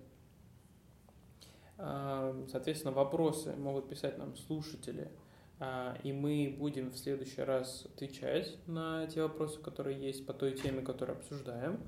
Э, 1.78 2.44
соответственно, 2.50 2.92
вопросы 2.92 3.54
могут 3.56 3.88
писать 3.88 4.18
нам 4.18 4.36
слушатели, 4.36 5.10
э, 5.60 5.94
и 6.02 6.12
мы 6.12 6.54
будем 6.58 6.90
в 6.90 6.98
следующий 6.98 7.42
раз 7.42 7.86
отвечать 7.86 8.56
на 8.66 9.06
те 9.06 9.22
вопросы, 9.22 9.60
которые 9.60 9.98
есть 9.98 10.26
по 10.26 10.32
той 10.32 10.52
теме, 10.52 10.82
которую 10.82 11.18
обсуждаем. 11.18 11.80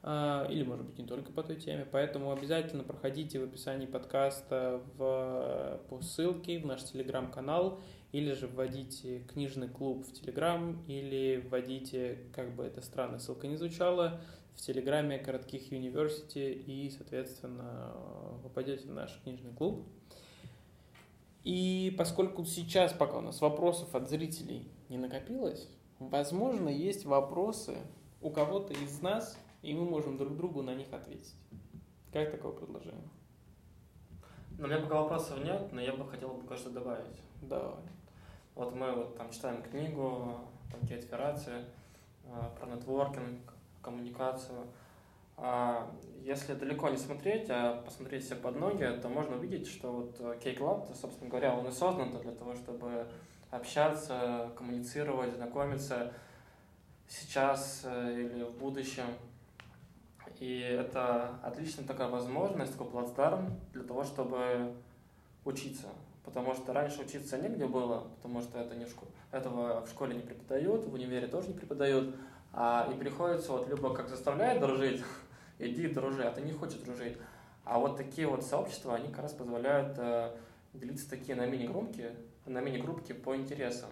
А, 0.00 0.46
или, 0.48 0.62
может 0.62 0.86
быть, 0.86 0.98
не 0.98 1.06
только 1.06 1.32
по 1.32 1.42
той 1.42 1.56
теме. 1.56 1.84
Поэтому 1.90 2.30
обязательно 2.30 2.84
проходите 2.84 3.40
в 3.40 3.44
описании 3.44 3.86
подкаста 3.86 4.80
в, 4.96 5.80
по 5.88 6.00
ссылке 6.00 6.60
в 6.60 6.66
наш 6.66 6.84
телеграм-канал 6.84 7.80
или 8.12 8.32
же 8.32 8.46
вводите 8.46 9.20
книжный 9.32 9.68
клуб 9.68 10.06
в 10.06 10.12
Телеграм, 10.12 10.82
или 10.86 11.44
вводите, 11.46 12.18
как 12.34 12.54
бы 12.54 12.64
это 12.64 12.80
странно 12.80 13.18
ссылка 13.18 13.46
не 13.46 13.56
звучала, 13.56 14.20
в 14.58 14.60
Телеграме 14.60 15.20
коротких 15.20 15.72
University 15.72 16.52
и, 16.52 16.90
соответственно, 16.90 17.94
попадете 18.42 18.88
в 18.88 18.92
наш 18.92 19.20
книжный 19.22 19.52
клуб. 19.52 19.86
И 21.44 21.94
поскольку 21.96 22.44
сейчас 22.44 22.92
пока 22.92 23.18
у 23.18 23.20
нас 23.20 23.40
вопросов 23.40 23.94
от 23.94 24.10
зрителей 24.10 24.68
не 24.88 24.98
накопилось, 24.98 25.68
возможно, 26.00 26.68
есть 26.68 27.04
вопросы 27.04 27.78
у 28.20 28.30
кого-то 28.30 28.72
из 28.74 29.00
нас, 29.00 29.38
и 29.62 29.72
мы 29.74 29.84
можем 29.84 30.18
друг 30.18 30.36
другу 30.36 30.62
на 30.62 30.74
них 30.74 30.92
ответить. 30.92 31.36
Как 32.12 32.32
такое 32.32 32.50
предложение? 32.50 33.08
Ну, 34.58 34.64
у 34.64 34.66
меня 34.66 34.80
пока 34.80 35.02
вопросов 35.02 35.38
нет, 35.44 35.72
но 35.72 35.80
я 35.80 35.94
бы 35.94 36.04
хотел 36.04 36.30
бы 36.30 36.44
кое-что 36.48 36.70
добавить. 36.70 37.22
Давай. 37.42 37.76
Вот 38.56 38.74
мы 38.74 38.92
вот 38.92 39.16
там 39.16 39.30
читаем 39.30 39.62
книгу, 39.62 40.40
там 40.72 40.80
какие-то 40.80 41.06
операции, 41.06 41.64
про 42.58 42.66
нетворкинг, 42.66 43.54
коммуникацию. 43.88 44.66
А 45.36 45.90
если 46.22 46.54
далеко 46.54 46.88
не 46.88 46.96
смотреть, 46.96 47.46
а 47.48 47.82
посмотреть 47.82 48.24
себе 48.24 48.36
под 48.36 48.58
ноги, 48.58 48.84
то 49.00 49.08
можно 49.08 49.36
увидеть, 49.36 49.68
что 49.68 49.92
вот 49.92 50.20
Cake 50.42 50.58
Lab, 50.58 50.94
собственно 50.94 51.30
говоря, 51.30 51.54
он 51.54 51.66
и 51.68 51.70
создан 51.70 52.10
для 52.20 52.32
того, 52.32 52.54
чтобы 52.54 53.06
общаться, 53.50 54.50
коммуницировать, 54.56 55.34
знакомиться 55.34 56.12
сейчас 57.08 57.82
э, 57.84 58.12
или 58.12 58.44
в 58.44 58.58
будущем. 58.58 59.06
И 60.38 60.58
это 60.60 61.38
отличная 61.42 61.86
такая 61.86 62.08
возможность, 62.08 62.72
такой 62.72 62.88
плацдарм 62.88 63.58
для 63.72 63.82
того, 63.84 64.04
чтобы 64.04 64.74
учиться. 65.44 65.88
Потому 66.24 66.54
что 66.54 66.74
раньше 66.74 67.00
учиться 67.00 67.38
негде 67.38 67.66
было, 67.66 68.08
потому 68.16 68.42
что 68.42 68.58
это 68.58 68.74
не 68.76 68.84
в 68.84 68.90
школе, 68.90 69.10
этого 69.32 69.80
в 69.80 69.88
школе 69.88 70.14
не 70.14 70.22
преподают, 70.22 70.84
в 70.84 70.92
универе 70.92 71.26
тоже 71.26 71.48
не 71.48 71.54
преподают. 71.54 72.14
А, 72.60 72.90
и 72.92 72.98
приходится 72.98 73.52
вот 73.52 73.68
либо 73.68 73.94
как 73.94 74.08
заставляет 74.08 74.60
дружить, 74.60 75.00
иди 75.60 75.86
дружи, 75.86 76.24
а 76.24 76.32
ты 76.32 76.40
не 76.40 76.50
хочешь 76.50 76.80
дружить. 76.80 77.16
А 77.64 77.78
вот 77.78 77.96
такие 77.96 78.26
вот 78.26 78.42
сообщества, 78.42 78.96
они 78.96 79.10
как 79.10 79.20
раз 79.22 79.32
позволяют 79.32 79.96
э, 79.96 80.34
делиться 80.74 81.08
такие 81.08 81.36
на 81.36 81.46
мини-группки, 81.46 82.10
на 82.46 82.60
мини-группки 82.60 83.12
по 83.12 83.36
интересам. 83.36 83.90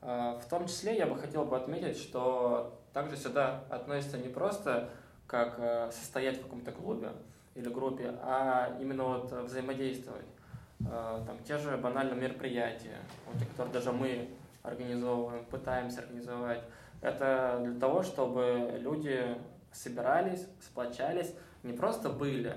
Э, 0.00 0.38
в 0.40 0.48
том 0.48 0.68
числе 0.68 0.96
я 0.96 1.06
бы 1.06 1.18
хотел 1.18 1.44
бы 1.44 1.56
отметить, 1.56 1.96
что 1.96 2.80
также 2.92 3.16
сюда 3.16 3.64
относится 3.68 4.16
не 4.16 4.28
просто 4.28 4.90
как 5.26 5.56
э, 5.58 5.90
состоять 5.90 6.38
в 6.38 6.42
каком-то 6.42 6.70
клубе 6.70 7.10
или 7.56 7.68
группе, 7.68 8.14
а 8.22 8.78
именно 8.80 9.02
вот 9.02 9.32
взаимодействовать. 9.32 10.26
Э, 10.82 11.20
там 11.26 11.36
те 11.44 11.58
же 11.58 11.76
банальные 11.78 12.14
мероприятия, 12.20 12.98
вот 13.26 13.44
которые 13.48 13.72
даже 13.72 13.90
мы 13.90 14.28
организовываем, 14.62 15.44
пытаемся 15.46 16.02
организовать. 16.02 16.62
Это 17.04 17.60
для 17.62 17.78
того, 17.78 18.02
чтобы 18.02 18.78
люди 18.80 19.36
собирались, 19.72 20.46
сплочались, 20.60 21.34
не 21.62 21.74
просто 21.74 22.08
были 22.08 22.56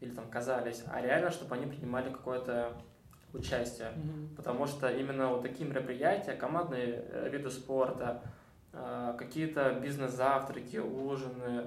или 0.00 0.10
там 0.14 0.28
казались, 0.30 0.84
а 0.86 1.00
реально, 1.00 1.30
чтобы 1.30 1.54
они 1.54 1.66
принимали 1.66 2.10
какое-то 2.10 2.74
участие. 3.32 3.88
Mm-hmm. 3.88 4.36
Потому 4.36 4.66
что 4.66 4.90
именно 4.90 5.28
вот 5.28 5.42
такие 5.42 5.68
мероприятия, 5.68 6.34
командные 6.34 7.04
э, 7.08 7.28
виды 7.30 7.50
спорта, 7.50 8.22
э, 8.74 9.14
какие-то 9.18 9.72
бизнес-завтраки, 9.82 10.76
ужины, 10.76 11.64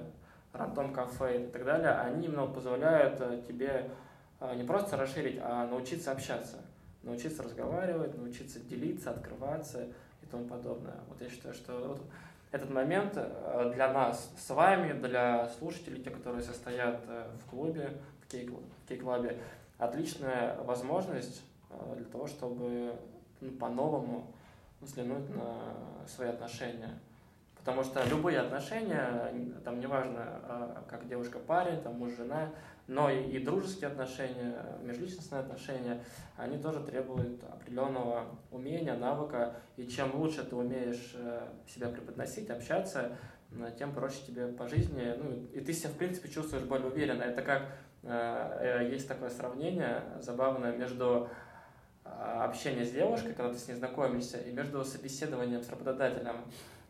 рандом 0.52 0.92
кафе 0.92 1.44
и 1.44 1.46
так 1.48 1.64
далее, 1.64 1.90
они 1.90 2.26
именно 2.26 2.46
позволяют 2.46 3.20
э, 3.20 3.42
тебе 3.46 3.90
не 4.56 4.64
просто 4.64 4.96
расширить, 4.96 5.38
а 5.40 5.68
научиться 5.68 6.10
общаться, 6.10 6.56
научиться 7.04 7.44
разговаривать, 7.44 8.18
научиться 8.18 8.58
делиться, 8.58 9.10
открываться 9.10 9.86
тому 10.32 10.44
подобное. 10.46 10.96
Вот 11.08 11.20
я 11.20 11.28
считаю, 11.28 11.54
что 11.54 11.88
вот 11.88 12.00
этот 12.50 12.70
момент 12.70 13.12
э, 13.14 13.72
для 13.74 13.92
нас 13.92 14.32
с 14.36 14.50
вами, 14.50 14.92
для 14.92 15.48
слушателей, 15.58 16.02
те, 16.02 16.10
которые 16.10 16.42
состоят 16.42 17.00
э, 17.06 17.30
в 17.44 17.50
клубе, 17.50 17.98
в 18.20 18.88
кей-клабе, 18.88 19.38
отличная 19.78 20.56
возможность 20.62 21.42
э, 21.70 21.94
для 21.96 22.06
того, 22.06 22.26
чтобы 22.26 22.94
ну, 23.40 23.50
по-новому 23.52 24.32
взглянуть 24.80 25.28
на 25.30 26.06
свои 26.06 26.28
отношения. 26.28 26.98
Потому 27.64 27.84
что 27.84 28.02
любые 28.08 28.40
отношения, 28.40 29.32
там 29.64 29.78
неважно, 29.78 30.82
как 30.88 31.06
девушка-парень, 31.06 31.80
там 31.80 31.94
муж-жена, 31.94 32.50
но 32.88 33.08
и, 33.08 33.22
и 33.22 33.38
дружеские 33.38 33.88
отношения, 33.88 34.56
межличностные 34.82 35.42
отношения, 35.42 36.02
они 36.36 36.58
тоже 36.58 36.80
требуют 36.80 37.42
определенного 37.44 38.26
умения, 38.50 38.96
навыка, 38.96 39.54
и 39.76 39.86
чем 39.86 40.12
лучше 40.16 40.42
ты 40.42 40.56
умеешь 40.56 41.12
э, 41.14 41.46
себя 41.68 41.88
преподносить, 41.88 42.50
общаться, 42.50 43.16
тем 43.78 43.92
проще 43.92 44.24
тебе 44.26 44.48
по 44.48 44.66
жизни, 44.66 45.14
ну, 45.16 45.46
и 45.52 45.60
ты 45.60 45.72
себя, 45.72 45.90
в 45.90 45.96
принципе, 45.96 46.28
чувствуешь 46.28 46.64
более 46.64 46.88
уверенно. 46.88 47.22
Это 47.22 47.42
как, 47.42 47.68
э, 48.02 48.80
э, 48.82 48.90
есть 48.90 49.06
такое 49.06 49.30
сравнение 49.30 50.02
забавное 50.20 50.76
между 50.76 51.28
общением 52.04 52.84
с 52.84 52.90
девушкой, 52.90 53.32
когда 53.32 53.52
ты 53.52 53.58
с 53.60 53.68
ней 53.68 53.74
знакомишься, 53.74 54.38
и 54.38 54.50
между 54.50 54.84
собеседованием 54.84 55.62
с 55.62 55.70
работодателем. 55.70 56.36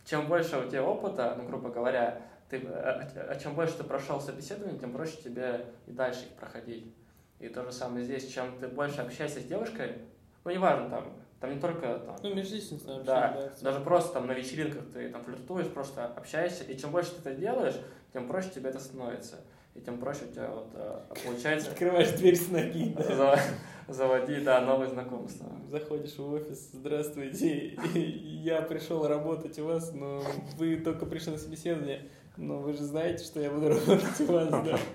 Чем 0.04 0.28
больше 0.28 0.58
у 0.58 0.68
тебя 0.68 0.82
опыта, 0.82 1.34
ну, 1.38 1.46
грубо 1.46 1.70
говоря, 1.70 2.20
ты, 2.48 2.66
а, 2.66 3.08
а 3.28 3.36
чем 3.36 3.54
больше 3.54 3.78
ты 3.78 3.84
прошел 3.84 4.20
собеседование, 4.20 4.78
тем 4.78 4.92
проще 4.92 5.16
тебе 5.22 5.66
и 5.86 5.92
дальше 5.92 6.24
их 6.24 6.32
проходить. 6.32 6.92
И 7.38 7.48
то 7.48 7.64
же 7.64 7.72
самое 7.72 8.04
здесь, 8.04 8.28
чем 8.32 8.58
ты 8.58 8.68
больше 8.68 9.00
общаешься 9.00 9.40
с 9.40 9.44
девушкой, 9.44 9.98
ну, 10.44 10.50
неважно, 10.50 10.90
там, 10.90 11.12
там 11.40 11.54
не 11.54 11.60
только 11.60 11.98
там... 11.98 12.16
Ну, 12.22 12.34
межличностное 12.34 13.02
да, 13.02 13.32
да. 13.32 13.52
Даже 13.62 13.80
просто 13.80 14.14
там 14.14 14.26
на 14.26 14.32
вечеринках 14.32 14.84
ты 14.92 15.08
там 15.08 15.24
флиртуешь, 15.24 15.68
просто 15.68 16.06
общаешься, 16.06 16.64
и 16.64 16.76
чем 16.76 16.90
больше 16.90 17.12
ты 17.12 17.30
это 17.30 17.34
делаешь, 17.38 17.76
тем 18.12 18.28
проще 18.28 18.50
тебе 18.50 18.70
это 18.70 18.80
становится. 18.80 19.40
И 19.74 19.80
тем 19.80 19.98
проще 19.98 20.24
у 20.28 20.32
тебя 20.32 20.50
вот 20.50 20.68
а, 20.74 21.06
получается... 21.24 21.70
Открываешь 21.70 22.10
дверь 22.10 22.36
с 22.36 22.48
ноги, 22.50 22.94
да. 22.96 23.38
Заводи, 23.88 24.40
да, 24.40 24.60
новые 24.60 24.90
знакомства. 24.90 25.46
Заходишь 25.68 26.16
в 26.16 26.32
офис, 26.32 26.70
здравствуйте, 26.72 27.78
я 27.94 28.62
пришел 28.62 29.06
работать 29.06 29.58
у 29.58 29.64
вас, 29.64 29.92
но 29.92 30.22
вы 30.56 30.76
только 30.76 31.04
пришли 31.06 31.32
на 31.32 31.38
собеседование 31.38 32.08
но 32.36 32.58
вы 32.58 32.72
же 32.72 32.84
знаете, 32.84 33.24
что 33.24 33.40
я 33.40 33.50
буду 33.50 33.68
работать 33.68 34.20
у 34.20 34.24
вас, 34.32 34.50
да? 34.50 34.78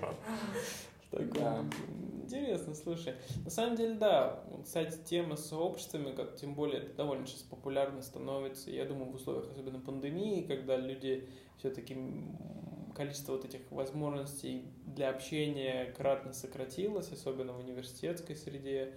Да. 1.10 1.64
Интересно, 2.22 2.74
слушай. 2.74 3.14
На 3.42 3.50
самом 3.50 3.76
деле, 3.76 3.94
да, 3.94 4.44
кстати, 4.62 4.98
тема 5.06 5.36
с 5.36 5.48
сообществами, 5.48 6.14
как 6.14 6.36
тем 6.36 6.54
более 6.54 6.82
это 6.82 6.94
довольно 6.96 7.26
сейчас 7.26 7.40
популярно 7.40 8.02
становится, 8.02 8.70
я 8.70 8.84
думаю, 8.84 9.12
в 9.12 9.14
условиях 9.14 9.50
особенно 9.50 9.80
пандемии, 9.80 10.42
когда 10.42 10.76
люди 10.76 11.26
все-таки 11.58 11.96
количество 12.94 13.32
вот 13.32 13.44
этих 13.44 13.60
возможностей 13.70 14.64
для 14.86 15.10
общения 15.10 15.92
кратно 15.96 16.32
сократилось, 16.32 17.12
особенно 17.12 17.52
в 17.52 17.60
университетской 17.60 18.34
среде. 18.34 18.94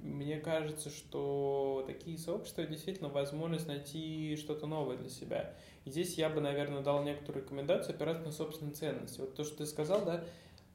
Мне 0.00 0.38
кажется, 0.38 0.88
что 0.90 1.84
такие 1.86 2.16
сообщества 2.16 2.64
действительно 2.64 3.08
возможность 3.08 3.66
найти 3.66 4.36
что-то 4.36 4.66
новое 4.66 4.96
для 4.96 5.10
себя. 5.10 5.54
И 5.84 5.90
здесь 5.90 6.14
я 6.14 6.30
бы, 6.30 6.40
наверное, 6.40 6.82
дал 6.82 7.02
некоторую 7.02 7.44
рекомендацию 7.44 7.94
опираться 7.94 8.24
на 8.24 8.32
собственные 8.32 8.74
ценности. 8.74 9.20
Вот 9.20 9.34
то, 9.34 9.44
что 9.44 9.58
ты 9.58 9.66
сказал, 9.66 10.04
да, 10.04 10.24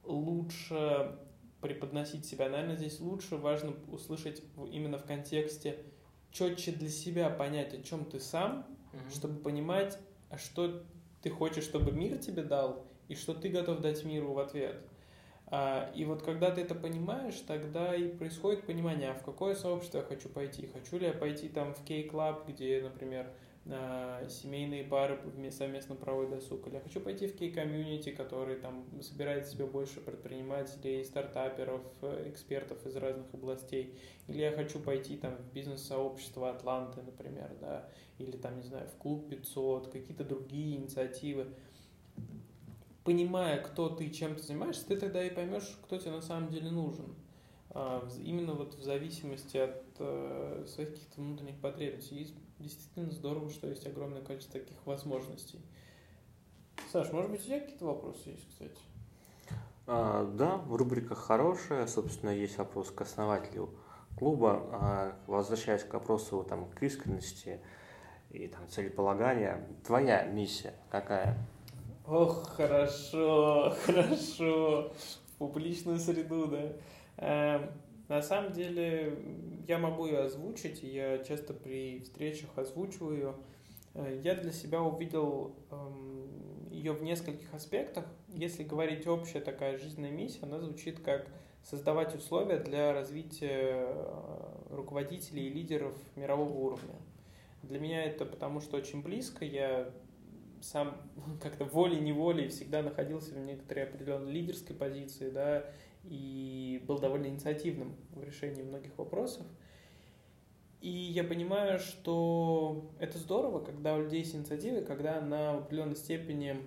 лучше 0.03 1.17
преподносить 1.61 2.25
себя. 2.25 2.49
Наверное, 2.49 2.75
здесь 2.75 2.99
лучше 2.99 3.37
важно 3.37 3.73
услышать 3.87 4.43
именно 4.71 4.97
в 4.97 5.05
контексте 5.05 5.77
четче 6.31 6.71
для 6.71 6.89
себя 6.89 7.29
понять, 7.29 7.73
о 7.73 7.81
чем 7.81 8.05
ты 8.05 8.19
сам, 8.19 8.67
угу. 8.93 9.11
чтобы 9.11 9.39
понимать, 9.39 9.97
а 10.29 10.37
что 10.37 10.83
ты 11.21 11.29
хочешь, 11.29 11.63
чтобы 11.63 11.91
мир 11.91 12.17
тебе 12.17 12.43
дал, 12.43 12.85
и 13.07 13.15
что 13.15 13.33
ты 13.33 13.49
готов 13.49 13.81
дать 13.81 14.03
миру 14.03 14.33
в 14.33 14.39
ответ. 14.39 14.81
А, 15.47 15.91
и 15.93 16.05
вот 16.05 16.23
когда 16.23 16.51
ты 16.51 16.61
это 16.61 16.73
понимаешь, 16.73 17.39
тогда 17.45 17.95
и 17.95 18.09
происходит 18.09 18.65
понимание, 18.65 19.11
а 19.11 19.13
в 19.13 19.23
какое 19.23 19.55
сообщество 19.55 19.99
я 19.99 20.03
хочу 20.03 20.29
пойти. 20.29 20.67
Хочу 20.67 20.97
ли 20.97 21.07
я 21.07 21.13
пойти 21.13 21.49
там 21.49 21.73
в 21.73 21.83
кей-клаб, 21.83 22.47
где, 22.47 22.81
например, 22.81 23.27
семейные 23.65 24.83
пары 24.83 25.17
совместно 25.51 25.95
проводят 25.95 26.31
досуг, 26.31 26.67
или 26.67 26.75
я 26.75 26.81
хочу 26.81 26.99
пойти 26.99 27.27
в 27.27 27.35
кей-комьюнити, 27.37 28.11
который 28.11 28.57
там 28.57 28.85
собирает 29.01 29.47
себе 29.47 29.65
больше 29.65 30.01
предпринимателей, 30.01 31.03
стартаперов, 31.05 31.81
экспертов 32.25 32.85
из 32.85 32.95
разных 32.97 33.33
областей, 33.33 33.97
или 34.27 34.41
я 34.41 34.51
хочу 34.51 34.79
пойти 34.79 35.15
там 35.15 35.37
в 35.37 35.53
бизнес-сообщество 35.53 36.49
Атланты, 36.49 37.01
например, 37.03 37.51
да, 37.61 37.89
или 38.17 38.35
там, 38.35 38.57
не 38.57 38.63
знаю, 38.63 38.87
в 38.89 38.97
клуб 38.97 39.29
500, 39.29 39.87
какие-то 39.87 40.25
другие 40.25 40.75
инициативы. 40.75 41.47
Понимая, 43.05 43.61
кто 43.61 43.89
ты, 43.89 44.09
чем 44.09 44.35
ты 44.35 44.43
занимаешься, 44.43 44.87
ты 44.87 44.97
тогда 44.97 45.23
и 45.23 45.29
поймешь, 45.29 45.77
кто 45.83 45.97
тебе 45.97 46.11
на 46.11 46.21
самом 46.21 46.49
деле 46.49 46.69
нужен. 46.69 47.15
А, 47.69 48.07
именно 48.23 48.53
вот 48.53 48.75
в 48.75 48.83
зависимости 48.83 49.57
от 49.57 49.83
э, 49.99 50.65
своих 50.67 50.91
каких-то 50.91 51.21
внутренних 51.21 51.59
потребностей 51.59 52.33
действительно 52.63 53.11
здорово, 53.11 53.49
что 53.49 53.67
есть 53.67 53.85
огромное 53.85 54.21
количество 54.21 54.59
таких 54.59 54.77
возможностей. 54.85 55.59
Саш, 56.91 57.11
может 57.11 57.31
быть, 57.31 57.41
у 57.41 57.43
тебя 57.43 57.59
какие-то 57.59 57.85
вопросы 57.85 58.29
есть, 58.29 58.47
кстати? 58.49 58.77
А, 59.85 60.25
да, 60.25 60.61
рубрика 60.69 61.15
хорошая. 61.15 61.87
Собственно, 61.87 62.29
есть 62.29 62.57
вопрос 62.57 62.91
к 62.91 63.01
основателю 63.01 63.69
клуба, 64.17 64.69
а, 64.71 65.15
возвращаясь 65.27 65.83
к 65.83 65.93
вопросу 65.93 66.45
там, 66.47 66.69
к 66.69 66.81
искренности 66.83 67.59
и 68.29 68.47
там, 68.47 68.67
целеполагания, 68.69 69.67
твоя 69.85 70.23
миссия 70.23 70.73
какая? 70.89 71.37
Ох, 72.05 72.47
хорошо, 72.49 73.75
хорошо. 73.85 74.93
В 74.93 75.37
публичную 75.37 75.99
среду, 75.99 76.47
да. 76.47 77.69
На 78.07 78.21
самом 78.21 78.51
деле, 78.51 79.17
я 79.67 79.77
могу 79.77 80.05
ее 80.05 80.19
озвучить, 80.19 80.83
я 80.83 81.19
часто 81.19 81.53
при 81.53 82.01
встречах 82.01 82.49
озвучиваю 82.57 83.15
ее. 83.15 83.35
Э, 83.93 84.19
я 84.23 84.35
для 84.35 84.51
себя 84.51 84.81
увидел 84.81 85.55
эм, 85.71 86.69
ее 86.69 86.91
в 86.93 87.03
нескольких 87.03 87.53
аспектах. 87.53 88.05
Если 88.27 88.63
говорить 88.63 89.07
общая 89.07 89.39
такая 89.39 89.77
жизненная 89.77 90.11
миссия, 90.11 90.39
она 90.41 90.59
звучит 90.59 90.99
как 90.99 91.27
создавать 91.63 92.13
условия 92.13 92.57
для 92.57 92.93
развития 92.93 93.85
э, 93.87 94.53
руководителей 94.69 95.47
и 95.47 95.53
лидеров 95.53 95.95
мирового 96.15 96.53
уровня. 96.53 96.95
Для 97.61 97.79
меня 97.79 98.03
это 98.03 98.25
потому, 98.25 98.59
что 98.59 98.75
очень 98.75 99.01
близко. 99.01 99.45
Я 99.45 99.89
сам 100.61 100.97
как-то 101.41 101.65
волей-неволей 101.65 102.49
всегда 102.49 102.81
находился 102.81 103.33
в 103.33 103.39
некоторой 103.39 103.85
определенной 103.85 104.31
лидерской 104.31 104.75
позиции, 104.75 105.29
да, 105.29 105.65
и 106.03 106.83
был 106.87 106.99
довольно 106.99 107.27
инициативным 107.27 107.95
в 108.11 108.23
решении 108.23 108.61
многих 108.61 108.97
вопросов. 108.97 109.45
И 110.81 110.89
я 110.89 111.23
понимаю, 111.23 111.79
что 111.79 112.91
это 112.99 113.17
здорово, 113.17 113.63
когда 113.63 113.95
у 113.95 114.01
людей 114.01 114.19
есть 114.19 114.35
инициатива, 114.35 114.81
когда 114.81 115.19
она 115.19 115.53
в 115.53 115.59
определенной 115.59 115.95
степени 115.95 116.57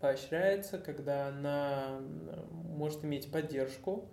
поощряется, 0.00 0.78
когда 0.78 1.28
она 1.28 2.00
может 2.64 3.04
иметь 3.04 3.30
поддержку. 3.30 4.08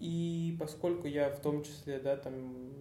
И 0.00 0.56
поскольку 0.58 1.06
я 1.06 1.30
в 1.30 1.40
том 1.40 1.62
числе, 1.62 2.00
да, 2.00 2.16
там 2.16 2.73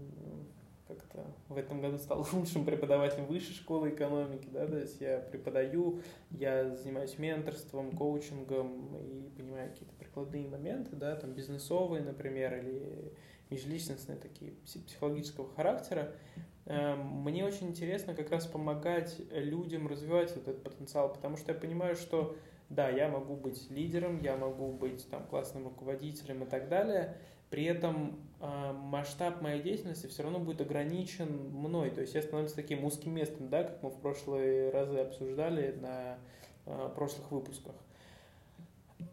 как-то 1.14 1.26
в 1.50 1.58
этом 1.58 1.82
году 1.82 1.98
стал 1.98 2.26
лучшим 2.34 2.66
преподавателем 2.66 3.26
высшей 3.26 3.54
школы 3.54 3.90
экономики, 3.90 4.48
да, 4.52 4.68
то 4.68 4.78
есть 4.78 5.00
я 5.02 5.20
преподаю, 5.20 6.02
я 6.32 6.76
занимаюсь 6.76 7.18
менторством, 7.18 7.92
коучингом 7.92 8.98
и 8.98 9.30
понимаю 9.38 9.72
какие-то 9.72 9.96
прикладные 9.96 10.48
моменты, 10.48 10.96
да, 10.96 11.16
там 11.16 11.34
бизнесовые, 11.34 12.04
например, 12.04 12.58
или 12.58 13.14
межличностные 13.50 14.18
такие 14.18 14.54
психологического 14.66 15.48
характера. 15.54 16.14
Эм, 16.66 17.24
мне 17.24 17.46
очень 17.46 17.68
интересно 17.68 18.16
как 18.16 18.32
раз 18.32 18.48
помогать 18.48 19.22
людям 19.32 19.88
развивать 19.88 20.36
этот 20.36 20.64
потенциал, 20.64 21.14
потому 21.14 21.38
что 21.38 21.52
я 21.52 21.60
понимаю, 21.60 21.96
что 21.96 22.36
да, 22.70 22.90
я 22.90 23.08
могу 23.08 23.36
быть 23.36 23.70
лидером, 23.70 24.20
я 24.22 24.36
могу 24.36 24.72
быть 24.72 25.08
там 25.10 25.28
классным 25.28 25.66
руководителем 25.66 26.44
и 26.44 26.48
так 26.48 26.70
далее, 26.70 27.18
при 27.54 27.66
этом 27.66 28.16
э, 28.40 28.74
масштаб 28.74 29.44
моей 29.44 29.62
деятельности 29.62 30.08
все 30.08 30.24
равно 30.24 30.40
будет 30.40 30.60
ограничен 30.62 31.52
мной, 31.52 31.92
то 31.92 32.02
есть 32.02 32.16
я 32.16 32.24
становлюсь 32.24 32.54
таким 32.54 32.84
узким 32.84 33.14
местом, 33.14 33.48
да, 33.50 33.64
как 33.64 33.84
мы 33.84 33.92
в 33.92 34.00
прошлые 34.00 34.72
разы 34.72 34.98
обсуждали 34.98 35.78
на 35.80 36.18
э, 36.66 36.90
прошлых 36.96 37.30
выпусках. 37.30 37.76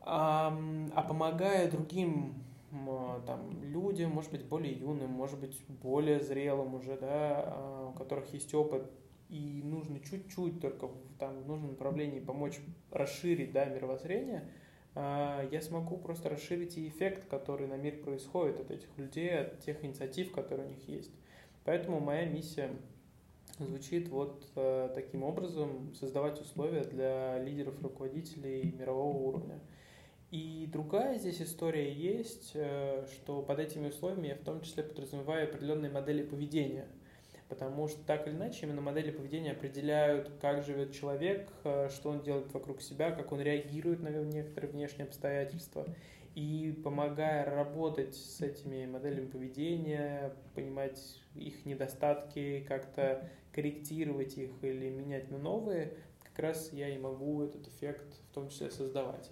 А, 0.01 0.59
а 0.95 1.03
помогая 1.03 1.71
другим 1.71 2.43
там, 3.27 3.63
людям, 3.63 4.13
может 4.13 4.31
быть, 4.31 4.47
более 4.47 4.73
юным, 4.73 5.11
может 5.11 5.39
быть, 5.39 5.61
более 5.69 6.21
зрелым 6.21 6.75
уже, 6.75 6.97
да, 6.97 7.45
а, 7.45 7.91
у 7.91 7.99
которых 7.99 8.33
есть 8.33 8.55
опыт, 8.55 8.91
и 9.29 9.61
нужно 9.63 10.01
чуть-чуть 10.01 10.63
только 10.63 10.89
там, 11.19 11.43
в 11.43 11.47
нужном 11.47 11.73
направлении 11.73 12.21
помочь 12.21 12.59
расширить 12.91 13.53
да, 13.53 13.67
мировоззрение, 13.67 14.49
я 14.95 15.61
смогу 15.63 15.97
просто 15.97 16.29
расширить 16.29 16.77
и 16.77 16.89
эффект, 16.89 17.29
который 17.29 17.67
на 17.67 17.77
мир 17.77 17.97
происходит 18.03 18.61
от 18.61 18.71
этих 18.71 18.89
людей, 18.97 19.31
от 19.31 19.61
тех 19.61 19.85
инициатив, 19.85 20.33
которые 20.33 20.67
у 20.67 20.71
них 20.71 20.89
есть. 20.89 21.13
Поэтому 21.65 22.01
моя 22.01 22.25
миссия 22.25 22.71
звучит 23.59 24.09
вот 24.09 24.47
э, 24.57 24.91
таким 24.95 25.23
образом, 25.23 25.93
создавать 25.95 26.41
условия 26.41 26.85
для 26.85 27.39
лидеров, 27.43 27.81
руководителей 27.83 28.75
мирового 28.79 29.17
уровня. 29.17 29.61
И 30.31 30.69
другая 30.73 31.19
здесь 31.19 31.43
история 31.43 31.93
есть, 31.93 32.53
э, 32.55 33.07
что 33.13 33.43
под 33.43 33.59
этими 33.59 33.89
условиями 33.89 34.29
я 34.29 34.37
в 34.37 34.45
том 34.45 34.63
числе 34.63 34.83
подразумеваю 34.83 35.49
определенные 35.49 35.91
модели 35.91 36.23
поведения. 36.23 36.87
Потому 37.51 37.89
что 37.89 38.01
так 38.05 38.29
или 38.29 38.37
иначе 38.37 38.65
именно 38.65 38.81
модели 38.81 39.11
поведения 39.11 39.51
определяют, 39.51 40.31
как 40.41 40.63
живет 40.63 40.93
человек, 40.93 41.51
э, 41.65 41.89
что 41.91 42.11
он 42.11 42.23
делает 42.23 42.55
вокруг 42.55 42.81
себя, 42.81 43.11
как 43.11 43.33
он 43.33 43.41
реагирует 43.41 44.01
на 44.01 44.09
некоторые 44.09 44.71
внешние 44.71 45.07
обстоятельства. 45.07 45.85
И 46.37 46.81
помогая 46.85 47.45
работать 47.45 48.15
с 48.15 48.41
этими 48.41 48.87
моделями 48.87 49.27
поведения, 49.27 50.33
понимать 50.55 51.21
их 51.35 51.67
недостатки, 51.67 52.65
как-то 52.69 53.29
корректировать 53.53 54.39
их 54.39 54.53
или 54.63 54.89
менять 54.89 55.29
на 55.33 55.39
новые, 55.39 55.95
как 56.23 56.39
раз 56.39 56.73
я 56.73 56.89
и 56.89 56.99
могу 56.99 57.43
этот 57.43 57.67
эффект 57.67 58.15
в 58.31 58.33
том 58.35 58.49
числе 58.49 58.71
создавать. 58.71 59.29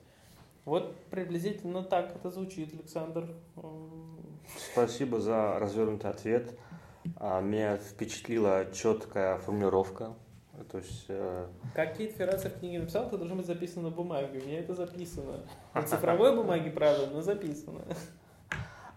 Вот 0.65 0.97
приблизительно 1.11 1.85
так 1.85 2.17
это 2.17 2.31
звучит, 2.31 2.75
Александр. 2.75 3.33
Спасибо 4.73 5.21
за 5.21 5.57
развернутый 5.61 6.11
ответ. 6.11 6.59
А, 7.17 7.41
меня 7.41 7.77
впечатлила 7.77 8.67
четкая 8.73 9.39
формулировка. 9.39 10.15
То 10.71 10.79
есть, 10.79 11.05
э... 11.09 11.47
Как 11.75 11.97
Кейт 11.97 12.17
Ферраса 12.17 12.51
в 12.51 12.59
книге 12.59 12.81
написал, 12.81 13.07
это 13.07 13.17
должно 13.17 13.37
быть 13.37 13.47
записано 13.47 13.91
на 13.91 13.95
бумаге. 13.95 14.41
У 14.41 14.47
меня 14.47 14.59
это 14.59 14.75
записано. 14.75 15.41
На 15.73 15.83
цифровой 15.83 16.35
бумаге, 16.35 16.71
правда, 16.71 17.09
но 17.13 17.23
записано. 17.23 17.83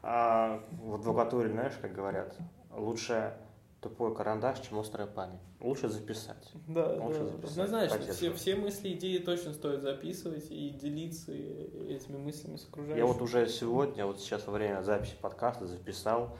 А, 0.03 0.63
в 0.71 0.95
адвокатуре, 0.95 1.49
знаешь, 1.49 1.73
как 1.79 1.93
говорят, 1.93 2.35
лучше 2.71 3.33
тупой 3.81 4.15
карандаш, 4.15 4.59
чем 4.59 4.79
острая 4.79 5.07
память. 5.07 5.39
Лучше 5.59 5.89
записать. 5.89 6.51
Да, 6.67 6.93
Лучше 6.93 7.19
да. 7.19 7.25
Записать. 7.25 7.51
Однозначно. 7.51 8.13
Все, 8.13 8.33
все 8.33 8.55
мысли, 8.55 8.93
идеи 8.93 9.17
точно 9.17 9.53
стоит 9.53 9.81
записывать 9.81 10.49
и 10.49 10.69
делиться 10.69 11.31
этими 11.31 12.17
мыслями 12.17 12.57
с 12.57 12.67
окружающими. 12.67 12.99
Я 12.99 13.05
вот 13.05 13.21
уже 13.21 13.47
сегодня, 13.47 14.05
вот 14.05 14.19
сейчас 14.19 14.45
во 14.47 14.53
время 14.53 14.81
записи 14.83 15.15
подкаста 15.19 15.65
записал 15.65 16.37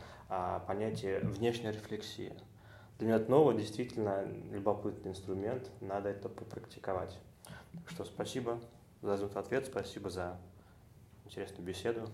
понятие 0.67 1.19
внешняя 1.19 1.71
рефлексия. 1.71 2.33
Для 2.97 3.07
меня 3.07 3.17
это 3.17 3.31
новый, 3.31 3.57
действительно 3.57 4.25
любопытный 4.51 5.11
инструмент, 5.11 5.69
надо 5.81 6.09
это 6.09 6.29
попрактиковать. 6.29 7.17
Так 7.73 7.89
что 7.89 8.05
спасибо 8.05 8.59
за 9.01 9.13
ответ, 9.13 9.65
спасибо 9.65 10.09
за 10.09 10.37
интересную 11.25 11.65
беседу. 11.65 12.07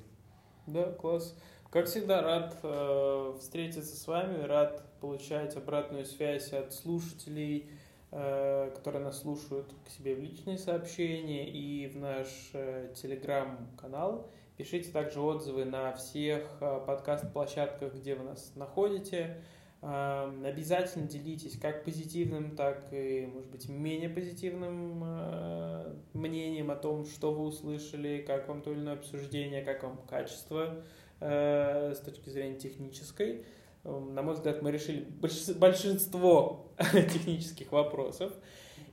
Да, 0.66 0.92
класс. 0.94 1.36
Как 1.70 1.88
всегда, 1.88 2.22
рад 2.22 2.58
э, 2.64 3.34
встретиться 3.40 3.96
с 3.96 4.08
вами, 4.08 4.42
рад 4.44 4.84
получать 5.02 5.56
обратную 5.58 6.06
связь 6.06 6.54
от 6.54 6.74
слушателей, 6.74 7.70
э, 8.12 8.72
которые 8.74 9.04
нас 9.04 9.20
слушают 9.20 9.74
к 9.86 9.90
себе 9.90 10.16
в 10.16 10.20
личные 10.20 10.58
сообщения 10.58 11.50
и 11.50 11.88
в 11.88 11.98
наш 11.98 12.28
э, 12.54 12.94
телеграм-канал. 12.96 14.32
Пишите 14.58 14.92
также 14.92 15.22
отзывы 15.22 15.66
на 15.66 15.94
всех 15.94 16.44
э, 16.62 16.82
подкаст-площадках, 16.86 17.94
где 17.94 18.16
вы 18.16 18.24
нас 18.26 18.52
находите. 18.56 19.42
Э, 19.82 20.32
обязательно 20.44 21.08
делитесь 21.08 21.58
как 21.60 21.84
позитивным, 21.84 22.56
так 22.56 22.88
и, 22.92 23.30
может 23.32 23.50
быть, 23.52 23.70
менее 23.70 24.10
позитивным 24.10 25.04
э, 25.06 25.96
мнением 26.14 26.72
о 26.72 26.76
том, 26.76 27.06
что 27.06 27.32
вы 27.32 27.46
услышали, 27.46 28.24
как 28.26 28.48
вам 28.48 28.62
то 28.62 28.72
или 28.72 28.80
иное 28.80 28.96
обсуждение, 28.96 29.62
как 29.62 29.84
вам 29.84 29.98
качество 30.10 30.84
Э, 31.20 31.94
с 31.96 32.00
точки 32.00 32.30
зрения 32.30 32.60
технической. 32.60 33.44
Эм, 33.84 34.14
на 34.14 34.22
мой 34.22 34.36
взгляд, 34.36 34.62
мы 34.62 34.72
решили 34.72 35.08
большинство 35.56 36.72
технических 36.78 37.72
вопросов. 37.72 38.34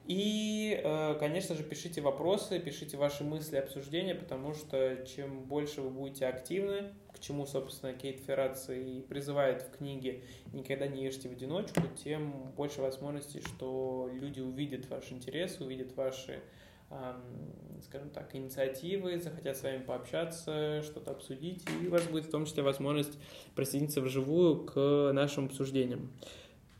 И, 0.06 0.78
э, 0.84 1.16
конечно 1.18 1.54
же, 1.54 1.62
пишите 1.62 2.02
вопросы, 2.02 2.58
пишите 2.58 2.98
ваши 2.98 3.24
мысли, 3.24 3.56
обсуждения, 3.56 4.14
потому 4.14 4.52
что 4.52 5.04
чем 5.06 5.44
больше 5.44 5.80
вы 5.80 5.88
будете 5.88 6.26
активны, 6.26 6.92
к 7.12 7.20
чему, 7.20 7.46
собственно, 7.46 7.94
Кейт 7.94 8.20
Ферраци 8.20 8.98
и 8.98 9.00
призывает 9.00 9.62
в 9.62 9.70
книге 9.78 10.22
«Никогда 10.52 10.86
не 10.86 11.04
ешьте 11.04 11.28
в 11.30 11.32
одиночку», 11.32 11.80
тем 12.02 12.52
больше 12.54 12.82
возможностей, 12.82 13.40
что 13.40 14.10
люди 14.12 14.40
увидят 14.40 14.90
ваш 14.90 15.10
интерес, 15.10 15.58
увидят 15.60 15.96
ваши 15.96 16.42
скажем 17.82 18.10
так, 18.10 18.34
инициативы, 18.36 19.18
захотят 19.18 19.56
с 19.56 19.62
вами 19.62 19.82
пообщаться, 19.82 20.82
что-то 20.82 21.10
обсудить, 21.10 21.64
и 21.82 21.88
у 21.88 21.90
вас 21.90 22.04
будет 22.06 22.26
в 22.26 22.30
том 22.30 22.46
числе 22.46 22.62
возможность 22.62 23.18
присоединиться 23.56 24.00
вживую 24.00 24.64
к 24.64 25.10
нашим 25.12 25.46
обсуждениям. 25.46 26.12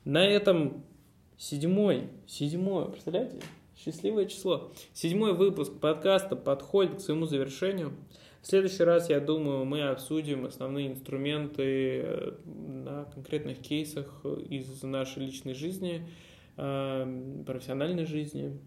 На 0.05 0.25
этом 0.25 0.85
седьмой, 1.45 2.09
седьмой, 2.27 2.91
представляете, 2.91 3.43
счастливое 3.77 4.25
число, 4.25 4.73
седьмой 4.95 5.35
выпуск 5.35 5.79
подкаста 5.79 6.37
подходит 6.37 6.97
к 6.97 7.01
своему 7.01 7.27
завершению. 7.27 7.93
В 8.41 8.47
следующий 8.47 8.83
раз, 8.83 9.11
я 9.11 9.21
думаю, 9.21 9.65
мы 9.67 9.83
обсудим 9.83 10.47
основные 10.47 10.89
инструменты 10.89 12.01
э, 12.03 12.33
на 12.47 13.05
конкретных 13.07 13.59
кейсах 13.59 14.25
из 14.25 14.83
нашей 14.83 15.27
личной 15.27 15.55
жизни, 15.55 16.09
профессиональной 16.57 18.07
жизни, 18.07 18.61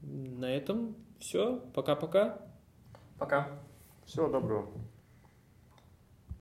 на 0.00 0.50
этом 0.50 0.96
все. 1.18 1.62
Пока-пока. 1.74 2.40
Пока. 3.18 3.60
Всего 4.06 4.28
доброго. 4.28 4.68